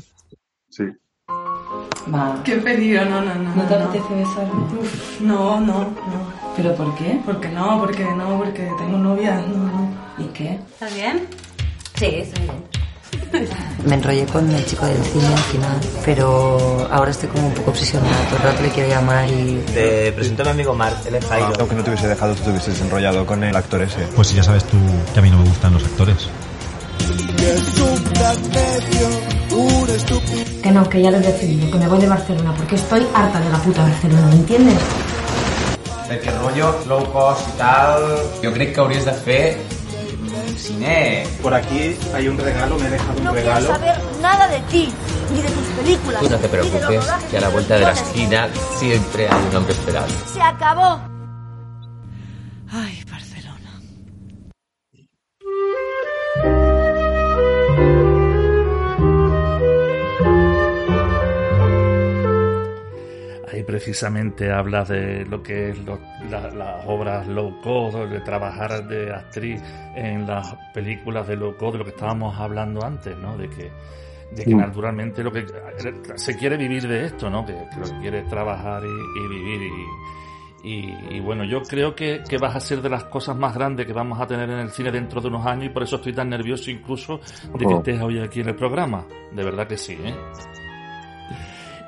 Sí 0.69 0.83
Qué 2.43 2.55
peligro, 2.57 3.05
no, 3.05 3.21
no, 3.21 3.35
no. 3.35 3.55
¿No 3.55 3.63
te 3.63 3.75
apetece 3.75 4.13
besarme? 4.15 4.53
no, 5.19 5.59
no, 5.59 5.79
no. 5.79 6.37
¿Pero 6.55 6.73
por 6.75 6.95
qué? 6.95 7.19
Porque 7.25 7.49
no, 7.49 7.79
porque 7.79 8.03
no, 8.03 8.37
porque 8.37 8.71
tengo 8.77 8.97
novia, 8.97 9.41
no, 9.47 9.57
no. 9.57 9.91
¿Y 10.17 10.27
qué? 10.27 10.59
¿Estás 10.73 10.95
bien? 10.95 11.27
Sí, 11.95 12.05
estoy 12.05 12.43
bien. 12.43 12.77
Me 13.85 13.95
enrollé 13.95 14.25
con 14.25 14.49
el 14.49 14.65
chico 14.65 14.85
del 14.85 15.03
cine 15.03 15.27
al 15.27 15.37
final, 15.39 15.79
pero 16.05 16.87
ahora 16.91 17.11
estoy 17.11 17.29
como 17.29 17.47
un 17.47 17.53
poco 17.53 17.71
obsesionada. 17.71 18.15
Todo 18.29 18.37
el 18.37 18.43
rato 18.43 18.61
le 18.63 18.69
quiero 18.69 18.89
llamar 18.89 19.29
y. 19.29 19.61
Te 19.73 20.11
presento 20.13 20.43
a 20.43 20.45
mi 20.45 20.51
amigo 20.51 20.73
Mark, 20.73 20.97
él 21.05 21.15
es 21.15 21.25
Jairo. 21.25 21.53
Aunque 21.59 21.75
no 21.75 21.83
te 21.83 21.89
hubiese 21.91 22.07
dejado, 22.07 22.35
tú 22.35 22.43
te 22.43 22.49
hubieses 22.51 22.79
enrollado 22.81 23.25
con 23.25 23.43
el 23.43 23.55
actor 23.55 23.81
ese. 23.81 24.01
Pues 24.15 24.33
ya 24.33 24.43
sabes 24.43 24.63
tú 24.63 24.77
que 25.13 25.19
a 25.19 25.21
mí 25.21 25.29
no 25.29 25.37
me 25.39 25.45
gustan 25.49 25.73
los 25.73 25.83
actores. 25.83 26.29
Que 30.61 30.71
no, 30.71 30.89
que 30.89 31.01
ya 31.01 31.11
lo 31.11 31.17
he 31.17 31.21
decidido, 31.21 31.71
que 31.71 31.77
me 31.77 31.87
voy 31.87 31.99
de 31.99 32.07
Barcelona, 32.07 32.53
porque 32.55 32.75
estoy 32.75 33.05
harta 33.13 33.39
de 33.39 33.49
la 33.49 33.57
puta 33.57 33.83
Barcelona, 33.83 34.27
¿me 34.27 34.35
entiendes? 34.35 34.77
de 36.09 36.19
que 36.19 36.31
rollo 36.31 36.73
low 36.87 37.11
cost 37.11 37.47
y 37.49 37.57
tal. 37.57 38.01
Jo 38.43 38.51
crec 38.53 38.73
que 38.73 38.79
hauries 38.79 39.05
de 39.05 39.13
fer 39.13 39.57
cine. 40.57 41.27
Por 41.41 41.53
aquí 41.53 41.95
hay 42.13 42.27
un 42.27 42.37
regalo, 42.37 42.77
me 42.79 42.87
he 42.87 42.89
dejado 42.89 43.17
un 43.17 43.23
no 43.25 43.33
regalo. 43.33 43.73
No 43.73 43.79
quiero 43.79 43.95
saber 43.95 44.21
nada 44.21 44.47
de 44.47 44.59
ti, 44.71 44.89
ni 45.33 45.41
de 45.41 45.49
tus 45.49 45.65
películas. 45.79 46.21
Tú 46.21 46.29
no 46.29 46.37
te 46.37 46.49
preocupes, 46.49 47.05
que 47.29 47.37
a 47.37 47.41
la 47.41 47.49
vuelta 47.49 47.75
de 47.75 47.81
la 47.81 47.91
esquina 47.91 48.49
siempre 48.77 49.27
hay 49.29 49.41
un 49.49 49.55
hombre 49.55 49.73
esperando. 49.73 50.13
Se 50.33 50.41
acabó. 50.41 50.99
Ay, 52.69 53.03
precisamente 63.67 64.49
habla 64.49 64.85
de 64.85 65.25
lo 65.25 65.43
que 65.43 65.71
es 65.71 65.79
las 66.31 66.85
obras 66.87 67.27
low 67.27 67.59
cost, 67.61 67.97
de 67.97 68.21
trabajar 68.21 68.87
de 68.87 69.13
actriz 69.13 69.61
en 69.93 70.25
las 70.25 70.55
películas 70.73 71.27
de 71.27 71.35
low 71.35 71.57
cost, 71.57 71.73
de 71.73 71.79
lo 71.79 71.83
que 71.83 71.91
estábamos 71.91 72.39
hablando 72.39 72.83
antes, 72.83 73.15
¿no? 73.17 73.37
De 73.37 73.49
que, 73.49 73.69
de 74.31 74.45
que 74.45 74.55
naturalmente 74.55 75.21
lo 75.21 75.33
que 75.33 75.45
se 76.15 76.37
quiere 76.37 76.55
vivir 76.55 76.87
de 76.87 77.07
esto, 77.07 77.29
¿no? 77.29 77.45
Que, 77.45 77.51
lo 77.51 77.83
que 77.83 77.99
quiere 77.99 78.19
es 78.19 78.29
trabajar 78.29 78.83
y, 78.85 79.27
vivir 79.27 79.69
y, 80.63 81.19
bueno, 81.19 81.43
yo 81.43 81.61
creo 81.61 81.93
que, 81.93 82.23
que 82.27 82.37
vas 82.37 82.55
a 82.55 82.59
ser 82.61 82.81
de 82.81 82.89
las 82.89 83.05
cosas 83.05 83.35
más 83.37 83.53
grandes 83.53 83.85
que 83.85 83.93
vamos 83.93 84.19
a 84.19 84.25
tener 84.25 84.49
en 84.49 84.59
el 84.59 84.69
cine 84.69 84.91
dentro 84.91 85.21
de 85.21 85.27
unos 85.27 85.45
años 85.45 85.65
y 85.65 85.69
por 85.69 85.83
eso 85.83 85.97
estoy 85.97 86.13
tan 86.13 86.29
nervioso 86.29 86.71
incluso 86.71 87.19
de 87.53 87.65
que 87.65 87.73
estés 87.73 88.01
hoy 88.01 88.19
aquí 88.19 88.39
en 88.39 88.49
el 88.49 88.55
programa. 88.55 89.05
De 89.31 89.43
verdad 89.43 89.67
que 89.67 89.77
sí, 89.77 89.93
¿eh? 89.93 90.15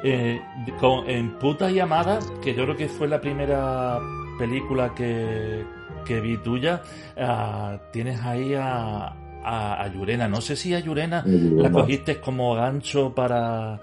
Eh, 0.03 0.41
con, 0.79 1.09
en 1.09 1.37
Puta 1.39 1.69
Llamada, 1.69 2.19
que 2.41 2.55
yo 2.55 2.63
creo 2.63 2.77
que 2.77 2.87
fue 2.87 3.07
la 3.07 3.19
primera 3.19 3.99
película 4.37 4.93
que, 4.95 5.65
que 6.05 6.21
vi 6.21 6.37
tuya, 6.37 6.81
ah, 7.17 7.77
tienes 7.91 8.21
ahí 8.21 8.53
a, 8.53 9.13
a, 9.43 9.87
Yurena. 9.93 10.27
No 10.27 10.41
sé 10.41 10.55
si 10.55 10.73
a 10.73 10.79
Yurena 10.79 11.23
la 11.25 11.71
cogiste 11.71 12.19
como 12.19 12.55
gancho 12.55 13.13
para, 13.13 13.79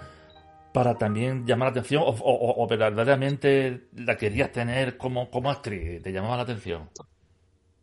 para 0.72 0.96
también 0.96 1.46
llamar 1.46 1.68
la 1.68 1.70
atención 1.70 2.02
o, 2.06 2.66
verdaderamente 2.68 3.88
la 3.96 4.16
querías 4.16 4.52
tener 4.52 4.96
como, 4.96 5.30
como 5.30 5.50
actriz, 5.50 6.02
te 6.02 6.12
llamaba 6.12 6.36
la 6.36 6.42
atención. 6.42 6.88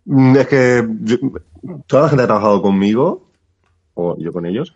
Mm, 0.06 0.36
es 0.38 0.48
que 0.48 0.88
toda 1.88 2.04
la 2.04 2.10
gente 2.10 2.24
ha 2.24 2.28
trabajado 2.28 2.62
conmigo, 2.62 3.30
o 3.94 4.18
yo 4.18 4.32
con 4.34 4.46
ellos, 4.46 4.76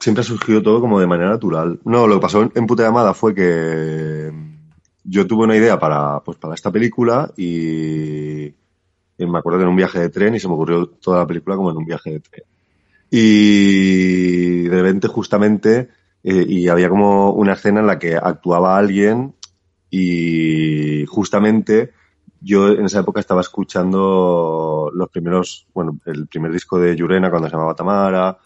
siempre 0.00 0.22
ha 0.22 0.24
surgido 0.24 0.62
todo 0.62 0.80
como 0.80 0.98
de 0.98 1.06
manera 1.06 1.30
natural. 1.30 1.78
No, 1.84 2.06
lo 2.06 2.16
que 2.16 2.22
pasó 2.22 2.50
en, 2.54 2.66
Puta 2.66 2.82
Llamada 2.82 3.14
fue 3.14 3.34
que 3.34 4.32
yo 5.04 5.26
tuve 5.26 5.44
una 5.44 5.56
idea 5.56 5.78
para, 5.78 6.20
pues, 6.20 6.38
para 6.38 6.54
esta 6.54 6.72
película 6.72 7.30
y, 7.36 8.52
me 9.18 9.38
acuerdo 9.38 9.58
que 9.58 9.64
en 9.64 9.68
un 9.68 9.76
viaje 9.76 10.00
de 10.00 10.08
tren 10.08 10.34
y 10.34 10.40
se 10.40 10.48
me 10.48 10.54
ocurrió 10.54 10.86
toda 10.86 11.18
la 11.20 11.26
película 11.26 11.54
como 11.54 11.70
en 11.70 11.76
un 11.76 11.84
viaje 11.84 12.10
de 12.10 12.20
tren. 12.20 12.44
Y 13.10 14.62
de 14.62 14.82
repente 14.82 15.08
justamente, 15.08 15.90
eh, 16.24 16.44
y 16.48 16.68
había 16.68 16.88
como 16.88 17.32
una 17.32 17.52
escena 17.52 17.80
en 17.80 17.86
la 17.86 17.98
que 17.98 18.16
actuaba 18.16 18.78
alguien 18.78 19.34
y 19.90 21.04
justamente 21.06 21.92
yo 22.40 22.68
en 22.68 22.86
esa 22.86 23.00
época 23.00 23.20
estaba 23.20 23.40
escuchando 23.42 24.90
los 24.94 25.08
primeros, 25.10 25.66
bueno, 25.74 25.98
el 26.06 26.26
primer 26.26 26.52
disco 26.52 26.78
de 26.78 26.96
Yurena 26.96 27.30
cuando 27.30 27.48
se 27.48 27.54
llamaba 27.54 27.74
Tamara 27.74 28.38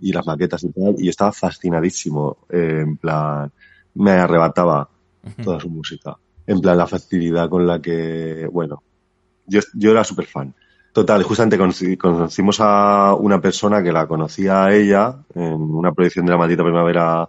y 0.00 0.12
las 0.12 0.26
maquetas 0.26 0.64
y 0.64 0.70
tal, 0.70 0.94
y 0.98 1.08
estaba 1.08 1.32
fascinadísimo, 1.32 2.38
eh, 2.48 2.80
en 2.82 2.96
plan, 2.96 3.52
me 3.94 4.12
arrebataba 4.12 4.88
toda 5.42 5.60
su 5.60 5.68
música, 5.68 6.16
en 6.46 6.60
plan 6.60 6.78
la 6.78 6.86
facilidad 6.86 7.48
con 7.48 7.66
la 7.66 7.80
que, 7.80 8.48
bueno, 8.50 8.82
yo, 9.46 9.60
yo 9.74 9.90
era 9.90 10.04
súper 10.04 10.26
fan. 10.26 10.54
Total, 10.92 11.22
justamente 11.22 11.96
conocimos 11.96 12.58
a 12.60 13.14
una 13.18 13.40
persona 13.40 13.82
que 13.82 13.92
la 13.92 14.06
conocía 14.06 14.64
a 14.64 14.74
ella 14.74 15.16
en 15.34 15.54
una 15.54 15.92
proyección 15.92 16.26
de 16.26 16.32
la 16.32 16.38
maldita 16.38 16.62
primavera 16.62 17.28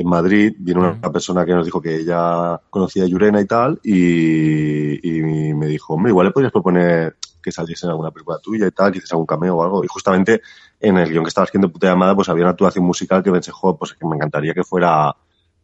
en 0.00 0.08
Madrid, 0.08 0.54
vino 0.58 0.80
una 0.80 1.12
persona 1.12 1.44
que 1.44 1.52
nos 1.52 1.64
dijo 1.64 1.80
que 1.80 1.96
ella 1.96 2.60
conocía 2.70 3.04
a 3.04 3.06
Yurena 3.06 3.40
y 3.40 3.46
tal, 3.46 3.80
y, 3.82 5.22
me 5.54 5.66
dijo, 5.66 5.94
hombre, 5.94 6.10
igual 6.10 6.28
le 6.28 6.32
podrías 6.32 6.52
proponer 6.52 7.16
que 7.42 7.52
saliese 7.52 7.86
en 7.86 7.90
alguna 7.90 8.10
película 8.10 8.38
tuya 8.38 8.66
y 8.66 8.70
tal, 8.70 8.92
que 8.92 8.98
hiciese 8.98 9.14
algún 9.14 9.26
cameo 9.26 9.56
o 9.56 9.62
algo. 9.62 9.84
Y 9.84 9.88
justamente 9.88 10.42
en 10.80 10.96
el 10.98 11.08
guion 11.10 11.24
que 11.24 11.28
estaba 11.28 11.44
haciendo 11.44 11.70
Puta 11.70 11.88
Llamada, 11.88 12.14
pues 12.14 12.28
había 12.28 12.44
una 12.44 12.52
actuación 12.52 12.84
musical 12.84 13.22
que 13.22 13.32
pensé, 13.32 13.50
jo, 13.50 13.76
pues 13.76 13.94
que 13.94 14.06
me 14.06 14.16
encantaría 14.16 14.54
que 14.54 14.64
fuera 14.64 15.14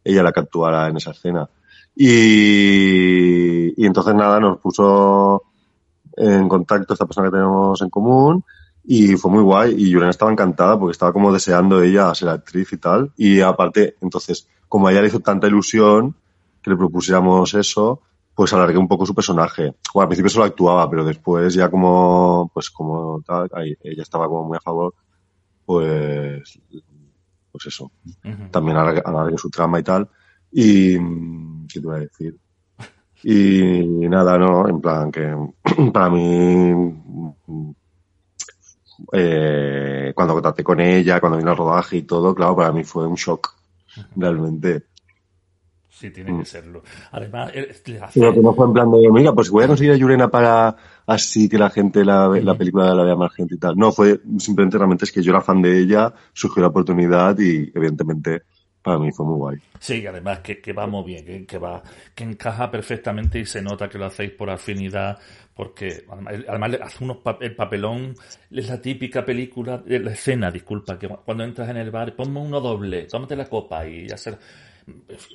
ella 0.03 0.23
la 0.23 0.31
que 0.31 0.39
actuara 0.39 0.87
en 0.87 0.97
esa 0.97 1.11
escena. 1.11 1.49
Y, 1.95 3.73
y 3.81 3.85
entonces 3.85 4.15
nada, 4.15 4.39
nos 4.39 4.59
puso 4.59 5.43
en 6.15 6.47
contacto 6.47 6.93
esta 6.93 7.05
persona 7.05 7.27
que 7.27 7.31
tenemos 7.31 7.81
en 7.81 7.89
común 7.89 8.43
y 8.89 9.17
fue 9.17 9.29
muy 9.29 9.43
guay 9.43 9.75
y 9.77 9.89
Yurena 9.89 10.11
estaba 10.11 10.31
encantada 10.31 10.79
porque 10.79 10.93
estaba 10.93 11.11
como 11.11 11.33
deseando 11.33 11.83
ella 11.83 12.15
ser 12.15 12.29
actriz 12.29 12.71
y 12.71 12.77
tal 12.77 13.11
y 13.17 13.41
aparte 13.41 13.95
entonces 14.01 14.47
como 14.69 14.87
a 14.87 14.91
ella 14.91 15.01
le 15.01 15.07
hizo 15.09 15.19
tanta 15.19 15.47
ilusión 15.47 16.15
que 16.61 16.69
le 16.69 16.77
propusiéramos 16.77 17.53
eso 17.53 18.01
pues 18.37 18.53
alargué 18.53 18.77
un 18.77 18.87
poco 18.87 19.03
su 19.03 19.15
personaje. 19.15 19.73
Bueno, 19.91 20.03
al 20.03 20.07
principio 20.09 20.29
solo 20.29 20.45
actuaba, 20.45 20.87
pero 20.87 21.03
después 21.03 21.55
ya 21.55 21.71
como, 21.71 22.51
pues 22.53 22.69
como 22.69 23.19
tal, 23.25 23.49
ahí, 23.51 23.75
ella 23.81 24.03
estaba 24.03 24.27
como 24.27 24.43
muy 24.43 24.57
a 24.57 24.61
favor, 24.61 24.93
pues, 25.65 26.59
pues 27.51 27.65
eso. 27.65 27.91
También 28.51 28.77
alargué, 28.77 29.01
alargué 29.03 29.39
su 29.39 29.49
trama 29.49 29.79
y 29.79 29.83
tal. 29.83 30.07
Y, 30.51 30.99
¿qué 31.67 31.81
te 31.81 31.87
voy 31.87 31.95
a 31.95 31.99
decir? 32.01 32.37
Y 33.23 34.07
nada, 34.07 34.37
no, 34.37 34.69
en 34.69 34.81
plan 34.81 35.11
que 35.11 35.35
para 35.91 36.11
mí, 36.11 36.93
eh, 39.11 40.11
cuando 40.15 40.33
contacté 40.33 40.63
con 40.63 40.79
ella, 40.79 41.19
cuando 41.19 41.37
vino 41.37 41.51
al 41.51 41.57
rodaje 41.57 41.97
y 41.97 42.03
todo, 42.03 42.33
claro, 42.33 42.55
para 42.55 42.71
mí 42.71 42.83
fue 42.83 43.07
un 43.07 43.15
shock, 43.15 43.55
realmente. 44.15 44.83
Sí, 45.89 46.11
tiene 46.11 46.37
que 46.37 46.45
serlo. 46.45 46.83
Además, 47.11 47.51
eh, 47.55 47.99
hace... 47.99 48.19
Pero 48.19 48.31
que 48.31 48.39
no 48.39 48.53
fue 48.53 48.67
en 48.67 48.73
plan 48.73 48.91
de, 48.91 49.09
mira, 49.11 49.33
pues 49.33 49.49
voy 49.49 49.63
a 49.63 49.67
conseguir 49.67 49.93
a 49.93 49.95
Yurena 49.95 50.27
para 50.27 50.75
así 51.07 51.49
que 51.49 51.57
la 51.57 51.71
gente, 51.71 52.05
la, 52.05 52.27
la 52.27 52.55
película 52.55 52.93
la 52.93 53.03
vea 53.03 53.15
más 53.15 53.33
gente 53.33 53.55
y 53.55 53.57
tal. 53.57 53.75
No, 53.75 53.91
fue 53.91 54.21
simplemente 54.37 54.77
realmente 54.77 55.05
es 55.05 55.11
que 55.11 55.23
yo 55.23 55.31
era 55.31 55.41
fan 55.41 55.59
de 55.59 55.79
ella, 55.79 56.13
surgió 56.33 56.61
la 56.61 56.67
oportunidad 56.67 57.39
y 57.39 57.71
evidentemente 57.73 58.43
para 58.83 58.99
mí 58.99 59.11
fue 59.11 59.25
muy 59.25 59.37
guay. 59.37 59.57
Sí, 59.79 60.05
además 60.05 60.39
que, 60.39 60.61
que 60.61 60.71
va 60.71 60.85
muy 60.85 61.03
bien, 61.03 61.25
que, 61.25 61.45
que, 61.45 61.57
va, 61.57 61.81
que 62.13 62.23
encaja 62.23 62.69
perfectamente 62.69 63.39
y 63.39 63.45
se 63.45 63.61
nota 63.61 63.89
que 63.89 63.97
lo 63.97 64.05
hacéis 64.05 64.31
por 64.31 64.51
afinidad, 64.51 65.17
porque 65.57 66.05
además 66.47 66.77
hace 66.81 67.03
unos 67.03 67.17
el 67.41 67.55
papelón, 67.55 68.13
es 68.51 68.69
la 68.69 68.79
típica 68.79 69.25
película, 69.25 69.83
eh, 69.87 69.99
la 69.99 70.11
escena, 70.11 70.51
disculpa, 70.51 70.97
que 70.99 71.07
cuando 71.07 71.43
entras 71.43 71.69
en 71.69 71.77
el 71.77 71.89
bar, 71.89 72.15
ponme 72.15 72.39
uno 72.39 72.61
doble, 72.61 73.07
tómate 73.07 73.35
la 73.35 73.49
copa 73.49 73.85
y 73.87 74.05
hacer 74.05 74.37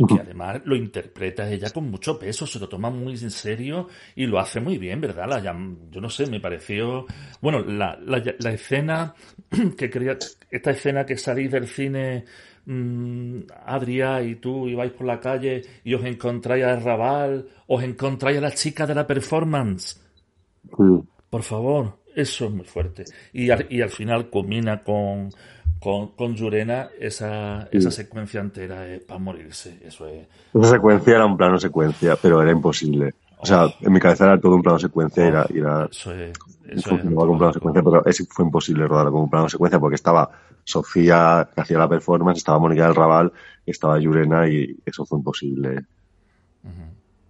que 0.08 0.18
además 0.18 0.62
lo 0.64 0.74
interpreta 0.74 1.50
ella 1.50 1.68
con 1.70 1.90
mucho 1.90 2.18
peso, 2.18 2.46
se 2.46 2.58
lo 2.58 2.68
toma 2.68 2.88
muy 2.88 3.12
en 3.12 3.30
serio 3.30 3.88
y 4.16 4.26
lo 4.26 4.38
hace 4.38 4.60
muy 4.60 4.78
bien, 4.78 5.00
¿verdad? 5.00 5.28
La, 5.28 5.42
yo 5.90 6.00
no 6.00 6.08
sé, 6.08 6.26
me 6.26 6.40
pareció, 6.40 7.04
bueno, 7.40 7.60
la, 7.60 7.98
la, 8.00 8.22
la 8.38 8.52
escena 8.52 9.14
que 9.76 9.90
quería, 9.90 10.16
esta 10.50 10.70
escena 10.70 11.04
que 11.04 11.18
salís 11.18 11.50
del 11.50 11.66
cine 11.66 12.24
mmm, 12.64 13.40
Adrià 13.66 14.22
y 14.22 14.36
tú 14.36 14.68
ibais 14.68 14.92
por 14.92 15.06
la 15.06 15.20
calle 15.20 15.62
y 15.84 15.94
os 15.94 16.04
encontráis 16.04 16.64
a 16.64 16.76
Raval, 16.76 17.48
os 17.66 17.82
encontráis 17.82 18.38
a 18.38 18.40
la 18.40 18.52
chica 18.52 18.86
de 18.86 18.94
la 18.94 19.06
performance. 19.06 20.01
Por 21.30 21.42
favor, 21.42 21.98
eso 22.14 22.46
es 22.46 22.50
muy 22.52 22.64
fuerte. 22.64 23.04
Y 23.32 23.50
al, 23.50 23.66
y 23.70 23.80
al 23.80 23.90
final 23.90 24.30
combina 24.30 24.82
con, 24.82 25.30
con, 25.80 26.08
con 26.08 26.34
Yurena, 26.34 26.90
esa, 27.00 27.68
esa 27.70 27.90
secuencia 27.90 28.40
entera 28.40 28.86
es 28.86 29.02
para 29.02 29.18
morirse. 29.18 29.78
Eso 29.84 30.06
es. 30.06 30.26
Esa 30.54 30.70
secuencia 30.70 31.14
era 31.14 31.26
un 31.26 31.36
plano 31.36 31.58
secuencia, 31.58 32.16
pero 32.20 32.42
era 32.42 32.52
imposible. 32.52 33.14
O 33.38 33.46
sea, 33.46 33.66
en 33.80 33.92
mi 33.92 33.98
cabeza 33.98 34.26
era 34.26 34.40
todo 34.40 34.54
un 34.54 34.62
plano 34.62 34.78
secuencia 34.78 35.24
y 35.24 35.26
era, 35.26 35.46
y 35.52 35.58
era 35.58 35.88
eso 35.90 36.12
es, 36.12 36.32
eso 36.68 36.90
funcionaba 36.90 37.22
como 37.22 37.32
un 37.32 37.38
plano 37.38 37.52
secuencia, 37.52 37.82
pero 37.82 38.06
es, 38.06 38.28
fue 38.30 38.44
imposible 38.44 38.86
rodarlo 38.86 39.10
como 39.10 39.24
un 39.24 39.30
plano 39.30 39.48
secuencia 39.48 39.80
porque 39.80 39.96
estaba 39.96 40.30
Sofía 40.62 41.48
que 41.52 41.60
hacía 41.60 41.78
la 41.78 41.88
performance, 41.88 42.38
estaba 42.38 42.60
Mónica 42.60 42.86
del 42.86 42.94
Raval, 42.94 43.32
estaba 43.66 43.98
Yurena 43.98 44.48
y 44.48 44.76
eso 44.86 45.04
fue 45.04 45.18
imposible. 45.18 45.84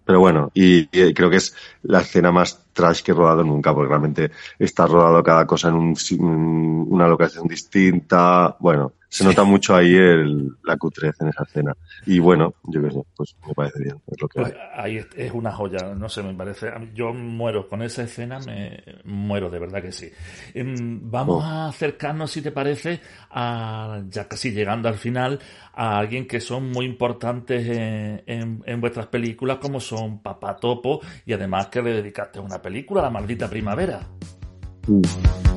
Pero 0.04 0.20
bueno, 0.20 0.50
y, 0.54 0.88
y, 0.92 1.14
creo 1.14 1.30
que 1.30 1.36
es 1.36 1.54
la 1.82 2.00
escena 2.00 2.32
más 2.32 2.66
trash 2.72 3.02
que 3.02 3.12
he 3.12 3.14
rodado 3.14 3.44
nunca, 3.44 3.74
porque 3.74 3.88
realmente 3.88 4.30
está 4.58 4.86
rodado 4.86 5.22
cada 5.22 5.46
cosa 5.46 5.68
en 5.68 5.74
un, 5.74 6.86
una 6.90 7.06
locación 7.06 7.46
distinta. 7.46 8.56
Bueno, 8.58 8.92
se 9.12 9.24
nota 9.24 9.44
mucho 9.44 9.76
ahí 9.76 9.94
el, 9.94 10.56
la 10.64 10.78
cutrez 10.78 11.14
en 11.20 11.28
esa 11.28 11.42
escena. 11.42 11.76
Y 12.06 12.18
bueno, 12.18 12.54
yo 12.64 12.80
qué 12.82 12.90
sé, 12.90 13.02
pues 13.14 13.36
me 13.46 13.52
parece 13.52 13.82
bien. 13.82 14.00
Es 14.06 14.18
lo 14.18 14.26
que 14.26 14.40
pues 14.40 14.54
ahí 14.74 15.04
es 15.16 15.32
una 15.32 15.52
joya, 15.52 15.94
no 15.94 16.08
sé, 16.08 16.22
me 16.22 16.32
parece. 16.32 16.72
Yo 16.94 17.12
muero 17.12 17.68
con 17.68 17.82
esa 17.82 18.04
escena, 18.04 18.38
me 18.38 18.82
muero, 19.04 19.50
de 19.50 19.58
verdad 19.58 19.82
que 19.82 19.92
sí. 19.92 20.10
Vamos 20.54 21.44
oh. 21.44 21.46
a 21.46 21.68
acercarnos, 21.68 22.30
si 22.30 22.40
te 22.40 22.52
parece, 22.52 23.00
a, 23.30 24.02
ya 24.08 24.26
casi 24.26 24.50
llegando 24.50 24.88
al 24.88 24.96
final, 24.96 25.38
a 25.74 25.98
alguien 25.98 26.26
que 26.26 26.40
son 26.40 26.70
muy 26.70 26.86
importantes 26.86 27.68
en, 27.68 28.22
en, 28.24 28.62
en 28.64 28.80
vuestras 28.80 29.08
películas, 29.08 29.58
como 29.58 29.78
son 29.78 30.22
Papá 30.22 30.56
Topo, 30.56 31.02
y 31.26 31.34
además 31.34 31.66
que 31.66 31.82
le 31.82 31.92
dedicaste 31.92 32.40
una 32.40 32.62
película, 32.62 33.02
La 33.02 33.10
maldita 33.10 33.46
primavera. 33.46 34.00
Mm. 34.88 35.51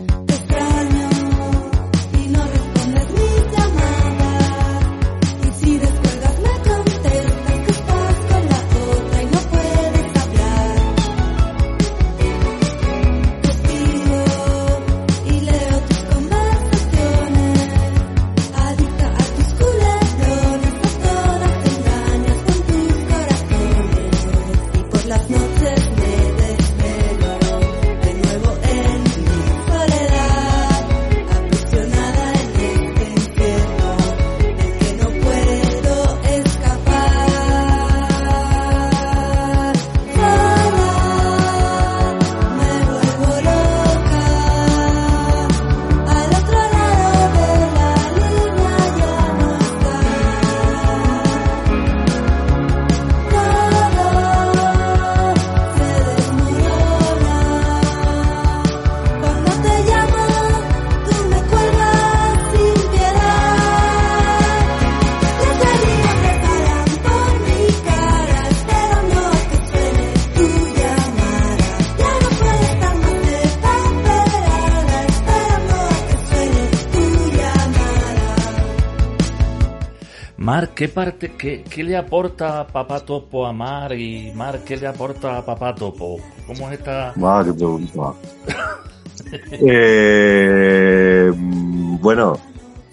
¿Qué 80.75 80.89
parte, 80.89 81.31
qué, 81.37 81.63
qué, 81.63 81.85
le 81.85 81.95
aporta 81.95 82.67
Papá 82.67 82.99
Topo 82.99 83.45
a 83.45 83.53
Mar 83.53 83.93
y 83.93 84.33
Mar 84.35 84.59
qué 84.65 84.75
le 84.75 84.87
aporta 84.87 85.37
a 85.37 85.45
Papá 85.45 85.73
Topo? 85.73 86.17
¿Cómo 86.45 86.67
es 86.69 86.79
esta? 86.79 87.13
Ah, 87.23 87.43
qué 87.45 87.53
pregunta. 87.53 88.13
eh, 89.51 91.31
bueno, 91.33 92.37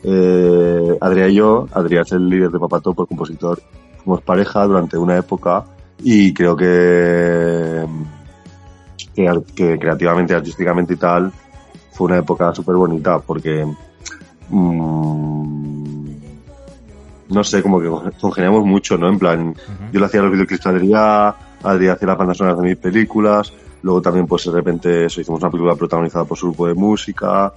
eh, 0.05 0.97
Adrián 1.01 1.31
y 1.33 1.35
yo, 1.35 1.67
Adrián 1.73 2.05
es 2.07 2.13
el 2.13 2.29
líder 2.29 2.51
de 2.51 2.61
Papá 2.61 2.81
Topo, 2.81 3.03
el 3.03 3.09
compositor, 3.09 3.61
fuimos 4.05 4.23
pareja 4.23 4.65
durante 4.65 4.97
una 4.97 5.19
época 5.19 5.65
y 6.05 6.33
creo 6.33 6.57
que, 6.57 7.85
que, 9.17 9.79
creativamente, 9.81 10.35
artísticamente 10.35 10.95
y 10.95 10.99
tal, 10.99 11.33
fue 11.91 12.07
una 12.07 12.19
época 12.19 12.55
súper 12.55 12.77
bonita 12.77 13.19
porque 13.19 13.67
mmm, 14.51 15.82
no 17.33 17.43
sé, 17.43 17.63
como 17.63 17.81
que 17.81 17.89
congeniamos 18.21 18.65
mucho, 18.65 18.97
¿no? 18.99 19.09
En 19.09 19.19
plan, 19.19 19.55
yo 19.93 20.01
le 20.01 20.07
hacía 20.07 20.23
los 20.23 20.33
videoclips 20.33 20.67
a 20.67 20.71
Adrián, 20.71 21.35
Adrián 21.63 21.95
hacía 21.95 22.09
las 22.09 22.19
bandas 22.19 22.37
sonoras 22.37 22.59
de 22.59 22.69
mis 22.69 22.77
películas, 22.77 23.53
luego 23.83 24.03
también 24.03 24.27
pues 24.27 24.45
de 24.45 24.53
repente 24.53 25.07
eso, 25.07 25.21
hicimos 25.21 25.41
una 25.41 25.51
película 25.51 25.75
protagonizada 25.75 26.25
por 26.25 26.37
su 26.37 26.47
grupo 26.47 26.67
de 26.67 26.75
música, 26.75 27.53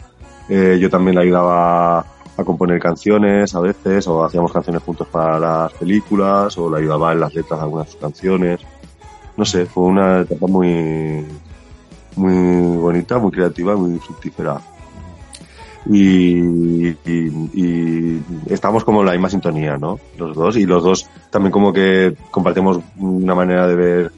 eh, 0.47 0.77
yo 0.79 0.89
también 0.89 1.15
le 1.15 1.23
ayudaba 1.23 1.99
a 2.37 2.43
componer 2.43 2.79
canciones 2.79 3.55
a 3.55 3.59
veces, 3.59 4.07
o 4.07 4.23
hacíamos 4.23 4.51
canciones 4.51 4.83
juntos 4.83 5.07
para 5.07 5.39
las 5.39 5.73
películas, 5.73 6.57
o 6.57 6.69
le 6.69 6.81
ayudaba 6.81 7.13
en 7.13 7.19
las 7.19 7.33
letras 7.33 7.59
de 7.59 7.63
algunas 7.63 7.87
de 7.87 7.91
sus 7.93 8.01
canciones. 8.01 8.61
No 9.37 9.45
sé, 9.45 9.65
fue 9.65 9.83
una 9.83 10.21
etapa 10.21 10.47
muy, 10.47 11.25
muy 12.15 12.77
bonita, 12.77 13.17
muy 13.17 13.31
creativa, 13.31 13.75
muy 13.75 13.99
fructífera 13.99 14.59
y, 15.87 16.89
y, 16.89 18.21
estamos 18.47 18.83
como 18.83 19.01
en 19.01 19.05
la 19.05 19.11
misma 19.11 19.29
sintonía, 19.29 19.77
¿no? 19.77 19.99
Los 20.17 20.35
dos, 20.35 20.57
y 20.57 20.65
los 20.65 20.83
dos 20.83 21.07
también 21.29 21.51
como 21.51 21.71
que 21.71 22.15
compartimos 22.31 22.79
una 22.97 23.35
manera 23.35 23.67
de 23.67 23.75
ver 23.75 24.11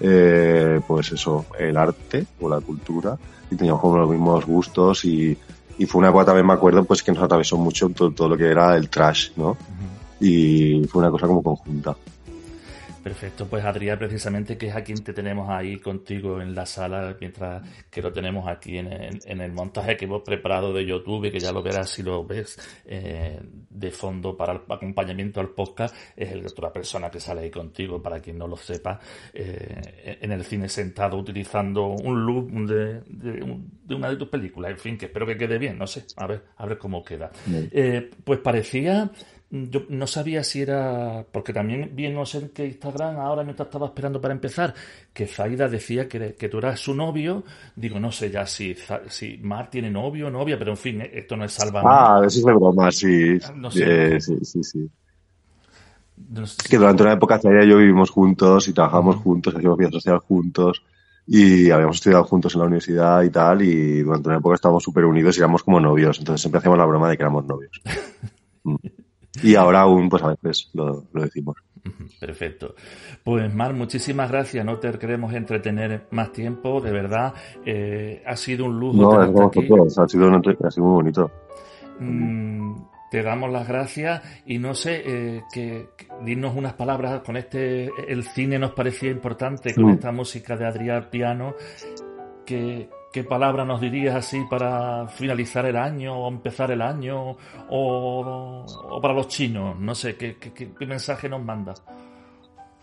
eh, 0.00 0.80
pues 0.86 1.12
eso, 1.12 1.46
el 1.58 1.76
arte 1.76 2.26
o 2.40 2.48
la 2.48 2.60
cultura 2.60 3.16
y 3.50 3.56
teníamos 3.56 3.80
como 3.80 3.98
los 3.98 4.10
mismos 4.10 4.44
gustos 4.44 5.04
y, 5.04 5.36
y 5.78 5.86
fue 5.86 6.00
una 6.00 6.12
cosa 6.12 6.26
también 6.26 6.46
me 6.46 6.52
acuerdo 6.52 6.84
pues 6.84 7.02
que 7.02 7.12
nos 7.12 7.22
atravesó 7.22 7.56
mucho 7.56 7.88
todo, 7.90 8.10
todo 8.10 8.28
lo 8.28 8.36
que 8.36 8.48
era 8.48 8.76
el 8.76 8.88
trash, 8.88 9.30
¿no? 9.36 9.56
Y 10.20 10.84
fue 10.88 11.02
una 11.02 11.10
cosa 11.10 11.26
como 11.26 11.42
conjunta. 11.42 11.96
Perfecto, 13.04 13.46
pues 13.46 13.62
Adrián, 13.62 13.98
precisamente, 13.98 14.56
que 14.56 14.68
es 14.68 14.74
a 14.74 14.82
quien 14.82 15.04
te 15.04 15.12
tenemos 15.12 15.50
ahí 15.50 15.76
contigo 15.76 16.40
en 16.40 16.54
la 16.54 16.64
sala, 16.64 17.14
mientras 17.20 17.62
que 17.90 18.00
lo 18.00 18.10
tenemos 18.10 18.48
aquí 18.48 18.78
en 18.78 18.88
el, 18.88 19.52
montaje 19.52 19.94
que 19.94 20.06
hemos 20.06 20.22
preparado 20.22 20.72
de 20.72 20.86
YouTube, 20.86 21.30
que 21.30 21.38
ya 21.38 21.52
lo 21.52 21.62
verás 21.62 21.90
si 21.90 22.02
lo 22.02 22.24
ves 22.24 22.58
eh, 22.86 23.38
de 23.68 23.90
fondo 23.90 24.34
para 24.34 24.54
el 24.54 24.60
acompañamiento 24.70 25.38
al 25.38 25.50
podcast, 25.50 25.94
es 26.16 26.32
el, 26.32 26.46
otra 26.46 26.72
persona 26.72 27.10
que 27.10 27.20
sale 27.20 27.42
ahí 27.42 27.50
contigo, 27.50 28.00
para 28.00 28.20
quien 28.20 28.38
no 28.38 28.48
lo 28.48 28.56
sepa, 28.56 28.98
eh, 29.34 30.18
en 30.22 30.32
el 30.32 30.42
cine 30.42 30.70
sentado 30.70 31.18
utilizando 31.18 31.88
un 31.88 32.24
look 32.24 32.50
de, 32.66 33.02
de, 33.06 33.94
una 33.94 34.08
de 34.08 34.16
tus 34.16 34.28
películas, 34.28 34.70
en 34.70 34.78
fin, 34.78 34.96
que 34.96 35.06
espero 35.06 35.26
que 35.26 35.36
quede 35.36 35.58
bien, 35.58 35.76
no 35.76 35.86
sé, 35.86 36.06
a 36.16 36.26
ver, 36.26 36.42
a 36.56 36.64
ver 36.64 36.78
cómo 36.78 37.04
queda. 37.04 37.30
Eh, 37.70 38.10
pues 38.24 38.40
parecía 38.40 39.10
yo 39.54 39.82
no 39.88 40.06
sabía 40.08 40.42
si 40.42 40.62
era. 40.62 41.24
Porque 41.30 41.52
también 41.52 41.90
vi 41.94 42.08
no 42.08 42.26
sé 42.26 42.50
qué 42.52 42.66
Instagram, 42.66 43.18
ahora 43.18 43.44
mientras 43.44 43.68
estaba 43.68 43.86
esperando 43.86 44.20
para 44.20 44.34
empezar, 44.34 44.74
que 45.12 45.26
Zaida 45.26 45.68
decía 45.68 46.08
que, 46.08 46.34
que 46.34 46.48
tú 46.48 46.58
eras 46.58 46.80
su 46.80 46.92
novio. 46.92 47.44
Digo, 47.76 48.00
no 48.00 48.10
sé 48.10 48.30
ya 48.30 48.46
si, 48.46 48.74
si 49.06 49.38
Mar 49.38 49.70
tiene 49.70 49.90
novio 49.90 50.26
o 50.26 50.30
novia, 50.30 50.58
pero 50.58 50.72
en 50.72 50.76
fin, 50.76 51.02
esto 51.02 51.36
no 51.36 51.44
es 51.44 51.52
salvador. 51.52 51.90
Ah, 51.92 52.22
eso 52.26 52.40
es 52.40 52.44
de 52.44 52.52
broma, 52.52 52.90
sí. 52.90 53.38
No 53.54 53.70
sé. 53.70 54.20
sí, 54.20 54.36
sí, 54.42 54.64
sí. 54.64 54.90
que 56.68 56.76
durante 56.76 57.04
una 57.04 57.12
época 57.12 57.38
Zaida 57.38 57.64
y 57.64 57.68
yo 57.68 57.78
vivimos 57.78 58.10
juntos 58.10 58.66
y 58.66 58.72
trabajamos 58.72 59.16
juntos, 59.16 59.54
hacíamos 59.54 59.78
vida 59.78 59.90
social 59.92 60.18
juntos 60.18 60.82
y 61.28 61.70
habíamos 61.70 61.96
estudiado 61.96 62.24
juntos 62.24 62.54
en 62.54 62.60
la 62.60 62.66
universidad 62.66 63.22
y 63.22 63.30
tal, 63.30 63.62
y 63.62 64.02
durante 64.02 64.28
una 64.30 64.38
época 64.38 64.56
estábamos 64.56 64.82
súper 64.82 65.04
unidos 65.04 65.36
y 65.36 65.40
éramos 65.40 65.62
como 65.62 65.78
novios, 65.78 66.18
entonces 66.18 66.40
siempre 66.40 66.58
hacíamos 66.58 66.78
la 66.78 66.86
broma 66.86 67.08
de 67.08 67.16
que 67.16 67.22
éramos 67.22 67.46
novios. 67.46 67.80
Mm. 69.42 69.46
Y 69.46 69.54
ahora 69.54 69.82
aún, 69.82 70.08
pues 70.08 70.22
a 70.22 70.36
veces 70.42 70.70
lo, 70.74 71.04
decimos. 71.12 71.56
Perfecto. 72.18 72.74
Pues 73.22 73.52
Mar, 73.54 73.74
muchísimas 73.74 74.30
gracias. 74.30 74.64
No 74.64 74.78
te 74.78 74.90
queremos 74.98 75.34
entretener 75.34 76.06
más 76.10 76.32
tiempo, 76.32 76.80
de 76.80 76.92
verdad. 76.92 77.34
Eh, 77.64 78.22
ha 78.26 78.36
sido 78.36 78.64
un 78.66 78.78
lujo. 78.78 78.96
No, 78.96 79.22
es 79.22 79.30
como 79.30 79.48
ha 79.48 80.08
sido, 80.08 80.40
ha 80.64 80.70
sido 80.70 80.86
muy 80.86 80.94
bonito. 80.94 81.30
Mm, 82.00 82.74
te 83.10 83.22
damos 83.22 83.50
las 83.52 83.68
gracias 83.68 84.22
y 84.44 84.58
no 84.58 84.74
sé, 84.74 85.02
eh, 85.06 85.42
que, 85.52 85.90
dinos 86.24 86.56
unas 86.56 86.72
palabras 86.72 87.22
con 87.24 87.36
este, 87.36 87.88
el 88.08 88.24
cine 88.24 88.58
nos 88.58 88.72
parecía 88.72 89.10
importante, 89.10 89.72
con 89.72 89.90
esta 89.90 90.10
música 90.10 90.56
de 90.56 90.66
Adrián 90.66 91.08
Piano, 91.10 91.54
que, 92.44 92.88
¿Qué 93.14 93.22
palabra 93.22 93.64
nos 93.64 93.80
dirías 93.80 94.16
así 94.16 94.44
para 94.50 95.06
finalizar 95.06 95.64
el 95.66 95.76
año 95.76 96.16
o 96.16 96.28
empezar 96.28 96.72
el 96.72 96.82
año 96.82 97.36
o, 97.70 98.98
para 99.00 99.14
los 99.14 99.28
chinos? 99.28 99.78
No 99.78 99.94
sé, 99.94 100.16
¿qué, 100.16 100.36
mensaje 100.84 101.28
nos 101.28 101.40
manda? 101.44 101.74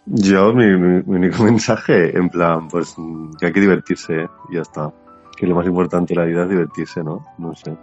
Yo, 0.05 0.53
mi, 0.53 0.67
único 1.05 1.43
mensaje, 1.51 2.17
en 2.17 2.29
plan, 2.29 2.69
pues 2.69 2.95
que 3.41 3.47
hay 3.47 3.51
que 3.51 3.59
divertirse 3.59 4.25
y 4.49 4.55
ya 4.55 4.61
está. 4.61 4.89
Que 5.35 5.45
lo 5.45 5.55
más 5.55 5.65
importante 5.65 6.13
de 6.13 6.21
la 6.21 6.25
vida 6.25 6.43
es 6.43 6.49
divertirse, 6.49 7.03
¿no? 7.03 7.25
No 7.37 7.53
sé. 7.53 7.75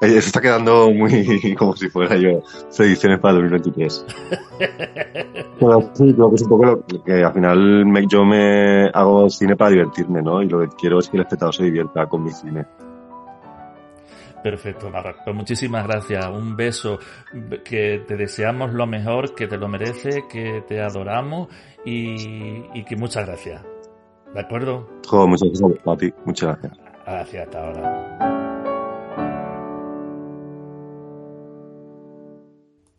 Eso 0.00 0.18
está 0.18 0.40
quedando 0.40 0.92
muy 0.92 1.54
como 1.58 1.74
si 1.76 1.88
fuera 1.88 2.16
yo 2.16 2.42
ediciones 2.78 3.18
para 3.18 3.34
2023. 3.34 4.06
Pero 5.60 5.90
sí, 5.92 6.14
creo 6.14 6.28
que 6.28 6.36
es 6.36 6.42
un 6.42 6.48
poco 6.48 6.64
lo 6.64 6.84
que 7.04 7.24
al 7.24 7.32
final 7.32 8.06
yo 8.08 8.24
me 8.24 8.88
hago 8.94 9.28
cine 9.28 9.56
para 9.56 9.72
divertirme, 9.72 10.22
¿no? 10.22 10.40
Y 10.40 10.48
lo 10.48 10.60
que 10.60 10.68
quiero 10.76 11.00
es 11.00 11.08
que 11.08 11.16
el 11.16 11.22
espectador 11.22 11.54
se 11.54 11.64
divierta 11.64 12.06
con 12.06 12.22
mi 12.22 12.30
cine. 12.30 12.64
Perfecto, 14.42 14.90
Pues 15.24 15.36
muchísimas 15.36 15.84
gracias. 15.86 16.26
Un 16.28 16.54
beso. 16.54 16.98
Que 17.64 18.04
te 18.06 18.16
deseamos 18.16 18.72
lo 18.72 18.86
mejor, 18.86 19.34
que 19.34 19.48
te 19.48 19.56
lo 19.58 19.68
merece, 19.68 20.24
que 20.30 20.62
te 20.66 20.80
adoramos 20.80 21.48
y, 21.84 22.62
y 22.72 22.84
que 22.84 22.96
muchas 22.96 23.26
gracias. 23.26 23.62
¿De 24.32 24.40
acuerdo? 24.40 24.88
muchas 25.26 25.48
gracias 25.48 25.86
a 25.86 25.96
ti. 25.96 26.12
Muchas 26.24 26.48
gracias. 26.50 26.88
Gracias, 27.04 27.46
hasta 27.46 27.58
ahora. 27.58 28.37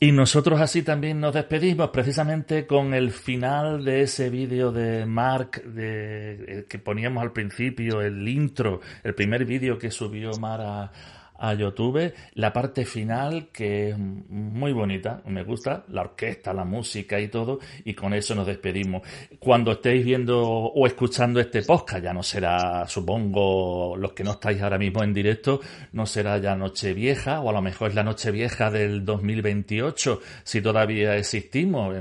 Y 0.01 0.13
nosotros 0.13 0.61
así 0.61 0.81
también 0.81 1.19
nos 1.19 1.33
despedimos 1.33 1.89
precisamente 1.89 2.65
con 2.65 2.93
el 2.93 3.11
final 3.11 3.83
de 3.83 4.03
ese 4.03 4.29
vídeo 4.29 4.71
de 4.71 5.05
Mark 5.05 5.61
de, 5.63 6.59
eh, 6.59 6.65
que 6.69 6.79
poníamos 6.79 7.21
al 7.21 7.33
principio, 7.33 8.01
el 8.01 8.25
intro, 8.25 8.79
el 9.03 9.13
primer 9.13 9.43
vídeo 9.43 9.77
que 9.77 9.91
subió 9.91 10.31
Mar 10.39 10.61
a, 10.61 10.91
a 11.39 11.53
YouTube, 11.53 12.13
la 12.33 12.51
parte 12.51 12.85
final 12.85 13.49
que 13.51 13.89
es 13.89 13.97
muy 13.97 14.73
bonita, 14.73 15.21
me 15.25 15.43
gusta, 15.43 15.85
la 15.87 16.01
orquesta, 16.01 16.53
la 16.53 16.65
música 16.65 17.19
y 17.19 17.29
todo, 17.29 17.59
y 17.85 17.93
con 17.93 18.13
eso 18.13 18.35
nos 18.35 18.45
despedimos. 18.45 19.01
Cuando 19.39 19.71
estéis 19.71 20.03
viendo 20.03 20.41
o 20.47 20.85
escuchando 20.85 21.39
este 21.39 21.63
podcast, 21.63 22.03
ya 22.03 22.13
no 22.13 22.23
será, 22.23 22.85
supongo, 22.87 23.95
los 23.97 24.11
que 24.11 24.23
no 24.23 24.31
estáis 24.31 24.61
ahora 24.61 24.77
mismo 24.77 25.03
en 25.03 25.13
directo, 25.13 25.61
no 25.93 26.05
será 26.05 26.37
ya 26.39 26.55
noche 26.55 26.93
vieja, 26.93 27.39
o 27.39 27.49
a 27.49 27.53
lo 27.53 27.61
mejor 27.61 27.89
es 27.89 27.95
la 27.95 28.03
noche 28.03 28.31
vieja 28.31 28.69
del 28.69 29.05
2028, 29.05 30.19
si 30.43 30.61
todavía 30.61 31.15
existimos, 31.15 31.95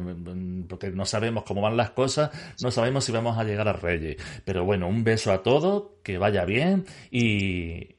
porque 0.68 0.90
no 0.90 1.04
sabemos 1.04 1.44
cómo 1.44 1.60
van 1.60 1.76
las 1.76 1.90
cosas, 1.90 2.30
no 2.60 2.70
sabemos 2.70 3.04
si 3.04 3.12
vamos 3.12 3.38
a 3.38 3.44
llegar 3.44 3.68
a 3.68 3.72
Reyes. 3.72 4.16
Pero 4.44 4.64
bueno, 4.64 4.88
un 4.88 5.04
beso 5.04 5.32
a 5.32 5.42
todos, 5.42 5.98
que 6.02 6.18
vaya 6.18 6.44
bien 6.44 6.86
y, 7.10 7.97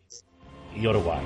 y 0.82 0.88
Uruguay. 0.88 1.20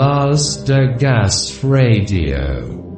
Lars 0.00 0.56
de 0.64 0.96
Gas 0.96 1.62
Radio 1.62 2.89